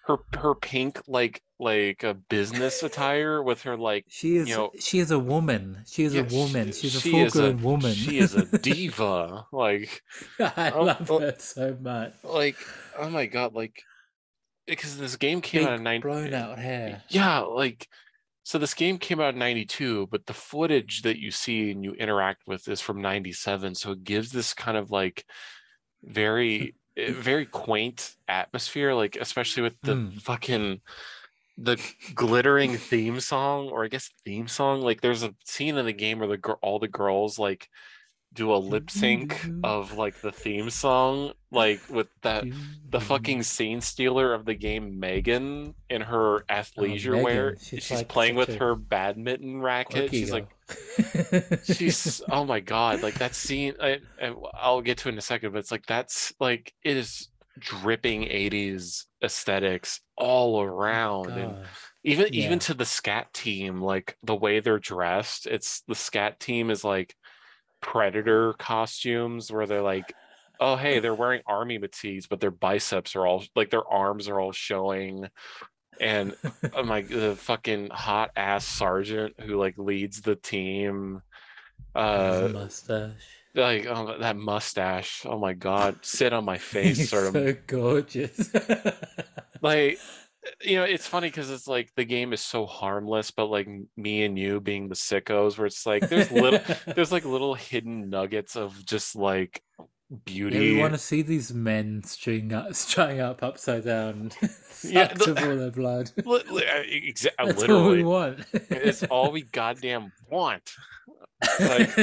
[0.07, 4.71] her, her pink like like a business attire with her like she is you know
[4.79, 5.83] she is a woman.
[5.85, 6.71] She is Yeah, a woman.
[6.71, 7.93] she- She's a she full is a- grown woman.
[7.93, 9.45] She is a diva.
[9.51, 10.01] like,
[10.39, 11.19] I Oh, love oh.
[11.19, 12.13] her so much.
[12.23, 12.55] like,
[12.97, 13.83] oh my god, like,
[14.65, 16.01] because this game came out in Big nine.
[16.01, 17.03] blown out hair.
[17.09, 17.87] Yeah, like,
[18.49, 21.93] so this game came out in '92, but the footage that you see and you
[21.93, 23.75] interact with is from '97.
[23.75, 25.23] So it gives this kind of like
[26.01, 28.95] very, eh, very quaint atmosphere.
[28.95, 30.19] Like, especially with the Mm.
[30.23, 30.81] fucking
[31.59, 31.77] the
[32.15, 36.19] glittering theme song or i guess theme song like there's a scene in the game
[36.19, 37.67] where the all the girls like
[38.33, 42.45] do a lip sync of like the theme song like with that
[42.87, 47.47] the fucking scene stealer of the game megan in her athleisure wear.
[47.47, 50.11] Oh, Megan, she's, she's like playing with her badminton racket.
[50.11, 50.47] She's like
[51.63, 55.21] she's oh my god like that scene I, I i'll get to it in a
[55.21, 61.57] second but it's like that's like it is dripping 80s aesthetics all around and
[62.03, 62.45] even Yeah.
[62.45, 66.83] even to the scat team like the way they're dressed it's the scat team is
[66.83, 67.15] like
[67.81, 70.13] predator costumes where they're like
[70.59, 74.39] oh hey they're wearing army fatigues but their biceps are all like their arms are
[74.39, 75.27] all showing
[75.99, 76.35] and
[76.73, 81.21] oh my the fucking hot ass sergeant who like leads the team
[81.95, 83.11] uh mustache.
[83.55, 88.53] like oh that mustache oh my god sit on my face sort of so gorgeous.
[89.61, 89.99] like
[90.61, 93.67] you know it's funny because it's like the game is so harmless but like
[93.97, 96.59] me and you being the sickos where it's like there's little
[96.95, 101.53] there's like little hidden nuggets of just like Yeah, beauty we want to see these
[101.53, 104.31] men string up, strung up upside down,
[104.83, 106.11] Yeah, the- of all their blood.
[106.25, 108.45] Uh, exa- uh, That's all we literally want.
[108.53, 110.71] it's all we goddamn want
[111.59, 111.95] like-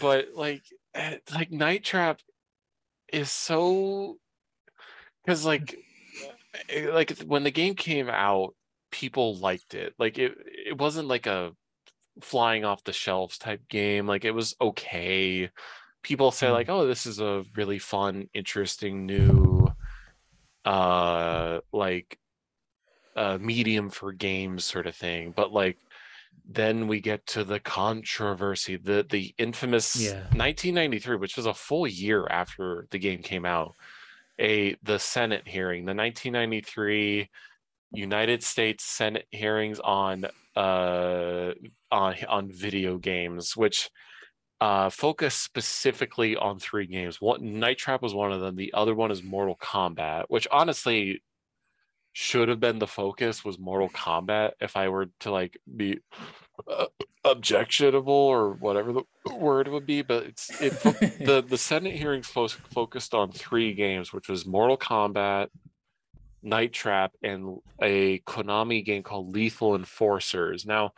[0.00, 0.62] but like
[0.94, 2.20] eh, like night trap
[3.12, 4.16] is so
[5.24, 5.78] because like
[6.90, 8.54] like when the game came out
[8.94, 9.92] people liked it.
[9.98, 11.50] Like it it wasn't like a
[12.22, 14.06] flying off the shelves type game.
[14.06, 15.50] Like it was okay.
[16.02, 19.68] People say like oh this is a really fun interesting new
[20.64, 22.18] uh like
[23.16, 25.32] uh medium for games sort of thing.
[25.34, 25.76] But like
[26.48, 30.20] then we get to the controversy the the infamous Yeah.
[30.36, 33.74] 1993 which was a full year after the game came out
[34.40, 37.28] a the senate hearing the 1993
[37.92, 40.24] united states senate hearings on
[40.56, 41.52] uh
[41.90, 43.90] on on video games which
[44.60, 47.20] uh focus specifically on three games.
[47.20, 48.54] One night trap was one of them.
[48.54, 51.22] The other one is mortal kombat which honestly
[52.12, 55.98] should have been the focus was mortal kombat if i were to like be
[56.68, 56.86] uh,
[57.24, 59.02] objectionable or whatever the
[59.34, 60.72] word would be but it's it
[61.24, 65.48] the the senate hearings fo- focused on three games which was mortal kombat
[66.44, 70.66] night trap and a konami game called lethal enforcers.
[70.66, 70.92] Now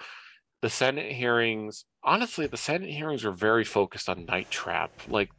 [0.60, 4.90] the senate hearings honestly the senate hearings were very focused on night trap.
[5.08, 5.30] Like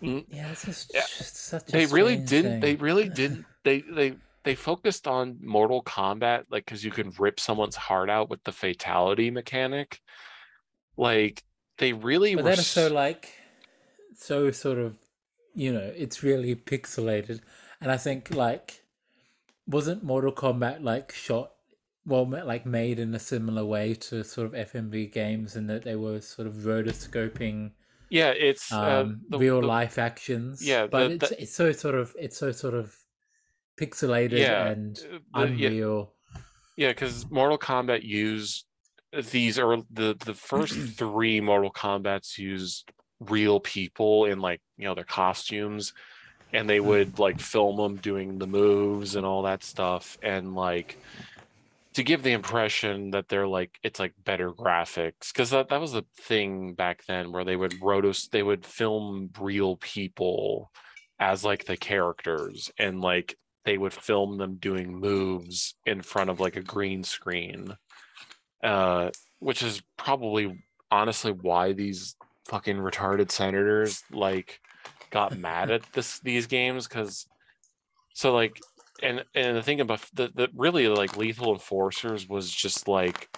[0.00, 1.02] Yeah, this is Yeah.
[1.02, 5.82] just such a they really didn't they really didn't they they they focused on mortal
[5.82, 10.00] kombat like because you can rip someone's heart out with the fatality mechanic
[10.96, 11.42] like
[11.78, 13.30] they really But were that is so like
[14.16, 14.96] so sort of
[15.54, 17.40] you know, it's really pixelated.
[17.80, 18.82] And I think like
[19.66, 21.52] wasn't Mortal Kombat like shot
[22.06, 25.94] well like made in a similar way to sort of FMV games in that they
[25.94, 27.70] were sort of rotoscoping
[28.10, 30.66] yeah it's uh, um the- real the- life actions.
[30.66, 32.96] yeah, But the- it's the- it's so sort of it's so sort of
[33.80, 34.98] pixelated Yeah, and
[35.34, 35.68] uh, yeah.
[35.68, 36.14] unreal.
[36.76, 38.66] Yeah, because Mortal Kombat used
[39.30, 42.90] these are the the first three Mortal Kombats used
[43.20, 45.92] real people in like you know their costumes,
[46.52, 50.98] and they would like film them doing the moves and all that stuff, and like
[51.94, 55.92] to give the impression that they're like it's like better graphics because that, that was
[55.92, 60.70] the thing back then where they would rotos they would film real people
[61.18, 66.40] as like the characters and like they would film them doing moves in front of
[66.40, 67.76] like a green screen
[68.62, 72.16] uh which is probably honestly why these
[72.48, 74.60] fucking retarded senators like
[75.10, 77.26] got mad at this these games because
[78.14, 78.60] so like
[79.02, 83.28] and and the thing about the, the really like lethal enforcers was just like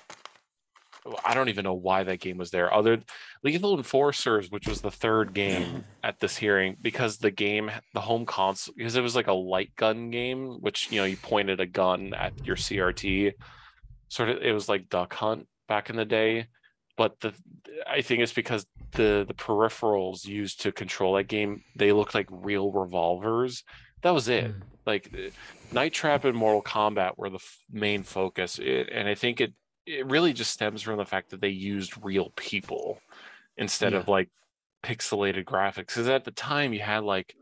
[1.24, 2.72] I don't even know why that game was there.
[2.72, 2.98] Other
[3.42, 8.24] Lethal Enforcers, which was the third game at this hearing, because the game, the home
[8.24, 11.66] console, because it was like a light gun game, which you know you pointed a
[11.66, 13.32] gun at your CRT.
[14.08, 16.46] Sort of, it was like Duck Hunt back in the day,
[16.96, 17.34] but the
[17.86, 22.28] I think it's because the the peripherals used to control that game they looked like
[22.30, 23.62] real revolvers.
[24.02, 24.46] That was it.
[24.46, 24.62] Mm.
[24.86, 25.30] Like uh,
[25.72, 29.54] Night Trap and Mortal Kombat were the f- main focus, it, and I think it
[29.86, 33.00] it really just stems from the fact that they used real people
[33.56, 34.28] instead of like
[34.82, 35.88] pixelated graphics.
[35.88, 37.34] Because at the time you had like,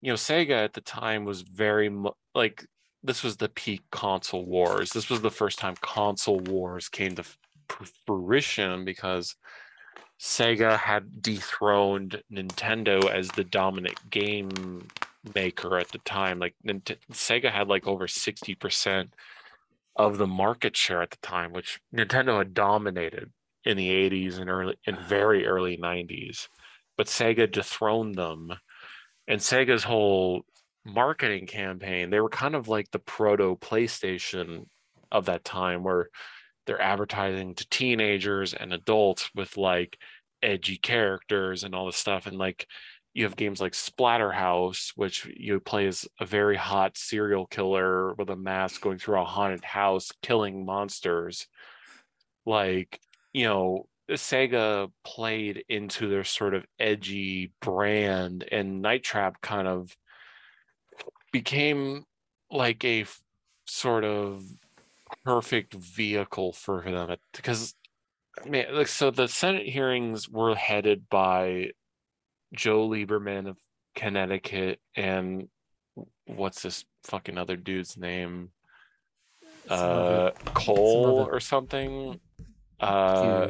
[0.00, 1.90] you know, Sega at the time was very
[2.34, 2.66] like
[3.02, 4.90] this was the peak console wars.
[4.90, 7.24] This was the first time console wars came to
[8.06, 9.36] fruition because
[10.20, 14.88] Sega had dethroned Nintendo as the dominant game
[15.34, 16.38] maker at the time.
[16.38, 19.08] Like Nint- Sega had like over 60%
[19.98, 23.32] of the market share at the time, which Nintendo had dominated
[23.64, 26.48] in the 80s and early and very early 90s.
[26.96, 28.52] But Sega dethroned them.
[29.26, 30.42] And Sega's whole
[30.84, 34.66] marketing campaign, they were kind of like the proto PlayStation
[35.10, 36.08] of that time where
[36.66, 39.98] they're advertising to teenagers and adults with like
[40.42, 42.66] edgy characters and all this stuff and like
[43.18, 48.30] you have games like Splatterhouse, which you play as a very hot serial killer with
[48.30, 51.48] a mask going through a haunted house, killing monsters.
[52.46, 53.00] Like,
[53.32, 59.96] you know, Sega played into their sort of edgy brand, and Night Trap kind of
[61.32, 62.04] became
[62.52, 63.20] like a f-
[63.66, 64.44] sort of
[65.24, 67.74] perfect vehicle for them because
[68.40, 71.72] I mean, like so the Senate hearings were headed by
[72.54, 73.56] Joe Lieberman of
[73.94, 75.48] Connecticut and
[76.26, 78.50] what's this fucking other dude's name?
[79.68, 82.20] Uh Kohl or something.
[82.80, 83.48] Uh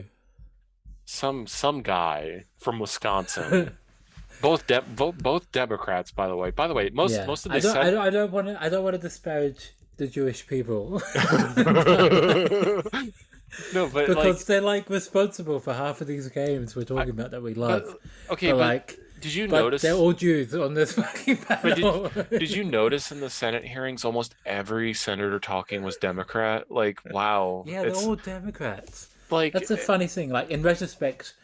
[1.05, 3.77] some some guy from Wisconsin.
[4.43, 6.51] both de- both both Democrats, by the way.
[6.51, 7.27] By the way, most Yeah.
[7.27, 8.63] most of I the don't, I don't, I don't want to.
[8.63, 11.03] I don't want to disparage the Jewish people
[13.75, 17.31] no, but because like, they're like responsible for half of these games we're talking about
[17.31, 17.83] that we love.
[18.27, 19.83] but- okay, but, but like, did you but notice?
[19.83, 22.11] they're all Jews on this fucking panel.
[22.31, 26.71] did you notice in the Senate hearings, almost every senator talking was Democrat?
[26.71, 29.09] Like, wow, Yeah, they're all Democrats.
[29.31, 30.31] like That's a eh, funny thing.
[30.31, 31.35] Like in retrospect,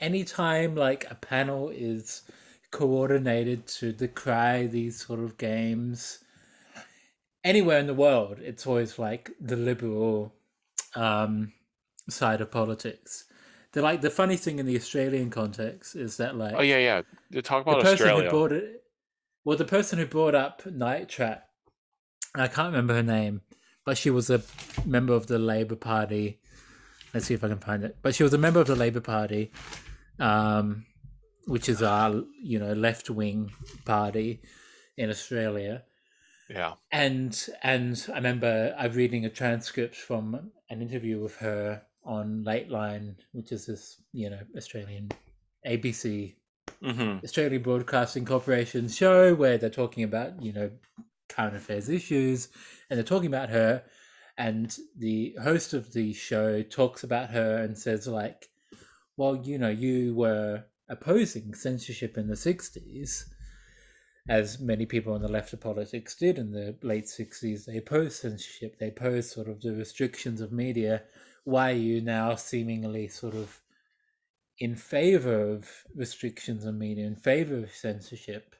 [0.00, 2.22] anytime like a panel is
[2.70, 6.18] coordinated to decry these sort of games
[7.42, 10.32] anywhere in the world, it's always like the liberal
[10.94, 11.52] um,
[12.08, 13.24] side of politics.
[13.72, 17.02] The like the funny thing in the Australian context is that like oh yeah, yeah.
[17.30, 18.24] You talk the about person Australia.
[18.24, 18.84] who brought it
[19.44, 21.48] well the person who brought up night trap
[22.34, 23.42] i can't remember her name
[23.84, 24.42] but she was a
[24.84, 26.40] member of the labor party
[27.12, 29.00] let's see if i can find it but she was a member of the labor
[29.00, 29.52] party
[30.18, 30.84] um
[31.46, 33.52] which is our you know left wing
[33.84, 34.40] party
[34.96, 35.82] in australia
[36.50, 42.44] yeah, and and I remember I'm reading a transcript from an interview with her on
[42.44, 45.10] Lateline, which is this you know Australian
[45.66, 46.34] ABC
[46.82, 50.70] hmm Australian Broadcasting Corporation show where they're talking about you know
[51.28, 52.48] current affairs issues,
[52.90, 53.82] and they're talking about her,
[54.36, 58.48] and the host of the show talks about her and says like,
[59.16, 63.24] well you know you were opposing censorship in the 60s,
[64.28, 67.66] as many people on the left of politics did in the late 60s.
[67.66, 71.02] They opposed censorship, they opposed sort of the restrictions of media.
[71.44, 73.60] Why are you now seemingly sort of
[74.58, 78.54] in favor of restrictions on media, in favor of censorship?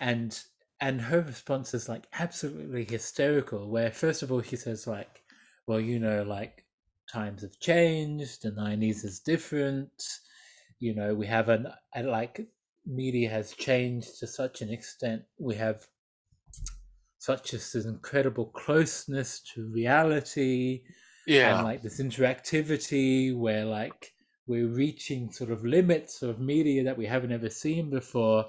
[0.00, 0.38] And
[0.80, 3.68] and her response is like absolutely hysterical.
[3.70, 5.22] Where first of all she says like,
[5.66, 6.66] "Well, you know, like
[7.10, 8.42] times have changed.
[8.42, 9.90] The nineties is different.
[10.78, 11.68] You know, we have an
[12.04, 12.46] like
[12.88, 15.22] media has changed to such an extent.
[15.38, 15.86] We have
[17.18, 20.82] such as this incredible closeness to reality
[21.26, 21.56] Yeah.
[21.56, 24.12] and like this interactivity where like
[24.46, 28.46] we're reaching sort of limits of media that we haven't ever seen before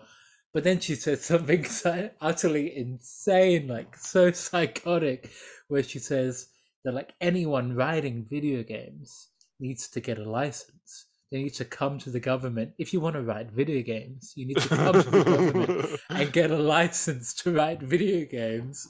[0.53, 5.29] but then she said something so utterly insane like so psychotic
[5.67, 6.47] where she says
[6.85, 9.29] that like anyone writing video games
[9.59, 13.15] needs to get a license they need to come to the government if you want
[13.15, 17.33] to write video games you need to come to the government and get a license
[17.33, 18.87] to write video games.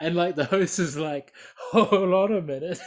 [0.00, 1.32] And like the host is like,
[1.72, 2.80] hold on a minute.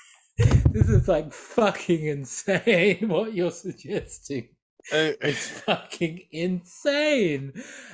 [0.70, 4.50] this is like fucking insane what you're suggesting.
[4.92, 7.52] Uh, It's fucking insane.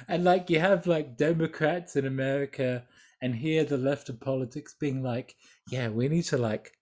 [0.09, 2.85] And like you have like Democrats in America
[3.23, 5.35] and here the left of politics being like,
[5.71, 6.73] yeah, we need to like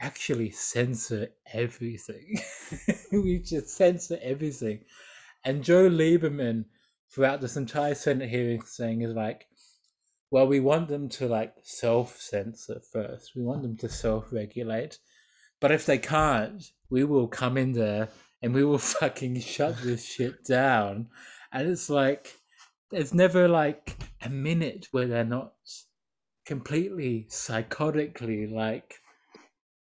[0.00, 2.40] actually censor everything.
[3.12, 4.80] we just censor everything.
[5.44, 6.64] And Joe Lieberman,
[7.10, 9.46] throughout this entire Senate hearing, saying is like,
[10.30, 13.32] well, we want them to like self censor first.
[13.34, 14.98] We want them to self regulate.
[15.60, 18.08] But if they can't, we will come in there
[18.40, 21.08] and we will fucking shut this shit down.
[21.52, 22.38] And it's like,
[22.90, 25.52] there's never like a minute where they're not
[26.46, 28.99] completely psychotically like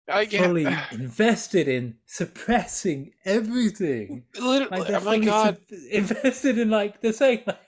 [0.09, 4.25] I get, fully invested in suppressing everything.
[4.41, 5.59] literally, Like oh my god.
[5.69, 7.59] sup- invested in like they're saying like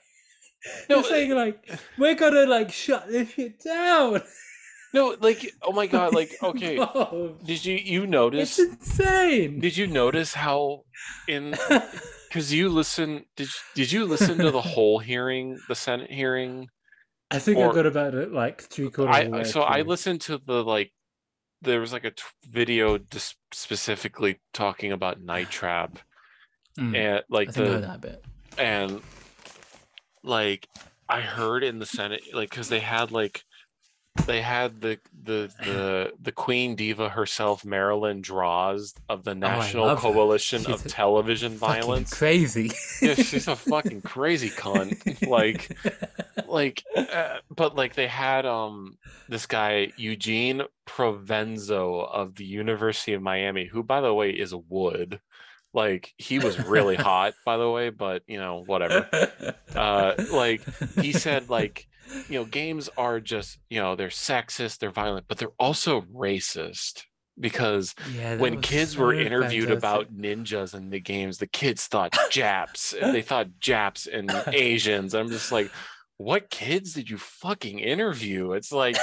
[0.89, 4.21] No, they're saying like we're gonna like shut this shit down.
[4.93, 6.75] No, like, oh my god, like, okay.
[7.45, 8.59] Did you you it's notice?
[8.59, 9.59] insane.
[9.59, 10.83] Did you notice how
[11.27, 11.55] in
[12.27, 13.25] because you listen?
[13.35, 16.69] Did did you listen to the whole hearing, the Senate hearing?
[17.31, 19.15] I think or- I got about it like three quarters.
[19.25, 20.91] of the I so I listened to the like
[21.61, 25.99] there was like a t- video just specifically talking about night trap
[26.77, 28.23] Mm, and like the that bit.
[28.57, 29.01] and
[30.23, 30.67] like
[31.09, 33.43] I heard in the Senate like because they had like
[34.25, 39.95] they had the the the the Queen Diva herself Marilyn Droz of the National Oh.
[39.95, 42.13] Coalition of Television Violence.
[42.13, 42.71] crazy.
[43.01, 45.27] yeah, she's a fucking crazy cunt.
[45.27, 45.69] Like
[46.47, 48.97] like uh, but like they had um
[49.29, 54.57] this guy Eugene Provenzo of the University of Miami who by the way is a
[54.57, 55.19] wood
[55.73, 59.07] like he was really hot by the way but you know whatever
[59.75, 60.61] uh like
[60.99, 61.87] he said like
[62.27, 67.03] you know games are just you know they're sexist they're violent but they're also racist
[67.39, 69.77] because yeah, when kids were interviewed fantastic.
[70.09, 72.93] about ninjas in the games, the kids thought Japs.
[72.93, 75.13] and they thought Japs and Asians.
[75.15, 75.71] I'm just like,
[76.17, 78.51] what kids did you fucking interview?
[78.51, 78.95] It's like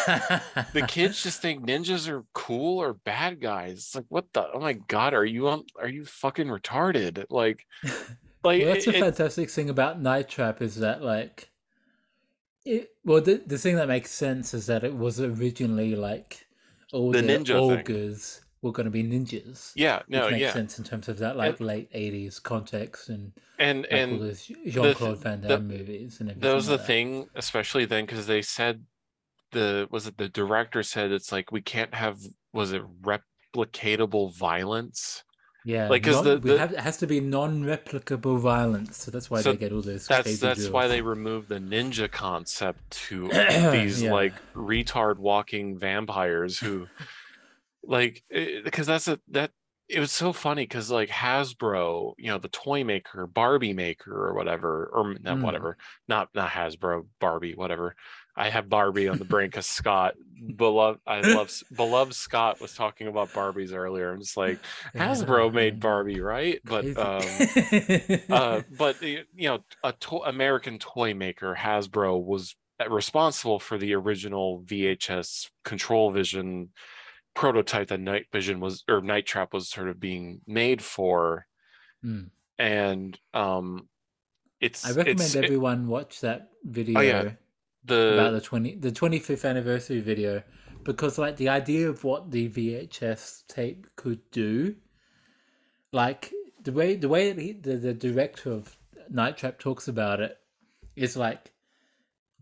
[0.75, 3.73] the kids just think ninjas are cool or bad guys.
[3.73, 4.47] It's like, what the?
[4.53, 5.65] Oh my god, are you on?
[5.81, 7.25] Are you fucking retarded?
[7.31, 7.65] Like,
[8.45, 11.49] like well, that's it- the it- fantastic thing about Night Trap is that like
[12.67, 16.47] it well the the thing that makes sense is that it was originally like
[16.93, 17.79] all The the, ninja thing.
[17.81, 19.73] ogres were going to be ninjas.
[19.77, 23.33] yeah, no, which makes yeah, sense in terms of that like late eighties context and
[23.59, 26.49] and like all and those Jean Claude Van the- Damme movies and everything.
[26.49, 26.87] that was the like that.
[26.87, 28.85] thing, especially then, because they said
[29.53, 32.19] the was it the director said it's like we can't have
[32.53, 35.23] was it replicatable violence.
[35.69, 39.29] Yeah, like, 'cause non- the- the- have, it has to be non-replicable violence, so that's
[39.29, 40.07] why So they get all those.
[40.07, 43.29] That's that's why they removed the ninja concept to
[43.73, 44.13] these Yeah.
[44.13, 46.87] like retard walking vampires who
[47.83, 48.23] like
[48.65, 49.51] because that's a that
[49.89, 54.35] it was so funny because like Hasbro, you know, the toy maker, Barbie maker or
[54.35, 55.43] whatever, or not Mm.
[55.43, 55.77] whatever,
[56.09, 57.95] not not Hasbro, Barbie, whatever.
[58.37, 60.15] I have Barbie on the brain because Scott,
[60.57, 64.13] beloved, I love beloved Scott was talking about Barbies earlier.
[64.13, 64.59] I'm just like
[64.95, 66.61] Hasbro made Barbie, right?
[66.65, 73.59] But um, uh, but you know, a to- American toy maker Hasbro was uh, responsible
[73.59, 76.71] for the original VHS Control Vision
[77.35, 81.47] prototype that Night Vision was or Night Trap was sort of being made for,
[82.05, 82.29] Mm.
[82.59, 83.89] and um,
[84.61, 87.31] it's I recommend it's, it- everyone watch that video Oh, yeah.
[87.91, 90.43] About the the twenty the twenty fifth anniversary video
[90.87, 94.77] because like the idea of what the VHS tape could do,
[95.93, 96.33] like
[96.63, 98.77] the way the way he, the the director of
[99.11, 100.39] Night Trap talks about it
[100.95, 101.53] is like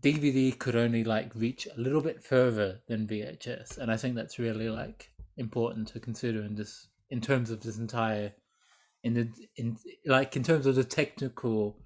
[0.01, 4.37] DVD could only like reach a little bit further than VHS, and I think that's
[4.37, 8.31] really like important to consider in this in terms of this entire
[9.03, 11.77] in the in like in terms of the technical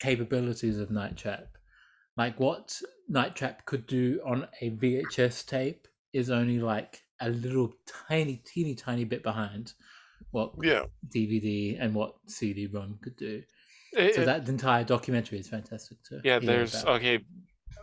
[0.00, 1.53] capabilities of Night Trap.
[2.16, 7.72] Like what Night Trap could do on a VHS tape is only like a little
[8.08, 9.72] tiny, teeny, tiny bit behind
[10.30, 10.84] what Yeah.
[11.14, 13.42] DVD and what CD-ROM could do.
[13.92, 16.20] It- So it- that entire documentary is fantastic too.
[16.24, 17.20] yeah, there's okay.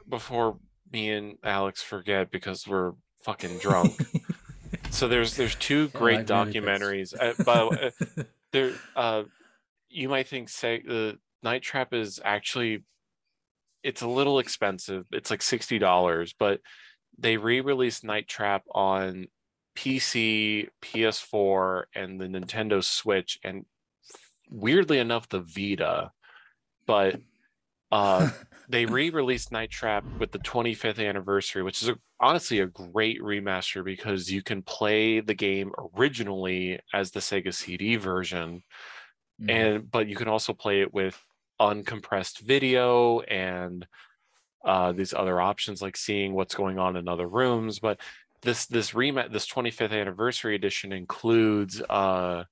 [0.10, 0.60] Before
[0.92, 2.94] me and Alex forget because we're
[3.24, 3.96] fucking drunk.
[4.92, 7.14] so there's there's two Yeah, great documentaries.
[7.18, 9.24] Uh, by the way, uh, there uh
[9.90, 12.84] you might think say the night trap is actually
[13.84, 16.60] it's a little expensive it's like $60 but
[17.18, 19.28] they re-released night trap on
[19.76, 23.66] pc ps4 and the nintendo switch and
[24.50, 26.12] weirdly enough the vita
[26.86, 27.20] but
[27.92, 28.30] uh
[28.70, 33.84] they re-released night trap with the 25th anniversary which is a, honestly a great remaster
[33.84, 38.62] because you can play the game originally as the sega cd version
[39.42, 39.50] Mm.
[39.50, 41.20] and but you can also play it with
[41.62, 43.88] uncompressed video and
[44.66, 48.00] uh these other options like seeing what's going on in other rooms but
[48.42, 52.44] this this remat this 25th anniversary edition includes uh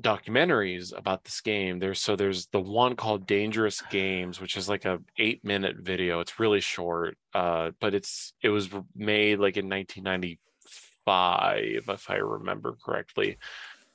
[0.00, 1.78] documentaries about this game.
[1.78, 6.20] There's so there's the one called dangerous games which is like a eight minute video.
[6.20, 12.76] It's really short uh but it's it was made like in 1995 if i remember
[12.84, 13.38] correctly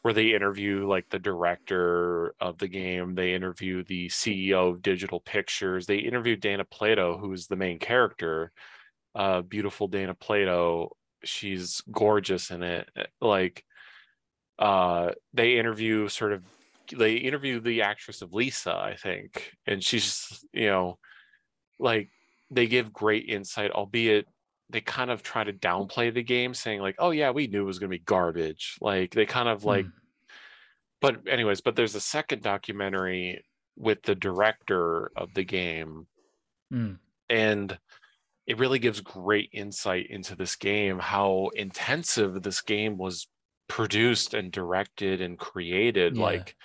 [0.01, 5.19] where they interview like the director of the game they interview the ceo of digital
[5.19, 8.51] pictures they interview dana plato who's the main character
[9.15, 10.89] uh beautiful dana plato
[11.23, 13.63] she's gorgeous in it like
[14.59, 16.43] uh they interview sort of
[16.97, 20.97] they interview the actress of lisa i think and she's you know
[21.79, 22.09] like
[22.49, 24.25] they give great insight albeit
[24.71, 27.65] they kind of try to downplay the game saying like oh yeah we knew it
[27.65, 29.91] was going to be garbage like they kind of like Mm.
[31.01, 33.43] but anyways but there's a second documentary
[33.77, 36.07] with the director of the game
[36.71, 36.97] Mm.
[37.29, 37.77] and
[38.47, 43.27] it really gives great insight into this game how intensive this game was
[43.67, 46.23] produced and directed and created Yeah.
[46.23, 46.55] like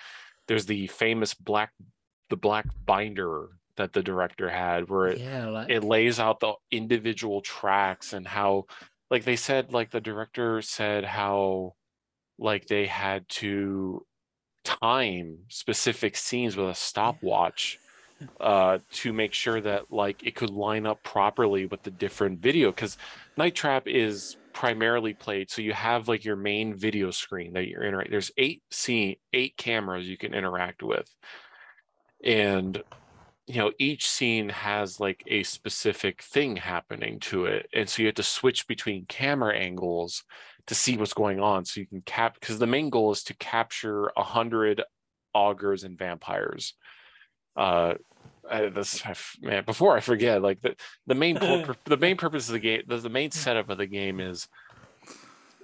[0.49, 1.73] there's the famous black
[2.31, 6.55] the black binder that the director had where it, yeah, like it lays out the
[6.71, 8.65] individual tracks and how
[9.11, 11.75] like they said like the director said how
[12.39, 14.05] like they had to
[14.65, 17.79] time specific scenes with a stopwatch
[18.41, 22.71] uh to make sure that like it could line up properly with the different video
[22.71, 22.97] because
[23.37, 27.85] night trap is primarily played so you have like your main video screen that you're
[27.85, 31.15] interact there's eight scene eight cameras you can interact with.
[32.25, 32.83] And
[33.47, 38.07] you know each scene has like a specific thing happening to it and so you
[38.07, 40.25] have to switch between camera angles
[40.67, 43.35] to see what's going on so you can cap because the main goal is to
[43.35, 44.83] capture a hundred
[45.35, 46.75] Augers and vampires.
[47.57, 47.95] Uh
[48.51, 52.53] I, this I man before i forget like the the main the main purpose of
[52.53, 54.47] the game the, the main setup of the game is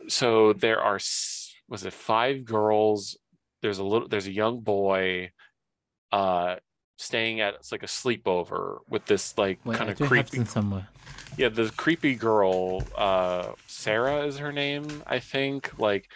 [0.09, 0.99] so there are
[1.69, 3.17] was it five girls
[3.63, 5.31] there's a little there's a young boy
[6.11, 6.57] uh
[7.03, 10.89] staying at it's like a sleepover with this like wait, kind of creepy somewhere.
[11.37, 16.09] yeah the creepy girl uh sarah is her name i think like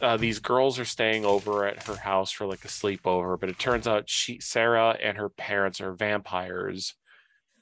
[0.00, 3.58] uh, these girls are staying over at her house for like a sleepover but it
[3.58, 6.94] turns out she sarah and her parents are vampires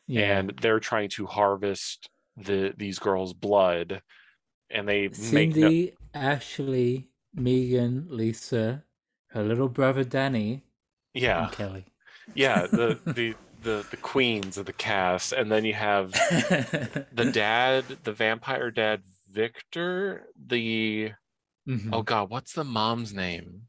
[0.07, 0.39] Yeah.
[0.39, 4.01] and they're trying to harvest the these girls blood
[4.71, 8.85] and they make no, Ashley, Megan, Lisa,
[9.33, 10.63] her little brother Danny,
[11.13, 11.85] yeah and Kelly.
[12.35, 16.13] Yeah the the the the queens of the cast and then you have
[17.13, 21.13] the dad the vampire dad victor the
[21.69, 21.91] Mhm.
[21.93, 23.63] oh god what's the mom's name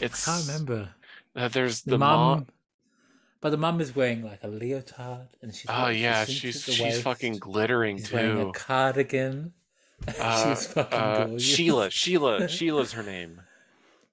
[0.00, 0.88] it's I can't remember.
[1.36, 2.46] uh, there's The, the, mum, mom
[3.42, 7.02] but the mum is wearing like a leotard, and she's oh got yeah she's she's
[7.02, 9.52] fucking glittering She's wearing a too cardigan.
[10.18, 11.42] uh, she's fucking uh, gorgeous.
[11.42, 13.42] sheila sheila sheila's her name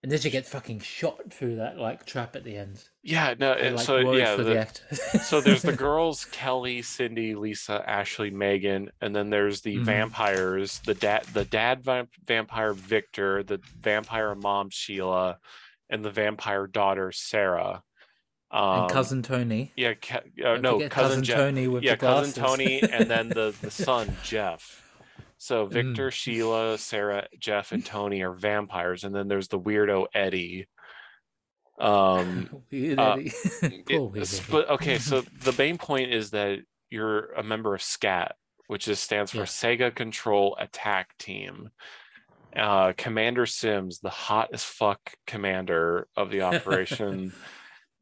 [0.04, 2.84] And then she gets fucking shot through that like trap at the end.
[3.04, 7.82] yeah no and like, so yeah the- the so there's the girls kelly cindy lisa
[7.90, 9.84] ashley megan and then there's the Mhm.
[9.86, 15.38] vampires the dad the dad va- vampire victor the vampire mom sheila
[15.90, 17.82] and the vampire daughter sarah
[18.52, 19.72] um, and cousin Tony.
[19.78, 23.56] yeah ca- uh, no forget cousin, Jeff Tony with yeah cousin tony and then the
[23.62, 24.83] the son jeff
[25.44, 25.72] so Mm.
[25.72, 30.68] victor sheila sarah jeff and tony are vampires and then there's the weirdo eddie
[31.80, 33.32] Um, Weird uh, Eddie.
[33.90, 34.48] it- Weird s- Eddie.
[34.52, 36.60] but okay, so the main point is that
[36.90, 38.36] you're a member of SCAT,
[38.68, 39.44] which is stands for Yeah.
[39.46, 41.72] Sega Control Attack Team.
[42.56, 47.34] Uh, Commander Sims, the hot as fuck commander of the operation,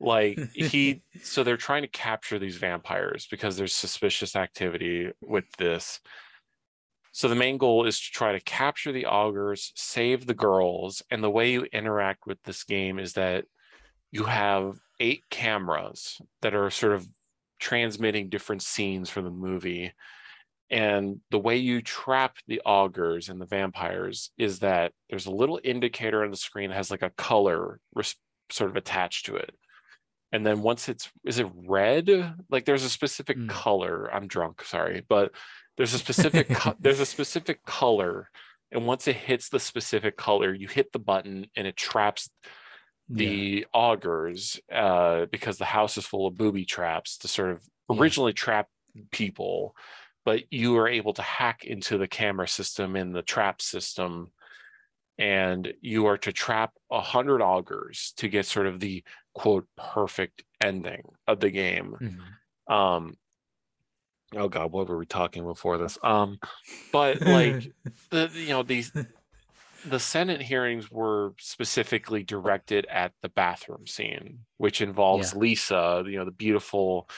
[0.02, 1.02] like he.
[1.24, 6.02] So they're trying to capture these vampires because there's suspicious activity with this.
[7.12, 11.24] So the main goal is to try to capture the Augers, save the girls, and
[11.24, 13.46] the way you interact with this game is that
[14.12, 17.08] you have eight cameras that are sort of
[17.60, 19.92] transmitting different scenes from the movie.
[20.70, 25.60] And the way you trap the Augers and the vampires is that there's a little
[25.64, 28.16] indicator on the screen that has like a color res-
[28.50, 29.54] sort of attached to it.
[30.32, 32.10] And then once it's, is it red?
[32.50, 33.50] Like there's a specific Mm.
[33.50, 34.10] color.
[34.14, 35.34] I'm drunk, sorry, but
[35.82, 36.48] there's a specific,
[36.80, 38.30] there's a specific color.
[38.72, 42.30] And once it hits the specific color, you hit the button and it traps
[43.10, 43.18] Yeah.
[43.18, 47.98] the Augers uh, because the house is full of booby traps to sort of Yeah.
[48.00, 48.68] originally trap
[49.12, 49.76] people,
[50.24, 54.32] but you are able to hack into the camera system in the trap system,
[55.18, 59.04] and you are to trap a hundred Augers to get sort of the
[59.34, 61.96] quote perfect ending of the game.
[62.00, 62.74] Mhm.
[62.74, 63.18] Um,
[64.36, 65.98] oh god, what were we talking before this?
[66.04, 66.40] Um,
[66.92, 67.72] but like
[68.10, 68.92] the you know these
[69.86, 75.40] the senate hearings were specifically directed at the bathroom scene which involves Yeah.
[75.40, 77.10] lisa you know the beautiful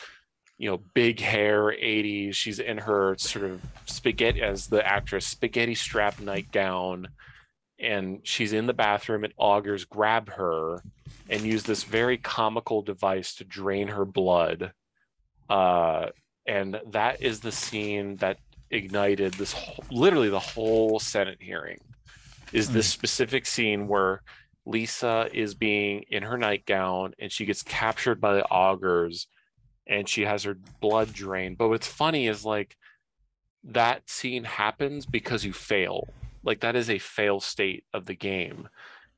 [0.58, 5.76] you know big hair 80s she's in her sort of spaghetti as the actress spaghetti
[5.76, 7.10] strap nightgown
[7.80, 10.82] and she's in the bathroom and Augers grab her
[11.30, 14.72] and use this very comical device to drain her blood
[15.50, 16.08] uh
[16.46, 18.38] and that is the scene that
[18.70, 21.80] ignited this whole, literally the whole senate hearing
[22.52, 24.22] is this specific scene where
[24.66, 29.28] lisa is being in her nightgown and she gets captured by the Augers
[29.88, 31.58] and she has her blood drained.
[31.58, 32.78] But what's funny is like
[33.66, 36.08] that scene happens because you fail.
[36.44, 38.70] Like that is a fail state of the game.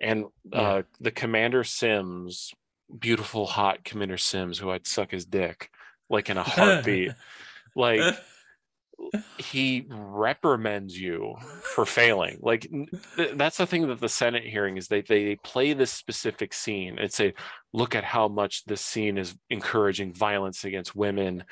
[0.01, 2.53] And uh the commander sims
[2.99, 5.71] beautiful hot commander sims who i'd suck his dick
[6.09, 7.11] like in a heartbeat.
[7.77, 8.15] Like
[9.37, 11.35] he reprimands you
[11.73, 12.39] for failing.
[12.41, 12.61] Like
[13.17, 16.97] th- that's the thing that the senate hearing is they they play this specific scene.
[16.97, 17.33] And say
[17.73, 21.43] look at how much this scene is encouraging violence against women.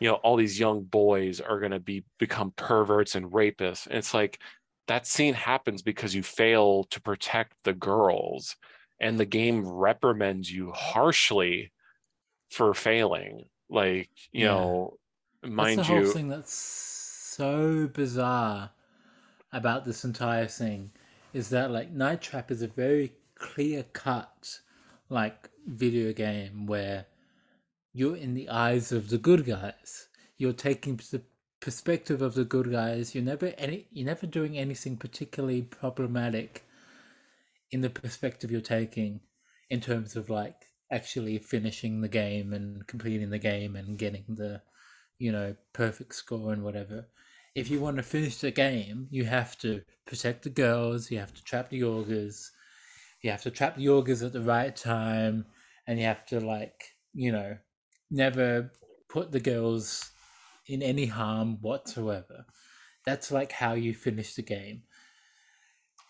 [0.00, 3.86] You know all these young boys are going to be become perverts and rapists.
[3.86, 4.40] And it's like
[4.88, 8.56] that scene happens because you fail to protect the girls
[9.00, 11.72] and the game reprimands you harshly
[12.50, 14.54] for failing like you Yeah.
[14.54, 14.98] know
[15.42, 18.70] mind that's the whole thing that's so bizarre
[19.52, 20.90] about this entire thing
[21.32, 24.60] is that like Night Trap is a very clear cut
[25.08, 27.06] like video game where
[27.92, 30.08] you're in the eyes of the good guys.
[30.36, 31.22] You're taking the
[31.60, 33.14] perspective of the good guys.
[33.14, 36.64] You're never any you're never doing anything particularly problematic
[37.70, 39.20] in the perspective you're taking
[39.70, 44.62] in terms of like actually finishing the game and completing the game and getting the
[45.18, 47.06] you know perfect score and whatever.
[47.54, 51.34] If you want to finish the game you have to protect the girls you have
[51.34, 52.50] to trap the Augers
[53.22, 55.46] you have to trap the Augers at the right time
[55.86, 57.56] and you have to like you know
[58.10, 58.70] never
[59.08, 60.10] put the girls
[60.66, 62.44] in any harm whatsoever.
[63.04, 64.82] That's like how you finish the game.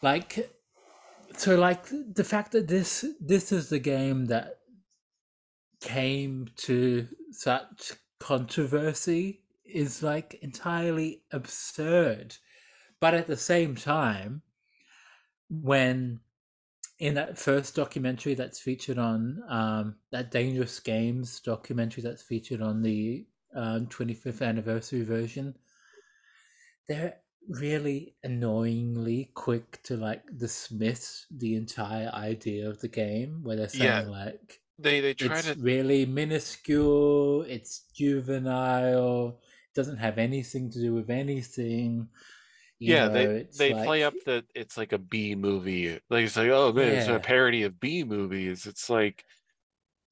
[0.03, 0.51] Like
[1.37, 4.58] so like the fact that this this is the game that
[5.81, 12.37] came to such controversy is like entirely absurd.
[13.01, 14.43] But at the same time
[15.49, 16.21] when
[16.99, 22.83] in that first documentary that's featured on um, that dangerous games documentary that's featured on
[22.83, 25.55] the um, 25th anniversary version
[26.89, 27.17] they're
[27.49, 34.07] really annoyingly quick to like dismiss the entire idea of the game where they're saying
[34.07, 40.71] Yeah, like they they try it's to really minuscule it's juvenile It doesn't have anything
[40.71, 42.09] to do with anything
[42.79, 46.37] you yeah know, they they play up that it's like a b movie like it's
[46.37, 48.67] like oh man it's a parody of b movies.
[48.67, 49.25] It's like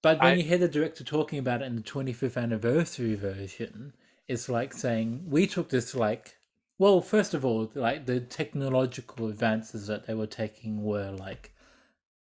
[0.00, 3.92] But when I- you hear the director talking about it in the 25th anniversary version,
[4.26, 6.38] it's like saying, we took this like,
[6.78, 11.52] well, first of all, like the technological advances that they were taking were like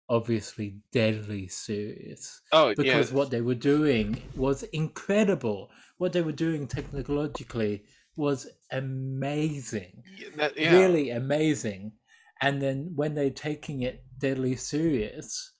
[0.09, 5.71] obviously deadly serious oh because yeah what they were doing was incredible.
[5.99, 7.85] What they were doing technologically
[8.17, 11.93] was amazing y- that- yeah really amazing.
[12.41, 15.53] And then when they're taking it deadly serious,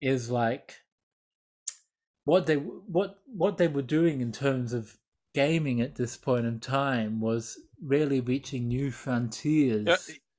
[0.00, 0.76] is like
[2.24, 4.98] what they what what they were doing in terms of
[5.34, 9.86] gaming at this point in time was really reaching new frontiers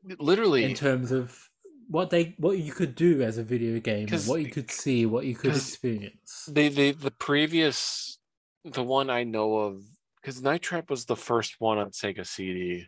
[0.03, 1.50] Yeah, literally, in terms of
[1.91, 5.05] what they what you could do as a video game and what you could see
[5.05, 8.17] what you could experience the the the previous,
[8.63, 9.83] the one I know of,
[10.21, 12.87] because Night Trap was the first one on Sega CD.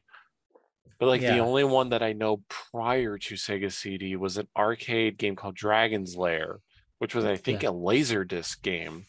[0.99, 5.17] But like the only one that I know prior to Sega CD was an arcade
[5.17, 6.59] game called Dragon's Lair,
[6.99, 7.69] which was I think Yeah.
[7.69, 9.05] a Laserdisc game.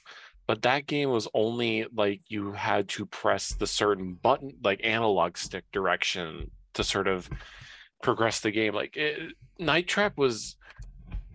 [0.47, 5.39] But that game was only like you had to press the certain button, like analog
[5.39, 7.31] stick direction to sort of
[8.05, 8.75] progress the game.
[8.75, 10.57] Like it, Night Trap was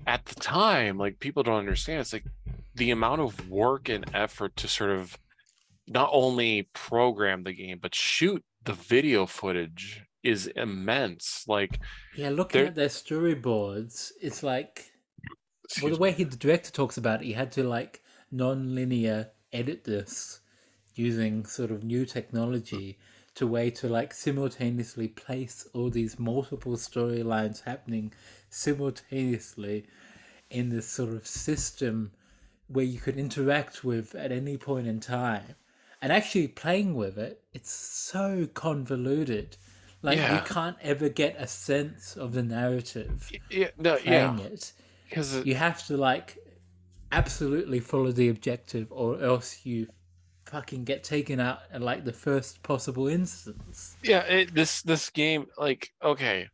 [0.07, 2.01] at the time, like people don't understand.
[2.01, 2.25] It's like
[2.75, 5.17] the amount of work and effort to sort of
[5.87, 11.43] not only program the game but shoot the video footage is immense.
[11.47, 11.79] Like
[12.15, 14.91] yeah looking at their storyboards it's like
[15.81, 19.83] well the way he the director talks about it he had to like non-linear edit
[19.83, 20.41] this
[20.93, 22.99] using sort of new technology
[23.39, 28.11] to way to like simultaneously place all these multiple storylines happening
[28.49, 29.85] simultaneously
[30.49, 32.11] in this sort of system
[32.67, 35.55] where you could interact with at any point in time.
[36.01, 39.57] And actually playing with it it's so convoluted.
[40.01, 40.35] Like Yeah.
[40.35, 44.73] you can't ever get a sense of the narrative yeah, no, playing yeah, it
[45.09, 46.37] because you have to like
[47.11, 49.87] absolutely follow the objective or else you
[50.49, 53.95] fucking get taken out at like the first possible instance.
[54.03, 56.47] Yeah it, this this game like okay.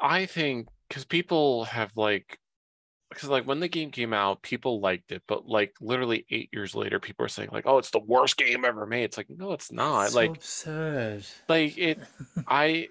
[0.00, 2.38] I think because people have like
[3.10, 6.74] because like when the game came out people liked it but like literally eight years
[6.74, 9.04] later people are saying like oh it's the worst game ever made.
[9.04, 10.10] It's like no it's not.
[10.10, 11.24] So like absurd.
[11.48, 11.98] like it
[12.46, 12.88] I.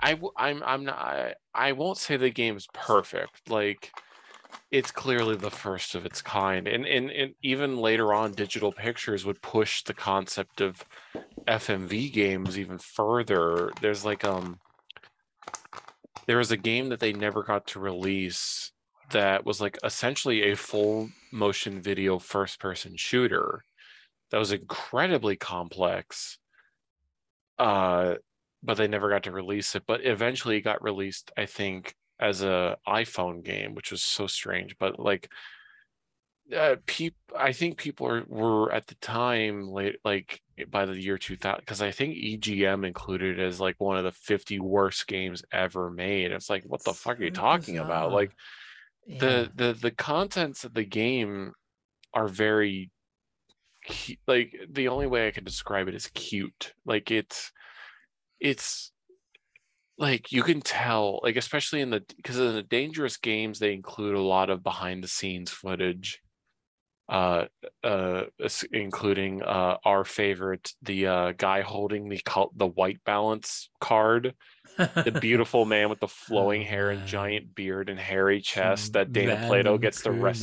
[0.00, 3.50] I I'm i'm not I, I won't say the game's perfect.
[3.50, 3.92] Like
[4.70, 9.24] it's clearly the first of its kind and, and and even later on digital pictures
[9.24, 10.84] would push the concept of
[11.46, 13.70] fmv games even further.
[13.80, 14.58] There's like um
[16.26, 18.72] there was a game that they never got to release
[19.12, 23.62] that was like essentially a full motion video first person shooter
[24.30, 26.38] that was incredibly complex
[27.58, 28.14] uh
[28.62, 32.42] but they never got to release it but eventually it got released i think as
[32.42, 35.28] a iphone game which was so strange but like
[36.54, 41.18] uh, peop I think people are, were at the time late, like by the year
[41.18, 45.42] 2000, because I think EGM included it as like one of the 50 worst games
[45.52, 46.30] ever made.
[46.32, 48.12] It's like, what the fuck are you talking about?
[48.12, 48.32] Like
[49.06, 49.18] yeah.
[49.18, 51.52] the the the contents of the game
[52.14, 52.90] are very
[54.26, 56.74] like the only way I can describe it is cute.
[56.84, 57.50] Like it's
[58.38, 58.92] it's
[59.98, 64.14] like you can tell like especially in the because in the dangerous games they include
[64.14, 66.20] a lot of behind the scenes footage
[67.08, 67.44] uh
[67.84, 68.24] uh
[68.72, 74.34] including uh our favorite the uh guy holding the col- the white balance card
[74.76, 79.12] the beautiful man with the flowing Oh, hair and giant beard and hairy chest that
[79.12, 80.42] Dana Plato gets to rest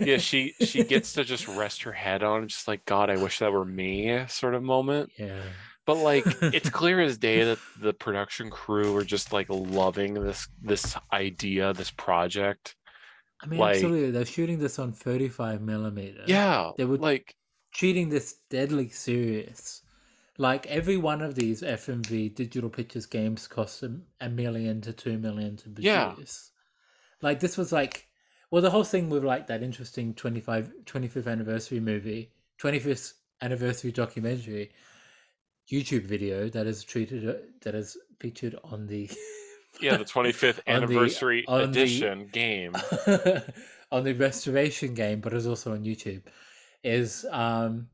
[0.00, 3.40] yeah she she gets to just rest her head on just like god i wish
[3.40, 5.10] that were me sort of moment.
[5.18, 5.42] Yeah
[5.86, 10.48] but like it's clear as day that the production crew are just like loving this
[10.60, 12.76] this idea this project
[13.42, 17.34] i mean like- absolutely they're shooting this on 35 millimeter yeah They were like
[17.72, 19.82] treating this deadly serious.
[20.38, 25.18] Like every one of these FMV digital pictures games cost a, a million to two
[25.18, 25.84] million to produce.
[25.84, 26.14] Yeah.
[27.20, 28.08] Like this was like,
[28.50, 34.72] well, the whole thing with like that interesting 25, 25th anniversary movie, 25th anniversary documentary,
[35.70, 39.10] YouTube video that is treated uh, that is featured on the
[39.80, 42.74] yeah the 25th On the- anniversary on the- edition game
[43.92, 46.22] on the restoration game, but it's also on YouTube,
[46.82, 47.88] is um,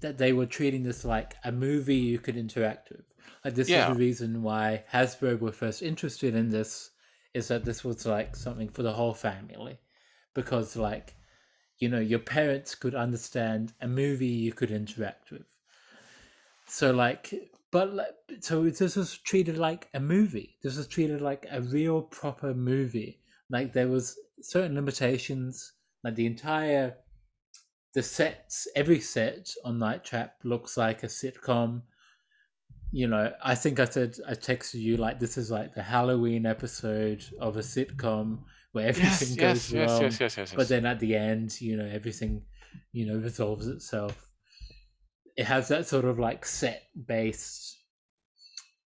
[0.00, 3.04] that they were treating this like a movie you could interact with.
[3.44, 3.90] Like this Yeah.
[3.90, 6.90] is the reason why Hasbro were first interested in this,
[7.34, 9.78] is that this was like something for the whole family,
[10.34, 11.14] because like,
[11.78, 15.44] you know, your parents could understand a movie you could interact with.
[16.66, 17.34] So like,
[17.70, 20.58] but like, so this was treated like a movie.
[20.62, 23.20] This was treated like a real proper movie.
[23.50, 25.72] Like there was certain limitations.
[26.04, 26.96] Like the entire,
[27.94, 31.82] the sets, every set on Night Trap looks like a sitcom.
[32.90, 36.44] You know, I think I said I texted you like this is like the Halloween
[36.44, 38.40] episode of a sitcom
[38.72, 41.60] where everything yes goes yes yes, wrong yes yes yes but then at the end
[41.60, 42.42] you know everything
[42.92, 44.31] you know resolves itself
[45.36, 47.78] it has that sort of like set based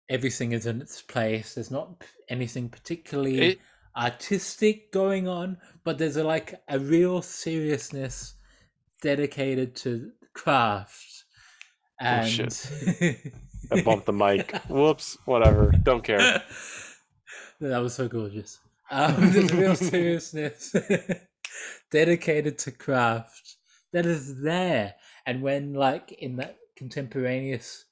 [0.09, 3.59] everything is in its place there's not anything particularly It-
[3.97, 8.35] artistic going on but there's a like a real seriousness
[9.01, 11.23] dedicated to craft.
[11.99, 12.67] And shit.
[13.71, 14.55] I bumped the mic.
[14.69, 15.17] Whoops.
[15.25, 15.71] Whatever.
[15.71, 16.19] Don't care.
[17.61, 18.59] that was so gorgeous.
[18.91, 20.75] Um, there's real seriousness
[21.91, 23.55] dedicated to craft
[23.93, 24.95] that is there.
[25.25, 27.85] And when, like, in that contemporaneous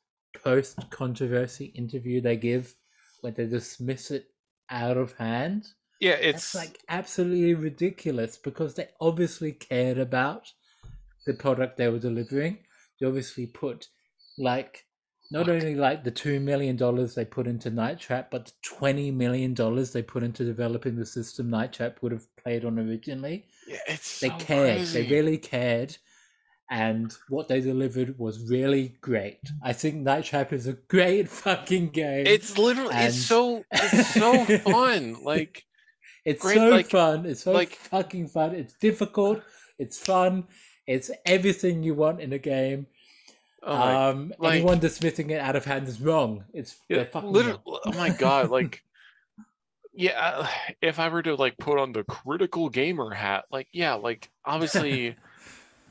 [0.44, 2.76] post controversy interview they give,
[3.22, 4.28] when they dismiss it
[4.70, 5.66] out of hand,
[6.00, 10.52] Yeah, it's it's like absolutely ridiculous because they obviously cared about
[11.26, 12.60] the product they were delivering.
[13.00, 13.88] They obviously put
[14.38, 14.86] like
[15.32, 19.12] not only like the two million dollars they put into Night Trap, but the twenty
[19.12, 23.46] million dollars they put into developing the system Night Trap would have played on originally.
[23.68, 24.78] yeah, it's They so cared.
[24.78, 25.04] crazy.
[25.04, 25.98] They really cared.
[26.74, 29.40] And what they delivered was really great.
[29.62, 32.26] I think Night Trap is a great fucking game.
[32.26, 35.24] It's literally and- it's so it's so fun.
[35.24, 35.66] Like
[36.26, 37.26] It's Great, so like- fun.
[37.26, 38.56] It's so like- fucking fun.
[38.56, 39.42] It's difficult.
[39.78, 40.46] It's fun.
[40.88, 42.88] It's everything you want in a game.
[43.62, 46.46] oh my, um, like- anyone dismissing it out of hand is wrong.
[46.54, 47.80] It's yeah, fucking literally, wrong.
[47.86, 48.84] oh my god, like
[49.94, 50.48] yeah,
[50.82, 55.16] if I were to like put on the critical gamer hat, like yeah, like obviously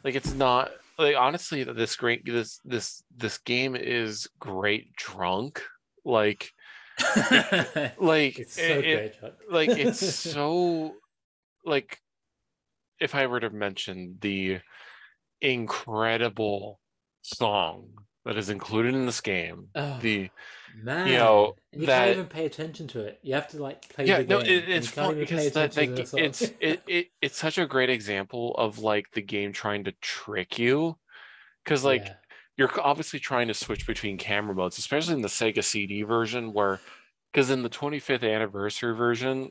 [0.04, 5.62] like it's not like honestly this great this this this game is great drunk.
[6.04, 6.50] Like
[7.98, 8.84] like it's so it-
[9.22, 9.98] it- like it's
[10.32, 10.94] so
[11.64, 11.98] like
[13.00, 14.58] if i were to mention the
[15.40, 16.80] incredible
[17.22, 17.88] song
[18.24, 20.30] that is included in this game oh, the
[20.82, 23.18] man, you know, And you that- can't even pay attention to it.
[23.22, 24.50] You have to like play yeah the no game.
[24.58, 28.78] it, it's fun because that like it's it, it it's such a great example of
[28.78, 30.96] like the game trying to trick you
[31.64, 32.14] because like Yeah.
[32.56, 36.80] you're obviously trying to switch between camera modes, especially in the Sega CD version, where
[37.32, 39.50] because in the 25th anniversary version,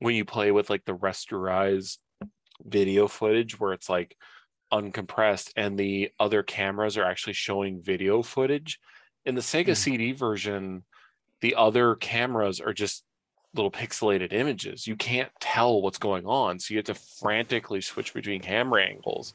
[0.00, 1.98] when you play with like the rasterized
[2.64, 4.16] video footage where it's like
[4.72, 8.80] uncompressed and the other cameras are actually showing video footage,
[9.24, 9.76] in the Sega Mhm.
[9.76, 10.84] CD version,
[11.40, 13.04] the other cameras are just
[13.54, 14.86] little pixelated images.
[14.86, 19.34] You can't tell what's going on, so you have to frantically switch between camera angles.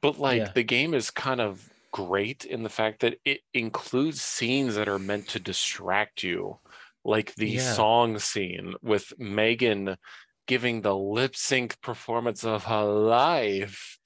[0.00, 0.52] But like Yeah.
[0.52, 4.98] the game is kind of great in the fact that it includes scenes that are
[4.98, 6.58] meant to distract you,
[7.04, 7.72] like the Yeah.
[7.74, 9.96] song scene with Megan
[10.46, 13.98] giving the lip sync performance of her life.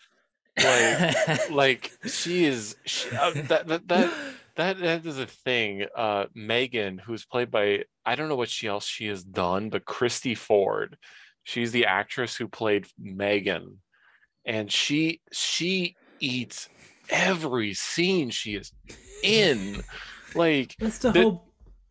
[0.62, 4.12] Like, like she is she, uh, that that that
[4.57, 5.87] that that is a thing.
[5.97, 9.85] Uh, Megan, who's played by I don't know what she else she has done, but
[9.85, 10.97] Christy Ford.
[11.45, 13.78] She's the actress who played Megan,
[14.45, 16.69] and she she eats
[17.09, 18.73] every scene she is
[19.23, 19.83] in.
[20.35, 21.45] Like That's the The- whole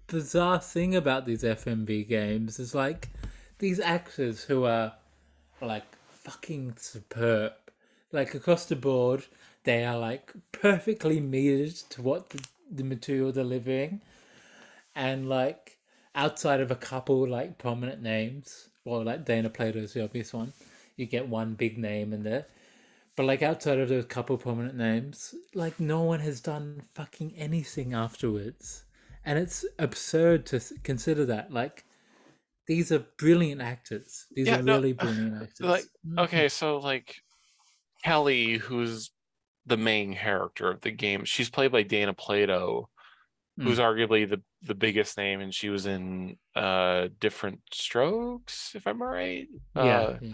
[0.07, 2.59] bizarre thing about these FMV games.
[2.59, 3.09] Is like
[3.59, 4.93] these actors who are
[5.61, 7.53] like fucking superb.
[8.11, 9.25] Like across the board,
[9.63, 14.01] they are like perfectly metered to what the, the material they're living,
[14.95, 15.77] and like
[16.15, 20.53] outside of a couple like prominent names, well, like Dana Plato's the obvious one.
[20.95, 22.45] You get one big name in there.
[23.15, 27.93] But like outside of those couple prominent names, like no one has done fucking anything
[27.93, 28.85] afterwards,
[29.25, 31.51] and it's absurd to consider that.
[31.51, 31.85] Like
[32.67, 34.27] these are brilliant actors.
[34.35, 35.67] These Yeah, are no, really brilliant actors.
[35.67, 36.17] like, Mhm.
[36.17, 37.21] okay, so like
[38.03, 39.11] Kelly, who's
[39.65, 42.89] the main character of the game, she's played by Dana Plato,
[43.59, 49.01] who's arguably the the biggest name, and she was in uh Different Strokes, if I'm
[49.01, 49.47] right.
[49.75, 50.33] yeah, Uh, yeah.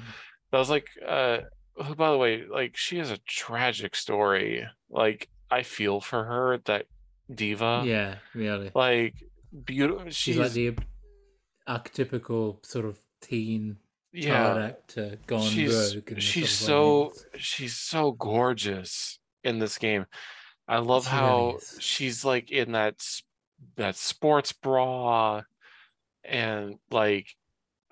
[0.52, 1.40] that was like uh
[1.76, 6.60] who by the way like she has a tragic story like i feel for her
[6.66, 6.86] that
[7.34, 8.70] diva yeah, really.
[8.76, 9.16] like
[9.66, 10.76] beautiful She's, she's, like the
[11.68, 13.78] archetypical sort of teen
[14.14, 16.20] yeah actor gone she's rogue.
[16.20, 20.06] she's so she's so gorgeous in this game
[20.68, 22.96] i love She how she's like in that
[23.76, 25.42] that sports bra
[26.24, 27.28] and like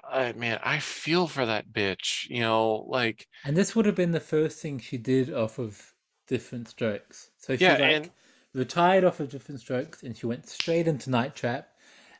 [0.03, 4.11] I man, I feel for that bitch, you know, like And this would have been
[4.11, 5.93] the first thing she did off of
[6.27, 7.29] Different Strokes.
[7.37, 8.09] So she Yeah, like and-
[8.53, 11.69] retired off of Different Strokes and she went straight into Night Trap.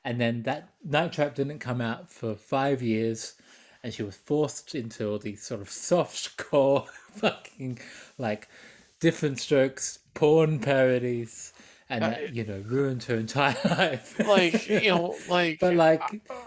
[0.06, 3.34] And then that Night Trap didn't come out for five years.
[3.84, 6.86] And she was forced into all these sort of soft core
[7.16, 7.80] fucking
[8.18, 8.48] like
[9.00, 11.54] Different Strokes porn parodies.
[11.90, 14.18] And Uh, that, you know, ruined her entire life.
[14.26, 16.02] like you know, like But like,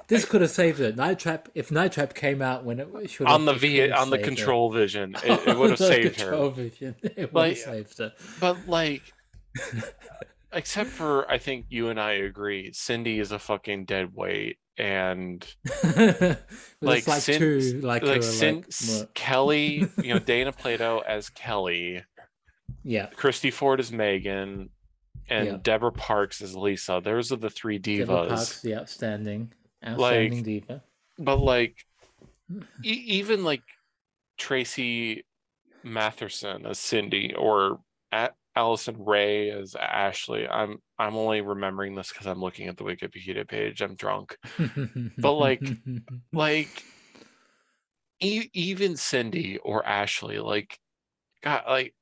[0.09, 0.93] this could have saved her.
[0.93, 4.09] Night Trap, if Night Trap came out when it should have, on the V on
[4.09, 4.31] the saved her.
[4.37, 6.55] control vision, it, it would have The saved control her.
[6.63, 8.13] vision, It would Like, have saved her.
[8.41, 9.03] But like,
[10.53, 14.57] except for I think you and I agree, Cindy is a fucking dead weight.
[14.77, 15.47] And
[16.81, 22.03] like like Sin- two, like, like, Sin- like, Kelly, you know, Dana Plato as Kelly,
[22.83, 24.70] yeah, Christy Ford as Megan,
[25.28, 25.57] and Yeah.
[25.62, 27.01] Deborah Parks as Lisa.
[27.03, 28.28] Those are the three Deborah divas.
[28.28, 29.53] Parks, the outstanding,
[29.86, 30.83] outstanding diva.
[31.19, 31.77] But like,
[32.85, 33.62] e- even like
[34.39, 35.25] Tracy
[35.85, 37.78] Matheson as Cindy or
[38.12, 40.47] A- Allison Ray as Ashley.
[40.49, 43.81] I'm I'm only remembering this because I'm looking at the Wikipedia page.
[43.83, 44.36] I'm drunk.
[45.18, 45.76] But, like,
[46.33, 46.84] like
[48.20, 50.78] e- even Cindy or Ashley, like,
[51.42, 51.94] God, like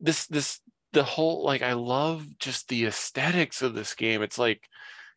[0.00, 0.60] this this
[0.92, 4.22] the whole like I love just the aesthetics of this game.
[4.22, 4.68] It's like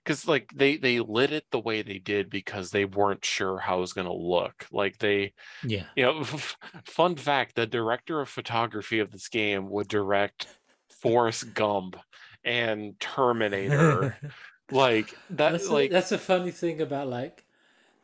[0.07, 3.77] because like they they lit it the way they did because they weren't sure how
[3.77, 4.65] it was going to look.
[4.71, 6.23] Like they yeah, you know,
[6.85, 10.47] fun fact: the director of photography of this game would direct
[10.89, 11.97] Forrest Gump
[12.45, 14.15] and Terminator.
[14.71, 17.43] like that, that's like a, that's a funny thing about like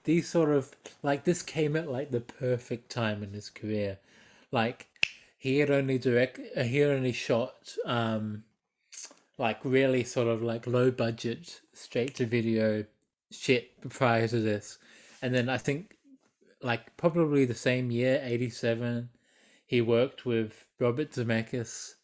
[0.04, 3.98] these sort of like this came at like the perfect time in his career.
[4.52, 4.88] Like
[5.38, 8.44] he had only direct, uh, he had only shot um
[9.38, 12.86] like really sort of like low budget straight to video
[13.32, 14.78] shit prior to this,
[15.22, 15.98] and then I think
[16.62, 19.10] like probably the same year, eighty seven,
[19.66, 21.96] he worked with Robert Zemeckis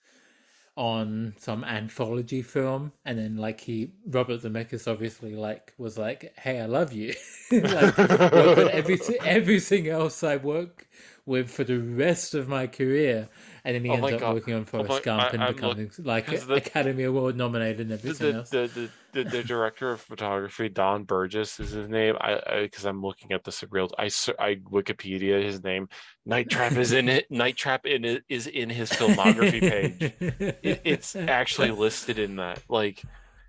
[0.79, 2.93] on some anthology film.
[3.03, 7.13] And then like he Robert Zemeckis obviously like was like hey I love you.
[7.51, 10.87] Like everything everything else I work
[11.29, 13.29] with for the rest of my career
[13.63, 14.33] and then he Oh ends up God.
[14.33, 17.81] working on oh Forrest my- Gump I- and I'm becoming like the- Academy Award nominated
[17.81, 18.49] and everything the, else.
[18.49, 22.15] the, the, the, director of photography Don Burgess is his name.
[22.19, 24.05] I because I'm looking at this real I
[24.39, 25.87] I Wikipedia his name.
[26.25, 27.29] Night Trap is in it.
[27.29, 30.13] Night Trap in it is in his filmography page.
[30.61, 33.03] It, it's actually listed in that like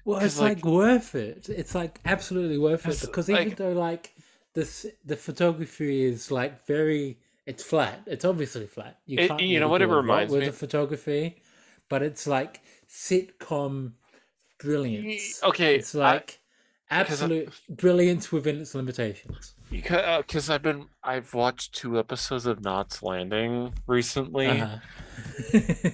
[0.04, 1.48] well, it's like, like- worth it.
[1.48, 4.12] It's like absolutely worth it because even like- though like
[4.54, 8.02] this the photography is like very it's flat.
[8.06, 8.98] It's obviously flat.
[9.06, 10.46] You It- can't you know what it reminds with me?
[10.46, 11.42] the photography,
[11.88, 13.92] but it's like sitcom
[14.58, 15.40] brilliance.
[15.42, 16.40] okay It's like
[16.90, 19.54] I- absolute brilliance within its limitations.
[19.70, 24.78] because I've been I've watched two episodes of Knots Landing recently Uh-huh.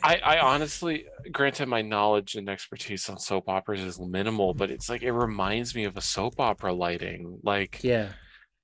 [0.02, 4.88] I, I honestly, granted, my knowledge and expertise on soap operas is minimal, but it's
[4.88, 7.38] like it reminds me of a soap opera lighting.
[7.42, 8.10] Like, yeah.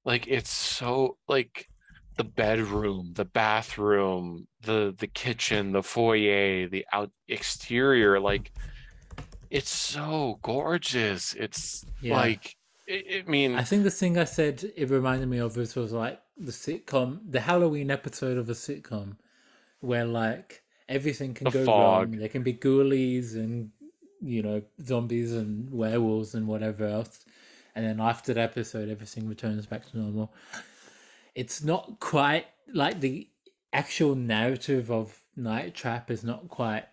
[0.05, 1.69] like it's so like
[2.17, 8.21] the bedroom, the bathroom, the the kitchen, the foyer, the out exterior.
[8.21, 8.53] Like,
[9.51, 11.33] it's so gorgeous.
[11.35, 12.17] It's Yeah.
[12.17, 12.57] like,
[12.89, 16.21] I, mean, I think the thing I said it reminded me of this was like
[16.37, 19.17] the sitcom, the Halloween episode of a sitcom,
[19.81, 22.11] where like everything can go fog.
[22.13, 22.19] wrong.
[22.19, 23.71] There can be ghoulies and
[24.21, 27.25] you know zombies and werewolves and whatever else,
[27.75, 30.33] and then after the episode, everything returns back to normal.
[31.35, 33.29] It's not quite like the
[33.73, 36.85] actual narrative of Night Trap is not quite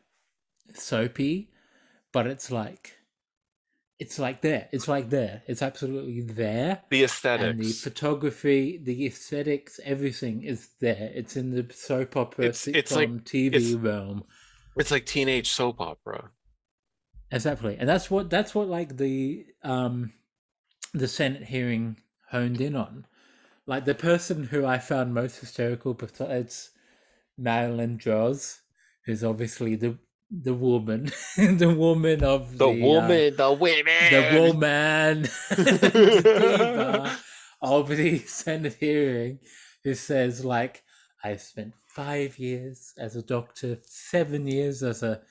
[0.74, 1.52] soapy,
[2.12, 2.96] but it's like.
[4.00, 4.70] It's like there.
[4.72, 5.44] It's like there.
[5.46, 11.12] It's absolutely there the and the photography, the aesthetics, everything is there.
[11.14, 14.24] It's in the soap opera, It's- sitcom, it's like- TV it's- realm.
[14.78, 16.32] It's like teenage soap opera.
[17.30, 20.14] Exactly, and that's what that's what like the um
[20.94, 21.98] the Senate hearing
[22.32, 23.06] honed in on.
[23.70, 26.72] Like the person who I found most hysterical besides
[27.38, 28.62] Marilyn Droz,
[29.06, 30.00] who's obviously the
[30.32, 37.18] the woman, the woman of The, the uh, woman, the women, the woman, the
[37.62, 39.38] of the Senate hearing,
[39.84, 40.82] who says, like,
[41.24, 45.22] I spent five years as a doctor, seven years as a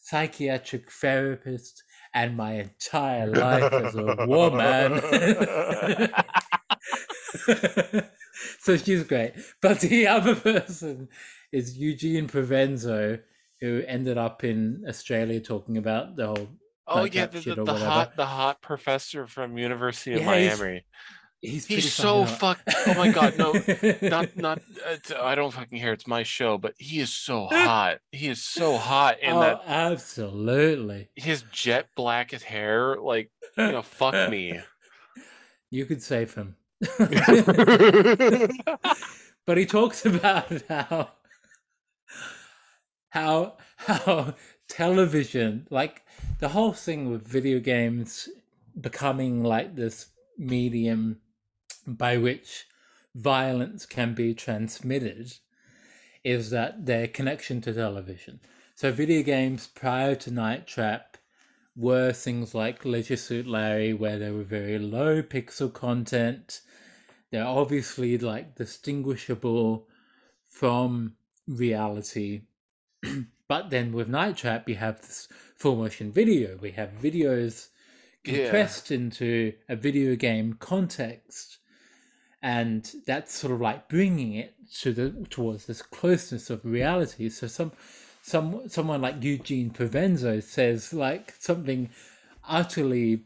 [0.00, 1.82] psychiatric therapist,
[2.14, 5.02] and my entire life as a woman.
[8.60, 9.34] so she's great.
[9.60, 11.08] But the other person
[11.52, 13.20] is Eugene Provenzo,
[13.60, 16.48] who ended up in Australia talking about the whole
[16.86, 20.84] Oh yeah, the, the, the hot the hot professor from University of Yeah, he's- Miami.
[21.40, 22.86] He's, pretty He's so fucking fuck.
[22.88, 23.52] Oh my god, no,
[24.08, 24.62] not not.
[24.86, 25.92] Uh, I don't fucking care.
[25.92, 27.98] It's my show, but he is so hot.
[28.12, 31.10] He is so hot, and oh, that absolutely.
[31.14, 34.58] his jet black hair, like you know, fuck me.
[35.70, 36.56] You could save him.
[39.46, 41.10] but he talks about how
[43.10, 44.34] how how
[44.68, 46.02] television like
[46.40, 48.28] the whole thing with video games
[48.80, 50.06] becoming like this
[50.38, 51.18] medium
[51.86, 52.66] by which
[53.14, 55.32] violence can be transmitted
[56.24, 58.40] is that their connection to television
[58.74, 61.14] so video games prior to night trap
[61.76, 66.60] were things like Leisure Suit Larry, where there were very low pixel content.
[67.34, 69.88] They're obviously like distinguishable
[70.46, 71.16] from
[71.48, 72.42] reality.
[73.48, 76.56] but then with Night Trap, you have this full motion video.
[76.62, 77.70] We have videos
[78.24, 78.44] Yeah.
[78.44, 81.58] compressed into a video game context
[82.40, 87.48] and that's sort of like bringing it to the towards this closeness of reality so
[87.48, 87.72] some
[88.22, 91.90] some someone like Eugene Provenzo says like something
[92.48, 93.24] utterly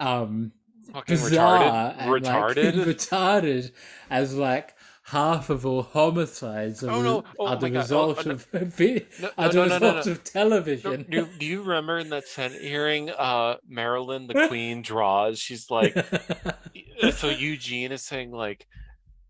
[0.00, 0.52] um
[0.92, 1.96] Fucking bizarre retarded.
[1.98, 2.72] and, like, Retarded.
[2.84, 3.72] retarded
[4.10, 7.24] as like half of all homicides are, Oh, no.
[7.38, 7.76] Oh, are the God.
[7.76, 8.32] Oh, result no.
[8.32, 13.10] of No, are the result of television Do, do you remember in that Senate hearing,
[13.10, 15.38] uh, Marilyn, the Queen, Droz?
[15.38, 15.96] She's like,
[17.02, 18.66] uh, so Eugene is saying like,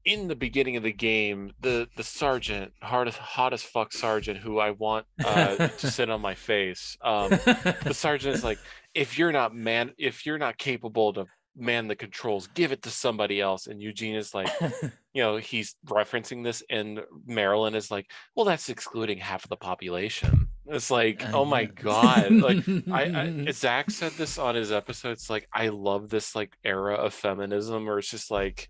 [0.04, 4.72] in the beginning of the game, the the sergeant, hardest, hottest fuck sergeant, who I
[4.72, 6.96] want uh, to sit on my face.
[7.02, 8.58] Um, the sergeant is like,
[8.94, 12.90] if you're not man, if you're not capable to man the controls, give it to
[12.90, 13.66] somebody else.
[13.66, 14.48] And Eugene is like,
[15.12, 19.56] you know, he's referencing this, and Marilyn is like, well, that's excluding half of the
[19.56, 20.48] population.
[20.66, 25.10] It's like, oh my god, like I, I Zach said this on his episode.
[25.10, 28.68] It's like I love this like era of feminism, or it's just like,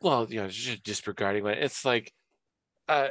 [0.00, 1.58] well, you know, just disregarding it.
[1.58, 2.12] It's like,
[2.88, 3.08] uh,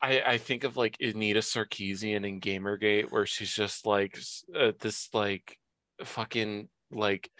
[0.00, 4.18] I I think of like Anita Sarkeesian in Gamergate, where she's just like
[4.58, 5.58] uh, this like
[6.04, 7.30] fucking like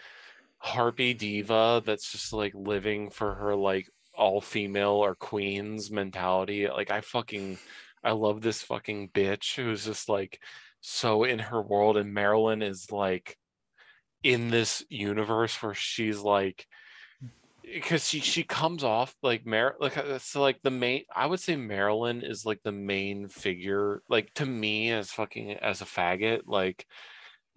[0.59, 6.67] harpy diva that's just like living for her like all female or queens mentality.
[6.67, 7.57] Like I fucking
[8.03, 10.39] I love this fucking bitch who's just like
[10.81, 13.37] so in her world and Marilyn is like
[14.23, 16.67] in this universe where she's like
[17.63, 21.39] because she she comes off like Mar like uh, so like the main I would
[21.39, 26.41] say Marilyn is like the main figure like to me as fucking as a faggot
[26.47, 26.85] like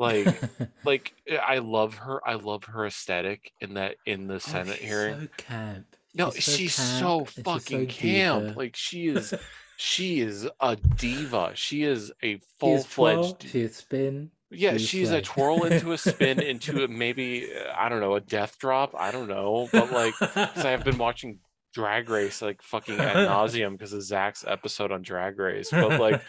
[0.02, 0.26] like
[0.84, 4.78] like eh, I love her I love her aesthetic in that in the Oh, Senate
[4.78, 5.86] she's hearing so camp.
[6.14, 8.44] no, She's she's, so so, camp she's fucking so camp.
[8.48, 8.58] diva.
[8.58, 9.34] Like she is,
[9.76, 11.52] she is a diva.
[11.54, 14.30] She is a full-fledged she is spin.
[14.50, 18.14] Yeah, she's she's a twirl into a spin into a, maybe uh, I don't know
[18.16, 18.94] a death drop.
[18.94, 21.38] I don't know, but like 'cause I've been watching
[21.72, 25.70] Drag Race like fucking ad nauseum because of Zach's episode on Drag Race.
[25.70, 26.20] But like,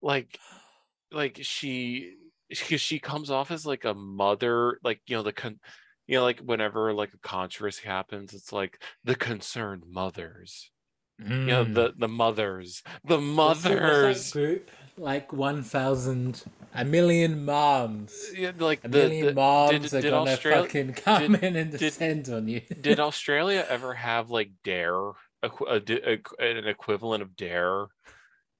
[0.00, 0.38] like,
[1.10, 2.12] like she,
[2.48, 5.58] because she comes off as like a mother, like you know the con,
[6.06, 10.70] you know like whenever like a controversy happens, it's like the concerned mothers.
[11.18, 11.74] You know Mm.
[11.74, 14.32] the the mothers, the What's that- what's mothers.
[14.32, 16.44] group like one thousand,
[16.74, 18.14] a million moms.
[18.34, 21.42] Yeah, like A the, million the moms did- are did gonna Australia- fucking come did-
[21.42, 22.60] in and descend on you.
[22.82, 27.86] did Australia ever have like Dare, a di- equ- an equivalent of Dare?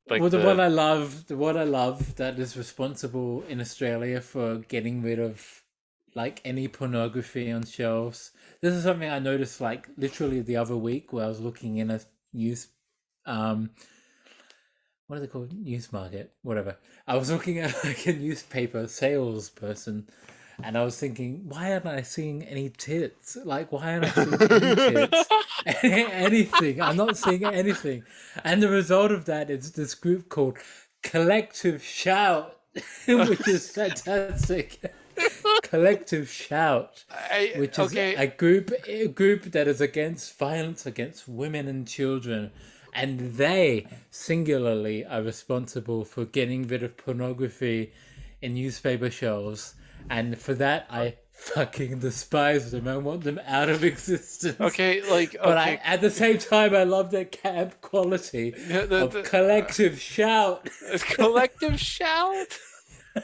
[0.09, 3.61] Like well, the, the- one I love, the one I love that is responsible in
[3.61, 5.63] Australia for getting rid of
[6.15, 8.31] like any pornography on shelves.
[8.61, 11.91] This is something I noticed like literally the other week where I was looking in
[11.91, 12.01] a
[12.33, 12.69] news,
[13.27, 13.71] um,
[15.09, 15.53] what are they called?
[15.53, 16.77] News market, whatever.
[17.07, 20.09] I was looking at like a newspaper salesperson.
[20.63, 23.37] And I was thinking, why aren't I seeing any tits?
[23.45, 25.29] Like, why aren't I seeing any tits?
[25.85, 26.81] anything.
[26.81, 28.05] I'm not seeing anything.
[28.45, 30.59] And the result of that is this group called
[31.03, 32.59] Collective Shout,
[33.07, 34.81] which is fantastic.
[35.63, 41.29] Collective Shout, I, which is okay, a group a group that is against violence against
[41.29, 42.51] women and children.
[42.93, 47.93] And they singularly are responsible for getting rid of pornography
[48.41, 49.75] in newspaper shelves.
[50.11, 52.89] And for that, I fucking despise them.
[52.89, 54.59] I want them out of existence.
[54.61, 59.05] okay, like But I, at the same time, I love their camp quality Yeah, the-
[59.05, 60.69] of the- collective shout.
[60.83, 62.59] it's collective shout.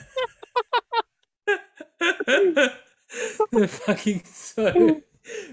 [3.52, 5.02] They're fucking so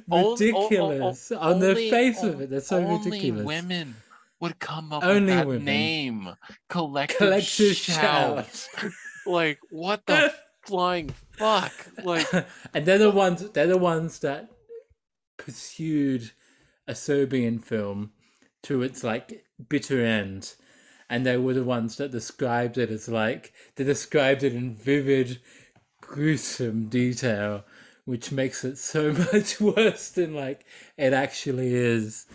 [0.07, 2.49] ridiculous ol- on the only- face of it.
[2.49, 3.45] They're so only ridiculous.
[3.45, 3.95] women
[4.39, 5.65] would come up Only with that women.
[5.65, 6.29] name.
[6.69, 8.69] Collective, Collective shout.
[9.25, 10.33] like what the
[10.69, 11.73] flying fuck?
[12.03, 12.31] Like
[12.73, 13.49] and they're the ones.
[13.49, 14.49] They're the ones that
[15.37, 16.31] pursued
[16.87, 18.11] a Serbian film
[18.63, 20.53] to its like bitter end,
[21.09, 25.39] and they were the ones that described it as like they described it in vivid,
[26.01, 27.65] gruesome detail,
[28.05, 30.65] which makes it so much worse than like
[30.97, 32.27] it actually is.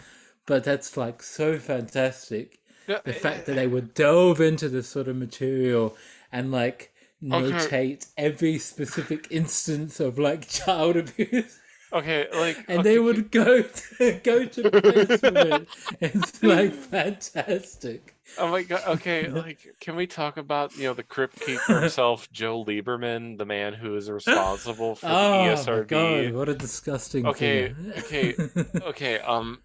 [0.46, 2.58] But that's like so fantastic.
[2.86, 5.96] the eh, fact that eh, they would delve into this sort of material
[6.32, 6.92] and like
[7.32, 7.68] Okay.
[7.68, 11.58] notate every specific instance of like child abuse.
[11.92, 15.68] Okay, like and okay, they would go to, go to place with it.
[16.00, 18.14] It's like fantastic.
[18.36, 18.82] Oh my god.
[18.88, 23.44] Okay, like can we talk about you know the crypt keeper himself, Joe Lieberman, the
[23.44, 25.86] man who is responsible for the Oh my ESRB?
[25.86, 27.76] god, what a disgusting Okay, figure.
[27.98, 28.36] okay,
[28.82, 29.62] Okay, um,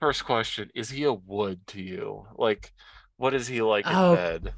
[0.00, 2.26] first question: Is he a wood to you?
[2.36, 2.72] Like,
[3.16, 4.54] what is he like in Oh, bed?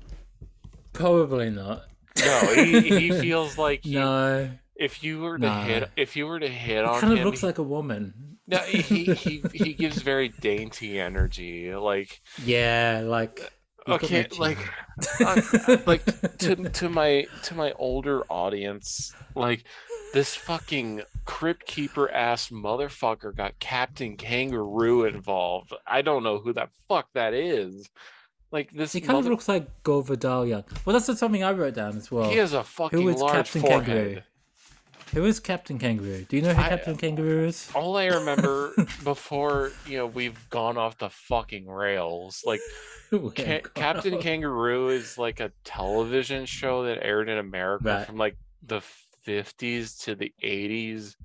[0.92, 1.84] Probably not.
[2.24, 5.60] No, he he feels like he, No, if you were to No.
[5.62, 8.38] hit if you were to hit it on kind of him, looks like a woman.
[8.46, 11.74] no, he he he gives very dainty energy.
[11.74, 13.52] Like, Yeah, like.
[13.88, 14.58] okay, like,
[15.20, 15.40] uh,
[15.86, 16.04] like
[16.38, 19.64] to to my to my older audience, like
[20.12, 25.72] this fucking crypt keeper ass motherfucker got Captain Kangaroo involved.
[25.86, 27.88] I don't know who that fuck that is.
[28.50, 30.64] Like this, He kind of looks like Gore Vidal young.
[30.84, 32.30] Well, that's something I wrote down as well.
[32.30, 33.84] he has a fucking is large Captain forehead.
[33.86, 34.22] Kangaroo?
[35.14, 36.24] Who is Captain Kangaroo?
[36.28, 37.70] Do you know who I- Captain Kangaroo is?
[37.74, 38.72] All I remember
[39.04, 42.60] before you know we've gone off the fucking rails, like
[43.10, 48.06] Ca- Captain Kangaroo is like a television show that aired in America Right.
[48.06, 48.82] from like the
[49.26, 51.16] 50s to the 80s.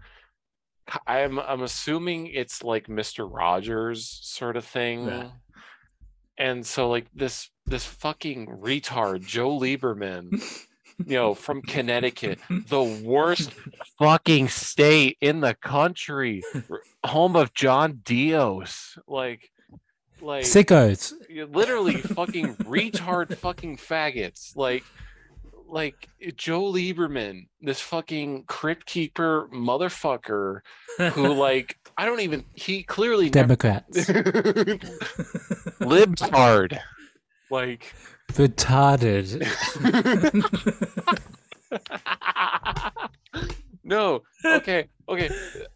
[0.89, 3.27] K- I'm I'm assuming it's like Mr.
[3.29, 5.07] Rogers sort of thing.
[5.07, 5.31] Right.
[6.37, 10.31] And so like this this fucking retard Joe Lieberman,
[11.05, 13.51] you know, from Connecticut, the worst
[13.99, 16.43] fucking state in the country,
[17.03, 18.97] home of John Dios.
[19.07, 19.51] Like
[20.23, 21.13] like Sickos.
[21.51, 24.83] literally fucking retard fucking faggots like
[25.67, 30.61] like joe lieberman this fucking crypt keeper motherfucker
[31.13, 34.07] who like i don't even he clearly Democrats.
[34.07, 34.79] libs
[36.31, 36.79] hard
[37.49, 37.93] like
[38.33, 39.43] Retarded.
[43.83, 45.29] no okay okay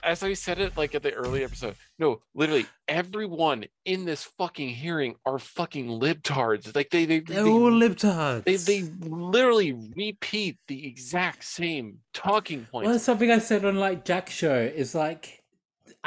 [0.04, 4.70] as i said it like at the early episode no literally everyone in this fucking
[4.70, 8.46] hearing are fucking libtards like they they, They're they all libtards.
[8.46, 12.92] they they literally repeat the exact same talking Well, points.
[12.92, 15.37] that's something I said on like Jack's show is like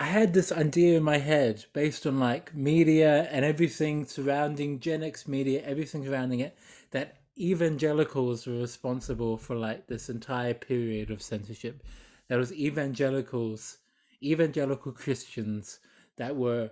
[0.00, 5.02] I had this idea in my head based on like media and everything surrounding Gen
[5.02, 6.56] X media, everything surrounding it,
[6.90, 11.82] that evangelicals were responsible for like this entire period of censorship.
[12.28, 13.76] There was evangelicals,
[14.22, 15.80] evangelical Christians
[16.16, 16.70] that were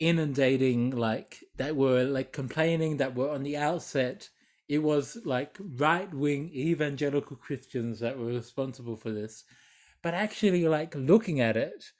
[0.00, 4.30] inundating like that were like complaining that were on the outset
[4.68, 9.44] it was like right wing evangelical Christians that were responsible for this.
[10.02, 11.92] But actually, like looking at it,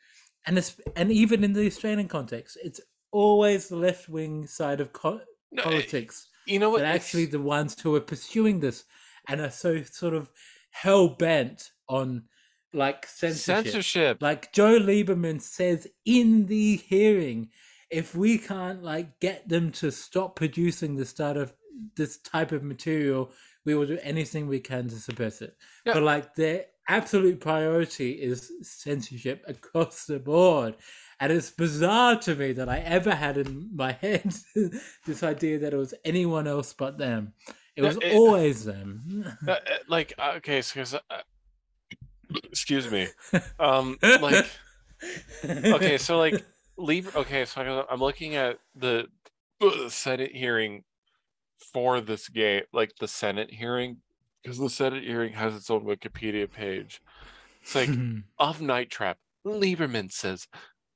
[0.47, 2.81] and it's, and even in the Australian context, it's
[3.13, 5.21] always the left wing side of co-
[5.53, 6.83] No, politics you know what?
[6.83, 8.85] actually the ones who are pursuing this
[9.29, 10.31] and are so sort of
[10.71, 12.25] hell bent on
[12.73, 13.65] like censorship.
[13.65, 14.19] censorship.
[14.21, 17.51] Like Joe Lieberman says in the hearing,
[17.91, 21.53] if we can't like get them to stop producing this type of
[21.97, 23.33] this type of material,
[23.65, 25.57] we will do anything we can to suppress it.
[25.85, 25.95] Yeah.
[25.95, 30.75] But like their absolute priority is censorship across the board.
[31.21, 34.35] And it's bizarre to me that I ever had in my head
[35.07, 37.33] this idea that it was anyone else but them.
[37.77, 39.37] It was it- always them.
[39.89, 41.23] Like uh, okay, so uh,
[42.45, 43.09] excuse me.
[43.59, 44.47] Um, like
[45.45, 46.45] okay, so like
[46.77, 47.15] leave.
[47.17, 49.07] Okay, so I'm- I'm looking at the
[49.89, 50.85] Senate hearing
[51.73, 53.99] for this game, like the Senate hearing,
[54.43, 57.01] because the Senate hearing has its own Wikipedia page.
[57.63, 57.91] It's like
[58.39, 60.49] of Night Trap, Lieberman says,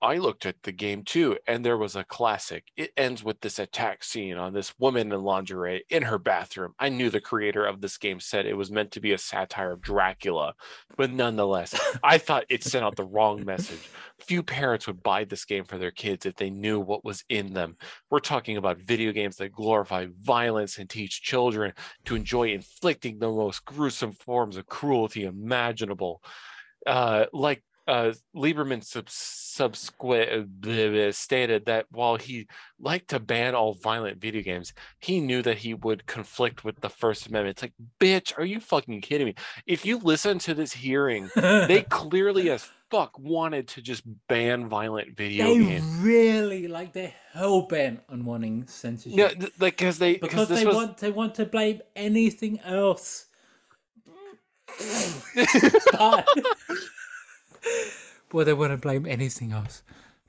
[0.04, 2.64] I looked at the game too, and there was a classic.
[2.76, 6.74] It ends with this attack scene on this woman in lingerie in her bathroom.
[6.78, 9.72] I knew the creator of this game said it was meant to be a satire
[9.72, 10.52] of Dracula,
[10.98, 11.74] but nonetheless,
[12.04, 13.88] I thought it sent out the wrong message.
[14.18, 17.54] Few parents would buy this game for their kids if they knew what was in
[17.54, 17.78] them.
[18.10, 21.72] We're talking about video games that glorify violence and teach children
[22.04, 26.22] to enjoy inflicting the most gruesome forms of cruelty imaginable.
[26.86, 32.46] Uh, like uh, Lieberman subsequently stated that while he
[32.78, 36.88] liked to ban all violent video games, he knew that he would conflict with the
[36.88, 37.56] First Amendment.
[37.56, 39.34] It's like, bitch, are you fucking kidding me?
[39.66, 45.16] If you listen to this hearing, they clearly as fuck wanted to just ban violent
[45.16, 45.84] video they games.
[45.96, 49.18] really like they're hell bent on wanting censorship.
[49.18, 53.26] Yeah, th- like because they because they was want they want to blame anything else.
[55.92, 56.26] but,
[58.32, 59.82] well, they want to blame anything else,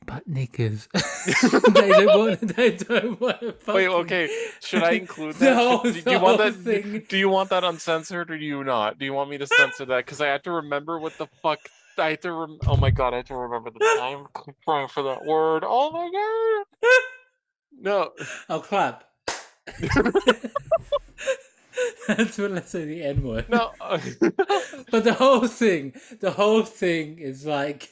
[0.05, 0.87] but knickers.
[0.93, 2.55] they don't want.
[2.55, 3.67] They don't want.
[3.67, 4.29] Wait, okay.
[4.61, 5.55] Should I include that?
[5.55, 6.53] whole- Should- do you want that?
[6.55, 7.03] thing.
[7.09, 8.99] Do you want that uncensored or do you not?
[8.99, 10.05] Do you want me to censor that?
[10.05, 11.59] Because I have to remember what the fuck
[11.97, 12.31] I have to.
[12.33, 14.27] Rem- oh my god, I have to remember the time
[14.65, 15.63] crying for that word.
[15.65, 16.97] Oh my god.
[17.77, 18.11] No,
[18.49, 19.03] I'll clap.
[22.07, 23.49] That's what let's say the N word.
[23.49, 23.71] no.
[23.81, 23.99] Uh,
[24.91, 27.89] but the whole thing, the whole thing is like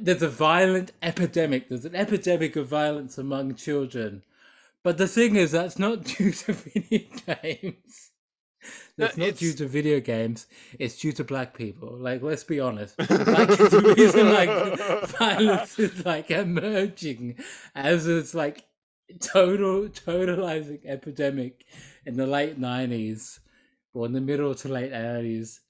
[0.00, 1.68] there's a violent epidemic.
[1.68, 4.22] There's an epidemic of violence among children.
[4.84, 8.10] But the thing is, that's not due to video games.
[8.96, 10.46] That's No, not due to video games.
[10.78, 11.96] It's due to black people.
[11.96, 12.98] Like, let's be honest.
[12.98, 13.08] Like,
[13.50, 17.38] it's the reason like violence is like emerging
[17.74, 18.64] as this like
[19.20, 21.64] total totalizing epidemic
[22.08, 23.38] in the late nineties
[23.94, 25.60] or in the middle to late eighties.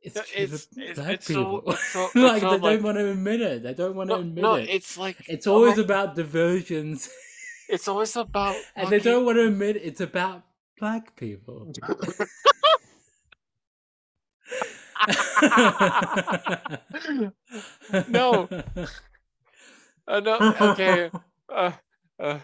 [0.00, 1.62] It's, No, due to it's- it's- black it's so- people.
[1.72, 3.62] it's so- like so, they like- don't want to admit it.
[3.64, 4.68] They don't want to no, admit no, it.
[4.70, 7.10] it's like It's oh always my- about diversions,
[7.68, 8.56] It's always about.
[8.76, 10.42] and they don't want to admit it's about
[10.80, 11.70] black people.
[18.08, 18.48] No.
[20.06, 20.54] Uh, no.
[20.60, 21.10] Okay.
[21.48, 21.72] Uh,
[22.18, 22.38] uh.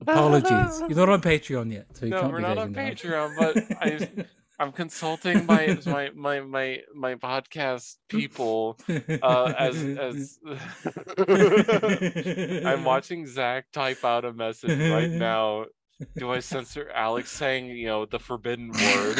[0.00, 0.80] Apologies.
[0.88, 3.56] You're not on Patreon yet, so you no, can't we're be not on Patreon, but
[3.80, 4.08] I,
[4.58, 10.38] I'm consulting my my my my my podcast people uh, as as
[12.66, 15.66] I'm watching Zach type out a message right now.
[16.16, 19.18] Do I censor Alex saying you know the forbidden word?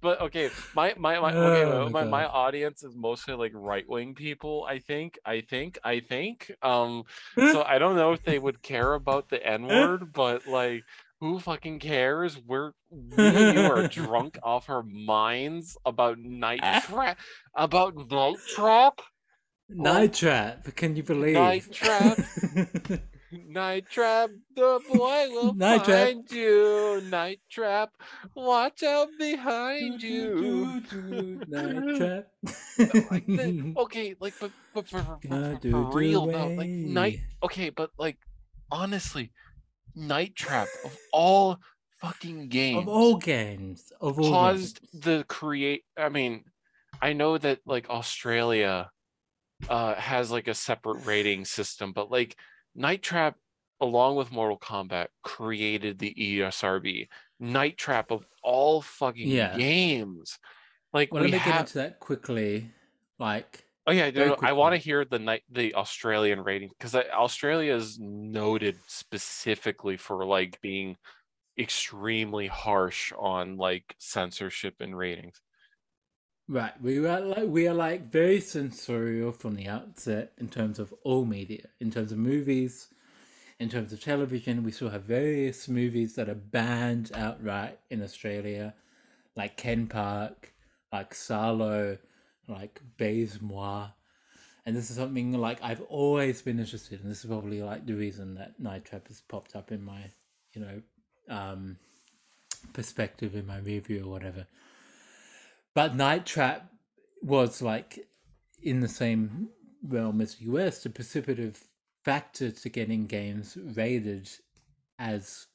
[0.00, 3.88] But okay, my my my okay, Oh my my, my audience is mostly like right
[3.88, 4.64] wing people.
[4.68, 6.50] I think, I think, I think.
[6.62, 7.04] Um,
[7.42, 10.84] so I don't know if they would care about the N word, but like,
[11.20, 12.38] who fucking cares?
[12.38, 17.18] We're we you are drunk off our minds about night trap,
[17.54, 19.00] about night trap,
[19.68, 21.34] Night Trap, can you believe?
[21.34, 22.18] Night Trap.
[23.32, 24.30] night trap.
[24.54, 26.06] The boy will Night Trap.
[26.06, 27.00] find you.
[27.04, 27.90] Night trap.
[28.34, 30.82] Watch out behind you.
[31.48, 32.26] Night Trap.
[33.10, 33.24] like
[33.76, 37.20] okay, like but but for, for, for, for real though, like night.
[37.42, 38.18] Okay, but like
[38.70, 39.32] honestly,
[39.94, 41.58] Night Trap of all
[42.00, 45.04] fucking games of all games, of all caused games.
[45.04, 45.84] the create.
[45.96, 46.44] I mean,
[47.02, 48.90] I know that like Australia
[49.68, 52.36] uh has like a separate rating system, but like
[52.78, 53.36] Night Trap,
[53.80, 57.08] along with Mortal Kombat, created the ESRB.
[57.40, 59.56] Night Trap of all fucking Yeah.
[59.56, 60.38] games.
[60.92, 62.70] Like Well, we let me get into that quickly.
[63.18, 67.74] Like, Oh yeah, no, I want to hear the night the Australian rating because Australia
[67.74, 70.96] is noted specifically for like being
[71.58, 75.40] extremely harsh on like censorship and ratings.
[76.48, 80.92] Right, we are like we are like very censorial from the outset in terms of
[81.04, 82.88] all media, in terms of movies,
[83.58, 84.64] in terms of television.
[84.64, 88.74] We still have various movies that are banned outright in Australia,
[89.36, 90.52] like Ken Park,
[90.92, 91.98] like Salo,
[92.48, 93.86] like Baise Moi.
[94.66, 97.08] And this is something like I've always been interested in.
[97.08, 100.10] This is probably like the reason that Night Trap has popped up in my,
[100.52, 100.82] you know,
[101.34, 101.78] um,
[102.72, 104.46] perspective in my review or whatever.
[105.78, 106.72] But Night Trap
[107.22, 108.08] was like
[108.60, 109.50] in the same
[109.80, 111.54] realm as US, the precipitative
[112.04, 114.28] factor to getting games rated
[114.98, 115.46] as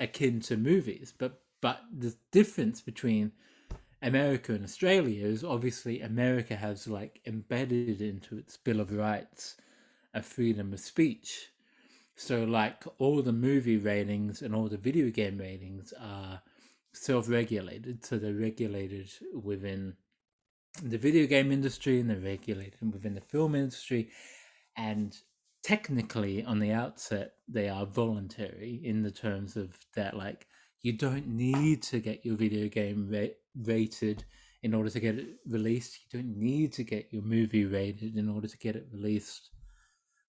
[0.00, 1.14] akin to movies.
[1.16, 3.30] But but the difference between
[4.02, 9.54] America and Australia is obviously America has like embedded into its Bill of Rights
[10.12, 11.52] a freedom of speech.
[12.16, 16.42] So like all the movie ratings and all the video game ratings are
[16.92, 18.04] self-regulated.
[18.04, 19.94] So they're regulated within
[20.82, 24.10] the video game industry and they're regulated within the film industry.
[24.76, 25.16] And
[25.62, 30.46] technically on the outset they are voluntary in the terms of that like
[30.82, 33.26] you don't need to get your video game ra-
[33.64, 34.24] rated
[34.62, 38.28] in order to get it released you don't need to get your movie rated in
[38.28, 39.50] order to get it released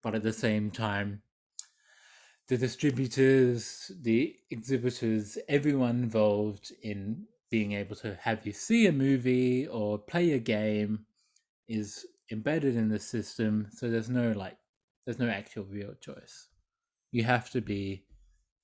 [0.02, 1.22] but at the same time
[2.50, 9.68] the distributors the exhibitors everyone involved in being able to have you see a movie
[9.68, 11.06] or play a game
[11.68, 14.56] is embedded in the system so there's no like
[15.06, 16.48] there's no actual real choice.
[17.12, 18.02] You have to be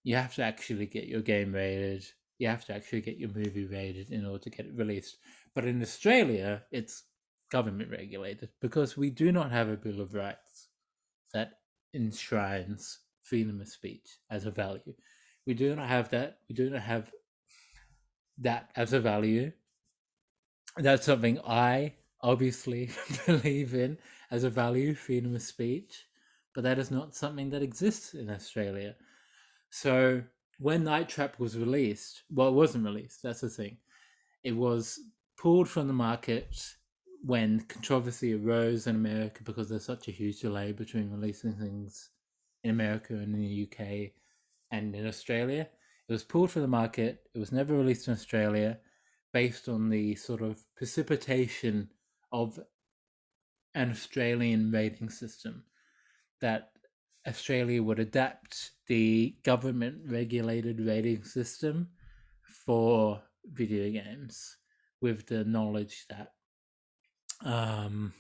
[0.03, 2.05] you have to actually get your game rated
[2.39, 5.19] you have to actually get your movie rated in order to get it released.
[5.55, 7.05] But in australia it's
[7.53, 10.71] government regulated because we do not have a bill of rights
[11.33, 11.61] that
[11.95, 12.99] enshrines
[13.29, 14.95] freedom of speech as a value
[15.47, 17.11] we do not have that we do not have
[18.39, 19.51] that as a value
[20.79, 22.91] that's something i obviously
[23.27, 23.97] believe in
[24.31, 26.07] as a value freedom of speech
[26.57, 28.97] but that is not something that exists in Australia.
[29.69, 30.23] So
[30.59, 33.23] when Night Trap was released, well, it wasn't released.
[33.23, 33.77] That's the thing.
[34.43, 34.99] It was
[35.37, 36.57] pulled from the market
[37.23, 42.09] when controversy arose in America because there's such a huge delay between releasing things
[42.65, 44.13] in America and in the UK
[44.71, 45.69] and in Australia.
[46.09, 47.23] It was pulled from the market.
[47.35, 48.79] It was never released in Australia
[49.33, 51.91] based on the sort of precipitation
[52.33, 52.59] of
[53.75, 55.65] an Australian rating system
[56.41, 56.71] that
[57.27, 61.89] Australia would adapt the government regulated rating system
[62.65, 64.57] for video games
[65.01, 66.33] with the knowledge that
[67.45, 68.13] um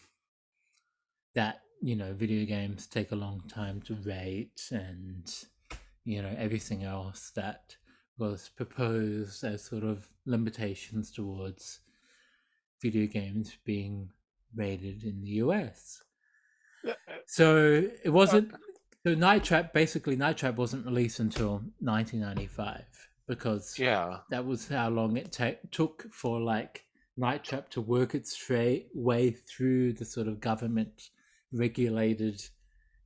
[1.35, 5.45] that you know video games take a long time to rate and
[6.05, 7.77] you know everything else that
[8.19, 11.81] was proposed as sort of limitations towards
[12.81, 14.11] video games being
[14.55, 16.03] rated in the US.
[16.87, 16.93] Uh,
[17.27, 17.57] so
[18.03, 18.53] it uh, wasn't.
[19.07, 22.85] So Night Trap basically Night Trap wasn't released until 1995
[23.27, 24.19] because Yeah.
[24.31, 26.85] that was how long it ta- took for like
[27.17, 31.11] Night Trap to work its tra- way through the sort of government
[31.53, 32.43] regulated,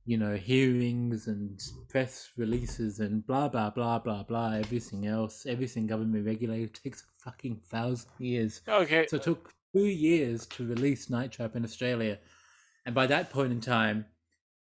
[0.05, 4.53] you know, hearings and press releases and blah blah blah blah blah.
[4.53, 8.61] Everything else, everything government regulated takes a fucking thousand years.
[8.67, 9.07] Okay.
[9.07, 12.19] So it took two years to release Night Trap in Australia,
[12.85, 14.05] and by that point in time,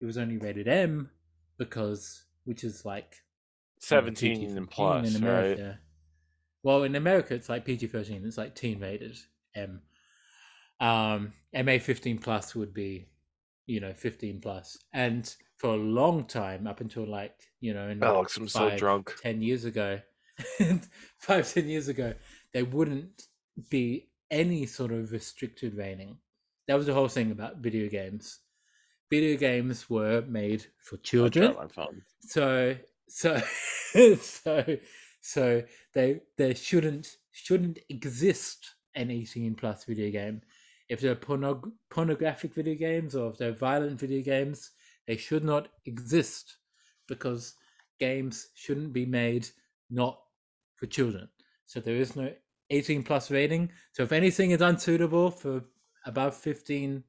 [0.00, 1.10] it was only rated M
[1.58, 3.16] because, which is like
[3.90, 5.30] you know, 17 and plus, in right?
[5.30, 5.78] America.
[6.62, 8.24] Well, in America, it's like PG thirteen.
[8.24, 9.16] It's like teen rated
[9.54, 9.82] M.
[10.80, 13.08] Um, MA fifteen plus would be,
[13.72, 18.02] you know, fifteen plus, and for a long time, up until like you know, in
[18.02, 19.14] Alex, I'm so five, drunk.
[19.22, 20.00] Ten years ago,
[21.18, 22.12] five ten years ago,
[22.52, 23.28] there wouldn't
[23.70, 26.18] be any sort of restricted rating.
[26.68, 28.40] That was the whole thing about video games.
[29.10, 32.02] Video games were made for children, dropped my phone.
[32.20, 32.76] so
[33.08, 33.40] so
[34.20, 34.76] so
[35.22, 35.62] so
[35.94, 40.42] they there shouldn't shouldn't exist an 18 plus video game
[40.92, 44.72] if they're pornog- pornographic video games or if they're violent video games
[45.06, 46.58] they should not exist
[47.08, 47.54] because
[47.98, 49.48] games shouldn't be made
[49.90, 50.20] not
[50.76, 51.28] for children.
[51.64, 52.30] So there is no
[52.68, 53.70] 18 plus rating.
[53.92, 55.64] So if anything is unsuitable for
[56.04, 57.02] above 15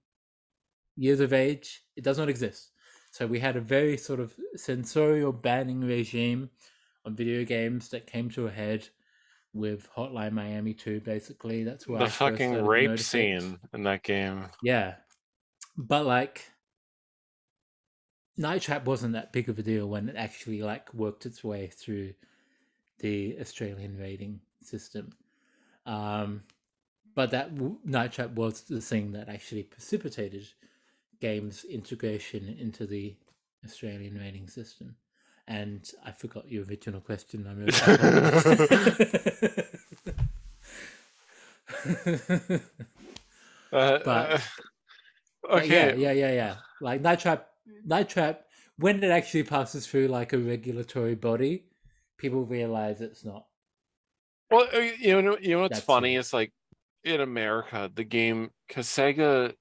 [0.96, 2.72] years of age it does not exist.
[3.12, 6.50] So we had a very sort of censorial banning regime
[7.06, 8.88] on video games that came to a head
[9.54, 11.64] with Hotline Miami 2, basically.
[11.64, 14.46] That's why The fucking rape scene in that game.
[14.62, 14.96] Yeah.
[15.78, 16.50] But like
[18.38, 21.68] Night Trap wasn't that big of a deal when it actually like worked its way
[21.68, 22.14] through
[23.00, 25.12] the Australian rating system.
[25.86, 26.44] Um,
[27.16, 27.52] but that
[27.86, 30.48] Night Trap was the thing that actually precipitated
[31.22, 33.16] games integration into the
[33.64, 34.96] Australian rating system.
[35.48, 37.46] And I forgot your original question.
[37.48, 37.72] I'm really
[43.72, 44.40] Uh, But- uh,
[45.42, 45.98] But okay.
[46.00, 46.56] yeah, yeah, yeah, yeah.
[46.80, 47.50] Like Night Trap,
[47.86, 48.46] Night Trap,
[48.78, 51.66] when it actually passes through like a regulatory body,
[52.18, 53.46] people realize it's not.
[54.52, 56.20] Well, uh, you know, you know what's That's funny it.
[56.20, 56.54] is like
[57.04, 59.54] in America, the game because Sega,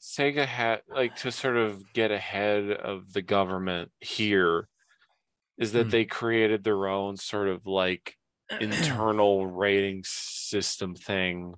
[0.00, 4.68] Sega had like to sort of get ahead of the government here,
[5.58, 5.90] is that Hmm.
[5.90, 8.16] they created their own sort of like
[8.60, 11.54] internal rating system thing.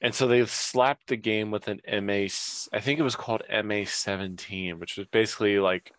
[0.00, 2.28] And so they slapped the game with an MA,
[2.72, 5.92] I think it was called MA 17, which was basically like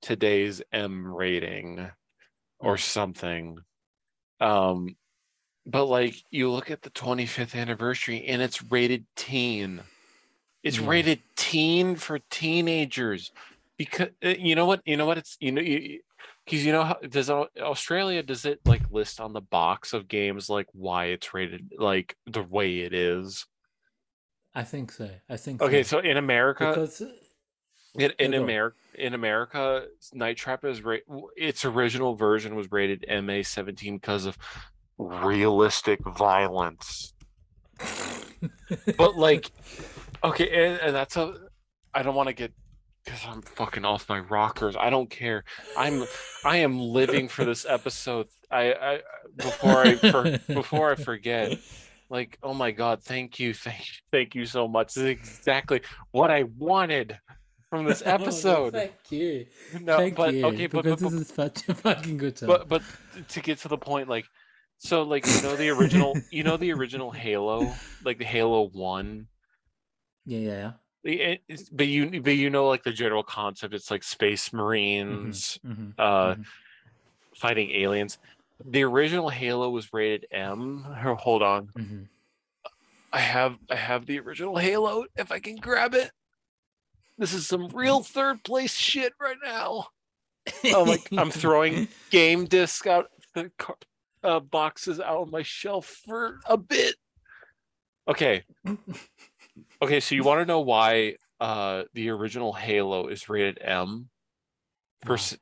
[0.00, 1.90] today's M rating
[2.60, 3.58] or something.
[4.40, 4.96] Um,
[5.66, 9.82] but like you look at the 25th anniversary and it's rated teen.
[10.62, 10.86] It's Yeah.
[10.88, 13.32] rated teen for teenagers
[13.78, 16.00] because uh, you know what you know what it's you know you
[16.44, 20.66] because you know does Australia does it like list on the box of games like
[20.72, 23.46] why it's rated like the way it is.
[24.54, 25.08] I think so.
[25.30, 26.00] I think Okay, so.
[26.00, 27.08] so in America, because uh,
[27.94, 28.34] in, in.
[28.34, 30.96] America, in America, Night Trap is ra-
[31.36, 34.36] its original version was rated MA seventeen because of
[34.98, 37.14] realistic violence.
[38.98, 39.52] But like,
[40.24, 41.34] okay, and, and that's a.
[41.94, 42.52] I don't want to get
[43.04, 44.76] because I'm fucking off my rockers.
[44.78, 45.44] I don't care.
[45.76, 46.04] I'm
[46.44, 48.28] I am living for this episode.
[48.50, 49.00] I I
[49.36, 51.58] before I for, before I forget.
[52.10, 54.88] Like, oh my god, thank you, thank you, thank you so much.
[54.94, 57.18] This is exactly what I wanted
[57.70, 58.74] from this Oh, episode.
[58.74, 59.46] thank you.
[59.80, 60.44] No, thank but you.
[60.46, 62.48] okay, but but, this is such a fucking good time.
[62.48, 62.82] but but
[63.30, 64.26] to get to the point, like,
[64.76, 67.72] so like you know the original, you know the original Halo,
[68.04, 69.26] like the Halo One.
[70.24, 70.72] Yeah, yeah, yeah,
[71.04, 71.34] yeah.
[71.36, 73.74] The- it- but you but you know like the general concept.
[73.74, 76.44] It's like space marines hmm uh Mhm.
[77.36, 78.18] fighting aliens.
[78.64, 80.82] The original Halo was rated M.
[80.84, 82.02] Ho- Hold on, hmm
[83.12, 85.04] I have I have the original Halo.
[85.16, 86.10] If I can grab it,
[87.18, 89.86] this is some real third place shit right now.
[90.74, 90.98] Oh my!
[91.18, 93.50] I'm throwing game disc out the
[94.24, 96.96] uh, boxes out of my shelf for a bit.
[98.08, 98.44] Okay.
[99.82, 104.08] Okay, so you want to know why uh the original Halo is rated M
[105.04, 105.36] for s-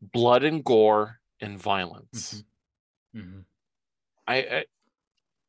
[0.00, 2.42] blood and gore and violence.
[3.14, 3.40] hmm
[4.26, 4.64] I, I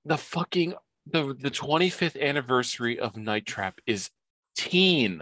[0.03, 0.73] the fucking
[1.05, 4.09] the the 25th anniversary of Night Trap is
[4.55, 5.21] teen.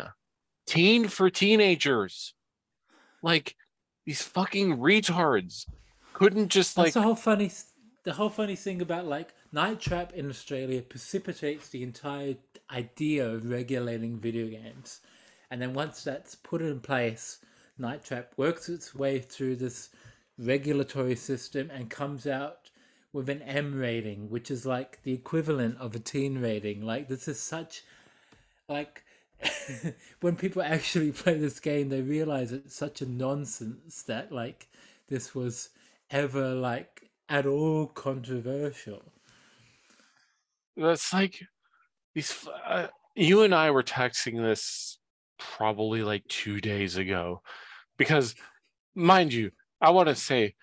[0.66, 2.34] Teen for teenagers.
[3.22, 3.56] Like
[4.06, 5.68] these fucking retards
[6.14, 7.52] couldn't just That's like the whole funny,
[8.04, 12.36] the whole funny thing about like Night Trap in Australia precipitates the entire
[12.70, 15.02] idea of regulating video games,
[15.50, 17.40] and then once that's put in place,
[17.76, 19.90] Night Trap works its way through this
[20.38, 22.70] regulatory system and comes out
[23.12, 26.86] with an M rating, which is like the equivalent of a teen rating.
[26.86, 27.84] Like this is such,
[28.68, 29.04] like.
[30.20, 34.68] when people actually play this game, they realize it's such a nonsense that like
[35.08, 35.70] this was
[36.12, 39.02] ever like at all controversial.
[40.80, 41.42] That's like
[42.16, 44.98] these uh, you and I were texting this
[45.38, 47.42] probably like 2 days ago
[47.98, 48.36] because
[48.96, 49.52] mind you,
[49.82, 50.56] I want to say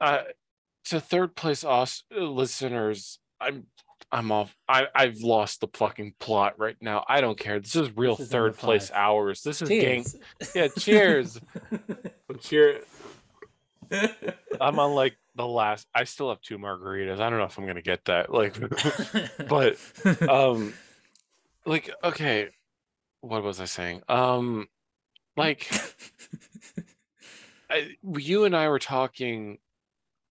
[0.00, 0.22] uh
[0.86, 3.66] to third place us listeners, I'm
[4.10, 4.56] I'm off.
[4.68, 7.04] I I've lost the fucking plot right now.
[7.08, 7.60] I don't care.
[7.60, 9.42] This is real This is third place hours.
[9.42, 10.04] This is gang.
[10.04, 10.54] Cheers.
[10.54, 11.40] Yeah, cheers.
[12.40, 12.80] Cheer.
[14.60, 15.86] I'm on like the last.
[15.94, 17.20] I still have two margaritas.
[17.20, 18.32] I don't know if I'm gonna get that.
[18.32, 18.56] Like,
[19.48, 19.76] but
[20.28, 20.74] um,
[21.64, 22.48] like okay,
[23.20, 24.02] what was I saying?
[24.08, 24.68] Um,
[25.36, 25.70] like
[27.70, 29.58] I, you and I were talking.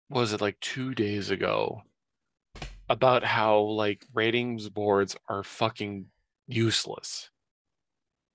[0.08, 1.82] Was it like two days ago?
[2.88, 6.06] About how like ratings boards are fucking
[6.46, 7.30] useless.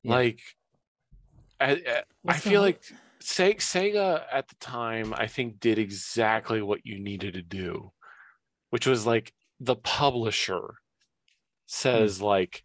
[0.04, 0.16] Yeah.
[0.16, 0.42] Like,
[1.60, 2.82] I I, I feel like
[3.22, 7.92] Sega at the time, I think, did exactly what you needed to do,
[8.70, 10.76] which was like the publisher
[11.66, 12.64] says like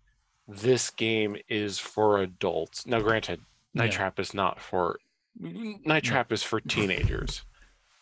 [0.48, 2.86] this game is for adults.
[2.86, 3.40] Now, granted,
[3.74, 3.96] Night Yeah.
[3.98, 4.98] Trap is not for
[5.38, 7.42] Night Trap is for teenagers.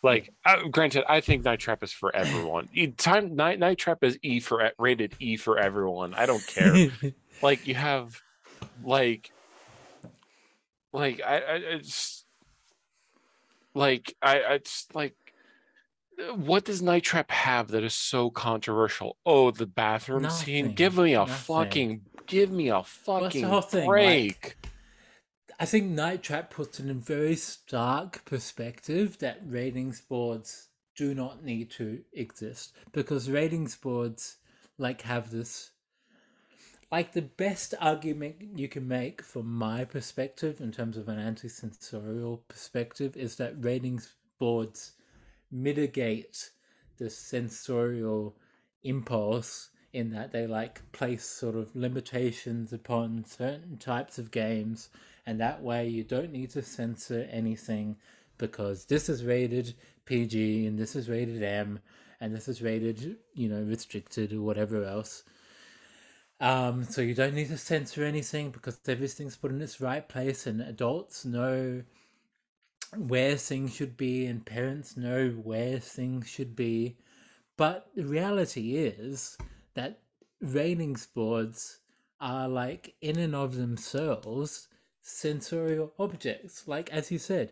[0.01, 2.69] Like, uh, granted, I think Night Trap is for everyone.
[2.97, 6.13] Time Night Night Trap is E for rated E for everyone.
[6.13, 6.89] I don't care
[7.41, 8.21] like you have
[8.83, 9.31] like
[10.93, 12.24] like i i it's
[13.75, 15.15] like i i just like
[16.35, 19.17] what does night trap have that is so controversial?
[19.25, 20.73] Oh the bathroom scene.
[20.73, 21.35] Give me a nothing.
[21.35, 24.57] fucking give me a fucking whole thing, like- break.
[25.57, 31.45] I think Night Trap puts it in very stark perspective that ratings boards do not
[31.45, 34.37] need to exist because ratings boards
[34.77, 35.71] like have this
[36.91, 42.43] like the best argument you can make from my perspective in terms of an anti-censorial
[42.47, 44.93] perspective is that ratings boards
[45.51, 46.49] mitigate
[46.97, 48.35] the censorial
[48.83, 54.89] impulse in that they like place sort of limitations upon certain types of games
[55.25, 57.95] and that way you don't need to censor anything
[58.37, 59.73] because this is rated
[60.05, 61.79] PG and this is rated M
[62.19, 65.23] and this is rated you know restricted or whatever else
[66.39, 70.45] um so you don't need to censor anything because everything's put in its right place
[70.47, 71.81] and adults know
[72.97, 76.97] where things should be and parents know where things should be
[77.57, 79.37] but the reality is
[79.75, 79.99] that
[80.41, 81.79] ratings boards
[82.19, 84.67] are like in and of themselves
[85.05, 86.67] censorial objects.
[86.67, 87.51] Like as you said,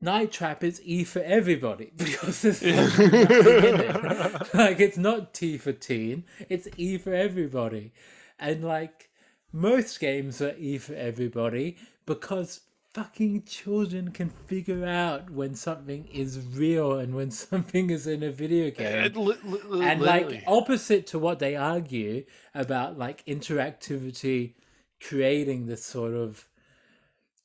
[0.00, 4.48] Night Trap is E for everybody because there's nothing in it.
[4.54, 7.92] Like it's not T for teen, it's E for everybody.
[8.38, 9.10] And like
[9.52, 12.60] most games are E for everybody because
[12.94, 18.30] fucking children can figure out when something is real and when something is in a
[18.30, 24.54] video uh, game li- li- and like opposite to what they argue about like interactivity
[25.00, 26.47] creating this sort of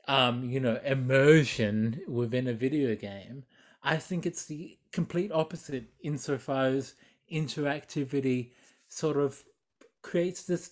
[0.07, 3.43] um you know immersion within a video game
[3.83, 6.95] i think it's the complete opposite insofar as
[7.31, 8.49] interactivity
[8.87, 9.43] sort of
[10.01, 10.71] creates this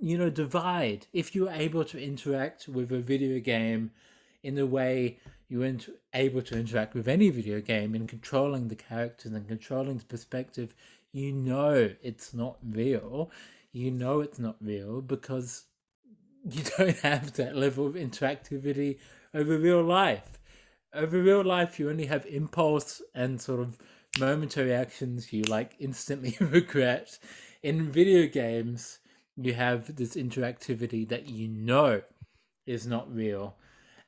[0.00, 1.06] you know divide.
[1.12, 3.90] If you're able to interact with a video game
[4.42, 5.76] in the way you're
[6.14, 10.74] able to interact with any video game in controlling the characters and controlling the perspective
[11.12, 13.30] you know it's not real.
[13.72, 15.64] You know it's not real because
[16.44, 18.98] you don't have that level of interactivity
[19.34, 20.38] over real life.
[20.94, 23.78] Over real life, you only have impulse and sort of
[24.18, 27.18] momentary actions you like instantly regret.
[27.62, 28.98] In video games,
[29.36, 32.02] you have this interactivity that you know
[32.66, 33.56] is not real.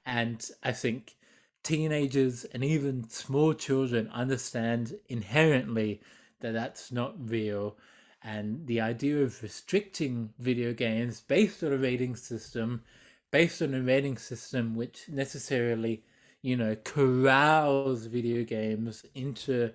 [0.07, 1.17] And I think
[1.63, 6.01] teenagers and even small children understand inherently
[6.41, 7.77] that that's not real.
[8.23, 12.83] And the idea of restricting video games based on a rating system,
[13.31, 16.05] based on a rating system which necessarily,
[16.43, 19.73] you know, corrals video games into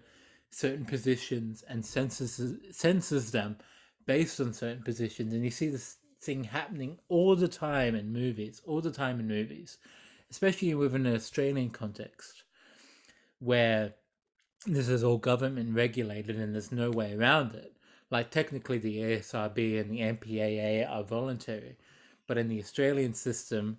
[0.52, 2.40] certain positions and censors
[2.72, 3.58] censors them
[4.06, 5.34] based on certain positions.
[5.34, 9.28] And you see this thing happening all the time in movies, all the time in
[9.28, 9.78] movies,
[10.30, 12.44] especially within an Australian context,
[13.40, 13.94] where
[14.66, 17.75] this is all government regulated and there's no way around it.
[18.12, 21.78] Like technically the ESRB and the MPAA are voluntary,
[22.28, 23.78] but in the Australian system,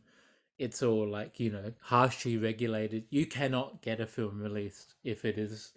[0.59, 3.05] it's all like, you know, harshly regulated.
[3.11, 5.73] You cannot get a film released if it is,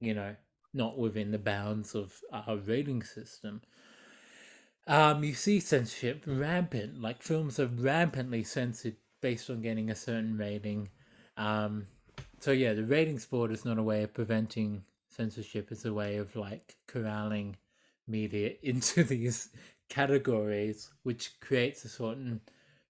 [0.00, 0.36] you know,
[0.74, 3.62] not within the bounds of our rating system.
[4.86, 10.36] Um, you see censorship rampant, like films are rampantly censored based on getting a certain
[10.36, 10.88] rating.
[11.36, 11.86] Um,
[12.40, 16.16] so yeah, the ratings board is not a way of preventing censorship; it's a way
[16.16, 17.56] of like corralling
[18.06, 19.48] media into these
[19.88, 22.40] categories, which creates a certain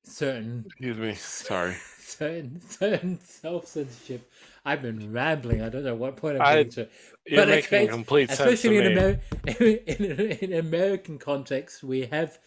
[0.05, 1.15] certain Excuse me.
[1.15, 1.76] Sorry.
[1.99, 4.31] certain certain self censorship.
[4.65, 5.62] I've been rambling.
[5.62, 6.89] I don't know what point I'm I- getting to.
[7.34, 9.00] But it creates- complete especially in, me.
[9.00, 9.20] Amer-
[9.86, 10.05] in,
[10.50, 12.39] in American context, we have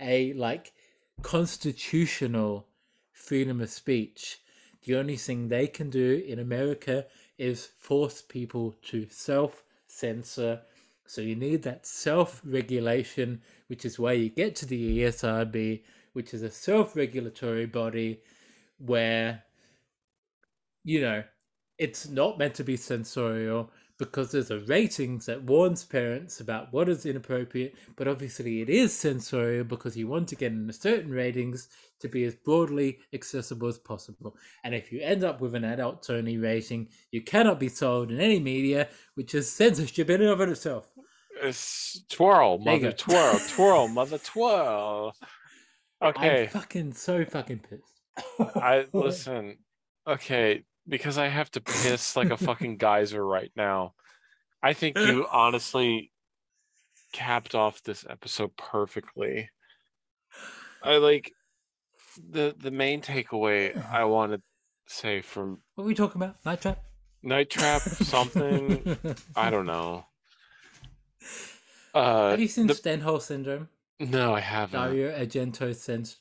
[0.00, 0.72] a like
[1.22, 2.66] constitutional
[3.12, 4.40] freedom of speech.
[4.84, 7.06] The only thing they can do in America
[7.38, 10.62] is force people to self censor.
[11.06, 16.32] So you need that self regulation, which is why you get to the ESRB, which
[16.32, 18.20] is a self regulatory body
[18.78, 19.44] where,
[20.84, 21.24] you know,
[21.78, 26.88] it's not meant to be censorial because there's a ratings that warns parents about what
[26.88, 31.12] is inappropriate, but obviously it is censorial because you want to get in a certain
[31.12, 31.68] ratings
[32.00, 34.36] to be as broadly accessible as possible.
[34.64, 38.20] And if you end up with an adult only rating, you cannot be sold in
[38.20, 40.88] any media, which is censorship in and of itself.
[41.42, 45.14] It's twirl, mother twirl, twirl, mother twirl.
[46.02, 46.42] Okay.
[46.42, 48.56] I'm fucking so fucking pissed.
[48.56, 49.58] I listen.
[50.06, 53.94] Okay, because I have to piss like a fucking geyser right now.
[54.62, 56.10] I think you honestly
[57.12, 59.50] capped off this episode perfectly.
[60.82, 61.32] I like
[62.30, 64.42] the the main takeaway I want to
[64.86, 66.36] say from What are we talking about?
[66.44, 66.78] Night Trap?
[67.22, 68.96] Night Trap something
[69.36, 70.04] I don't know.
[71.94, 73.68] Uh, Have you seen the- Syndrome?
[74.00, 74.78] no, I haven't.
[74.80, 75.72] Dario Argento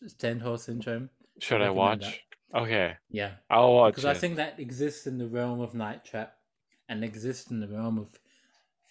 [0.08, 1.09] Stendhal Syndrome?
[1.40, 2.22] Should I recommend watch?
[2.54, 3.32] Okay, Yeah.
[3.50, 4.10] I'll watch because it.
[4.10, 6.36] I think that exists in the realm of Night Trap
[6.88, 8.20] and exists in the realm of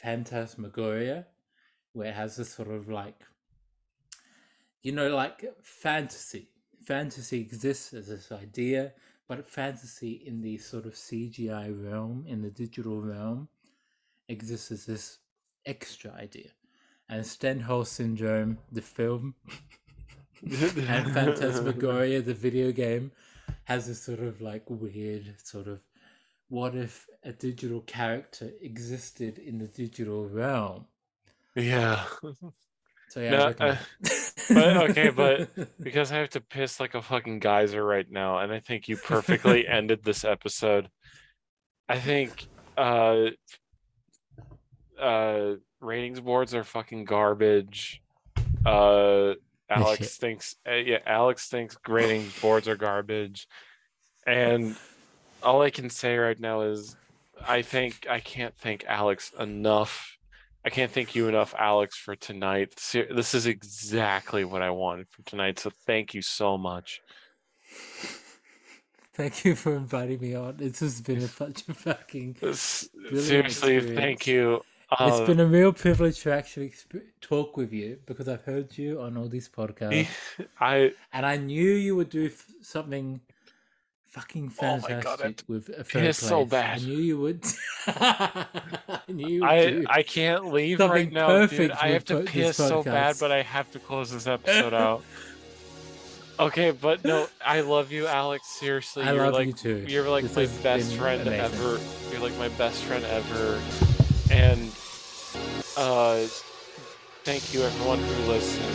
[0.02, 1.26] Phantasmagoria,
[1.92, 3.20] where it has this sort of like,
[4.82, 6.48] you know, like fantasy.
[6.84, 8.92] Fantasy exists as this idea,
[9.28, 13.48] but fantasy in the sort of CGI realm, in the digital realm,
[14.28, 15.18] exists as this
[15.66, 16.50] extra idea.
[17.08, 19.36] And Stendhal Syndrome, the film,
[20.42, 23.12] and Phantasmagoria, the video game,
[23.64, 25.80] has this sort of like weird sort of
[26.48, 30.86] what if a digital character existed in the digital realm?
[31.56, 32.04] yeah.
[33.08, 33.78] So yeah, No, I
[34.48, 35.50] but- okay, but
[35.82, 38.96] because I have to piss like a fucking geyser right now, and I think you
[38.96, 40.88] perfectly ended this episode.
[41.88, 43.26] I think uh
[45.00, 48.02] uh ratings boards are fucking garbage.
[48.64, 49.34] Uh
[49.76, 53.46] Alex thinks uh, yeah, Alex thinks ratings boards are garbage.
[54.26, 54.76] And
[55.42, 56.96] all I can say right now is
[57.46, 60.16] I think I can't thank Alex enough.
[60.64, 62.74] I can't thank you enough, Alex, for tonight.
[62.92, 65.58] This is exactly what I wanted for tonight.
[65.58, 67.00] So thank you so much.
[69.14, 70.56] Thank you for inviting me on.
[70.56, 72.36] This has been a fucking.
[72.54, 73.90] Seriously, experience.
[73.94, 74.62] thank you.
[75.00, 78.76] It's Uh, been a real privilege to actually exp- talk with you because I've heard
[78.78, 80.08] you on all these podcasts,
[80.60, 83.20] I and I knew you would do f- something
[84.06, 86.78] fucking Oh my fantastic God, with a third piss so bad.
[86.82, 87.44] I knew you would.
[87.86, 88.46] I
[89.08, 89.48] knew you would.
[89.48, 91.70] I I can't leave right now, dude.
[91.72, 95.02] I have to po- piss so bad, but I have to close this episode out.
[96.40, 98.48] Okay, but no, I love you, Alex.
[98.58, 99.84] Seriously, I you're love like you too.
[99.86, 101.40] you're like This my best friend amazing.
[101.44, 101.78] ever.
[102.10, 103.60] You're like my best friend ever,
[104.30, 104.72] and
[105.76, 106.26] uh,
[107.24, 108.66] Thank you, everyone who listened.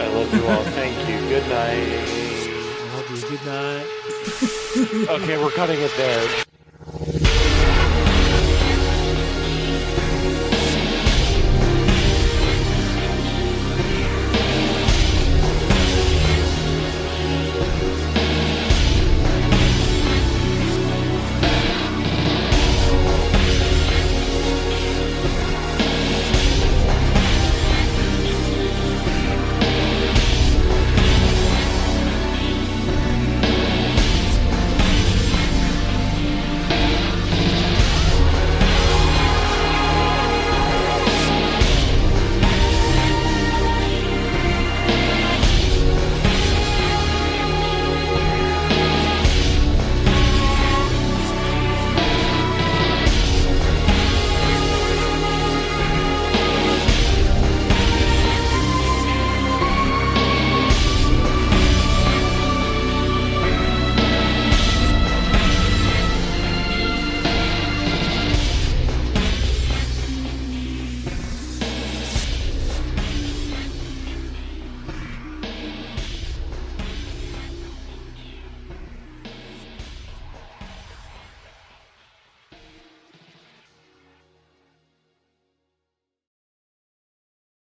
[0.00, 0.64] I love you all.
[0.64, 1.16] Thank you.
[1.28, 1.78] Good night.
[1.78, 3.20] I love you.
[3.28, 3.86] Good night.
[5.22, 7.23] Okay, we're cutting it there.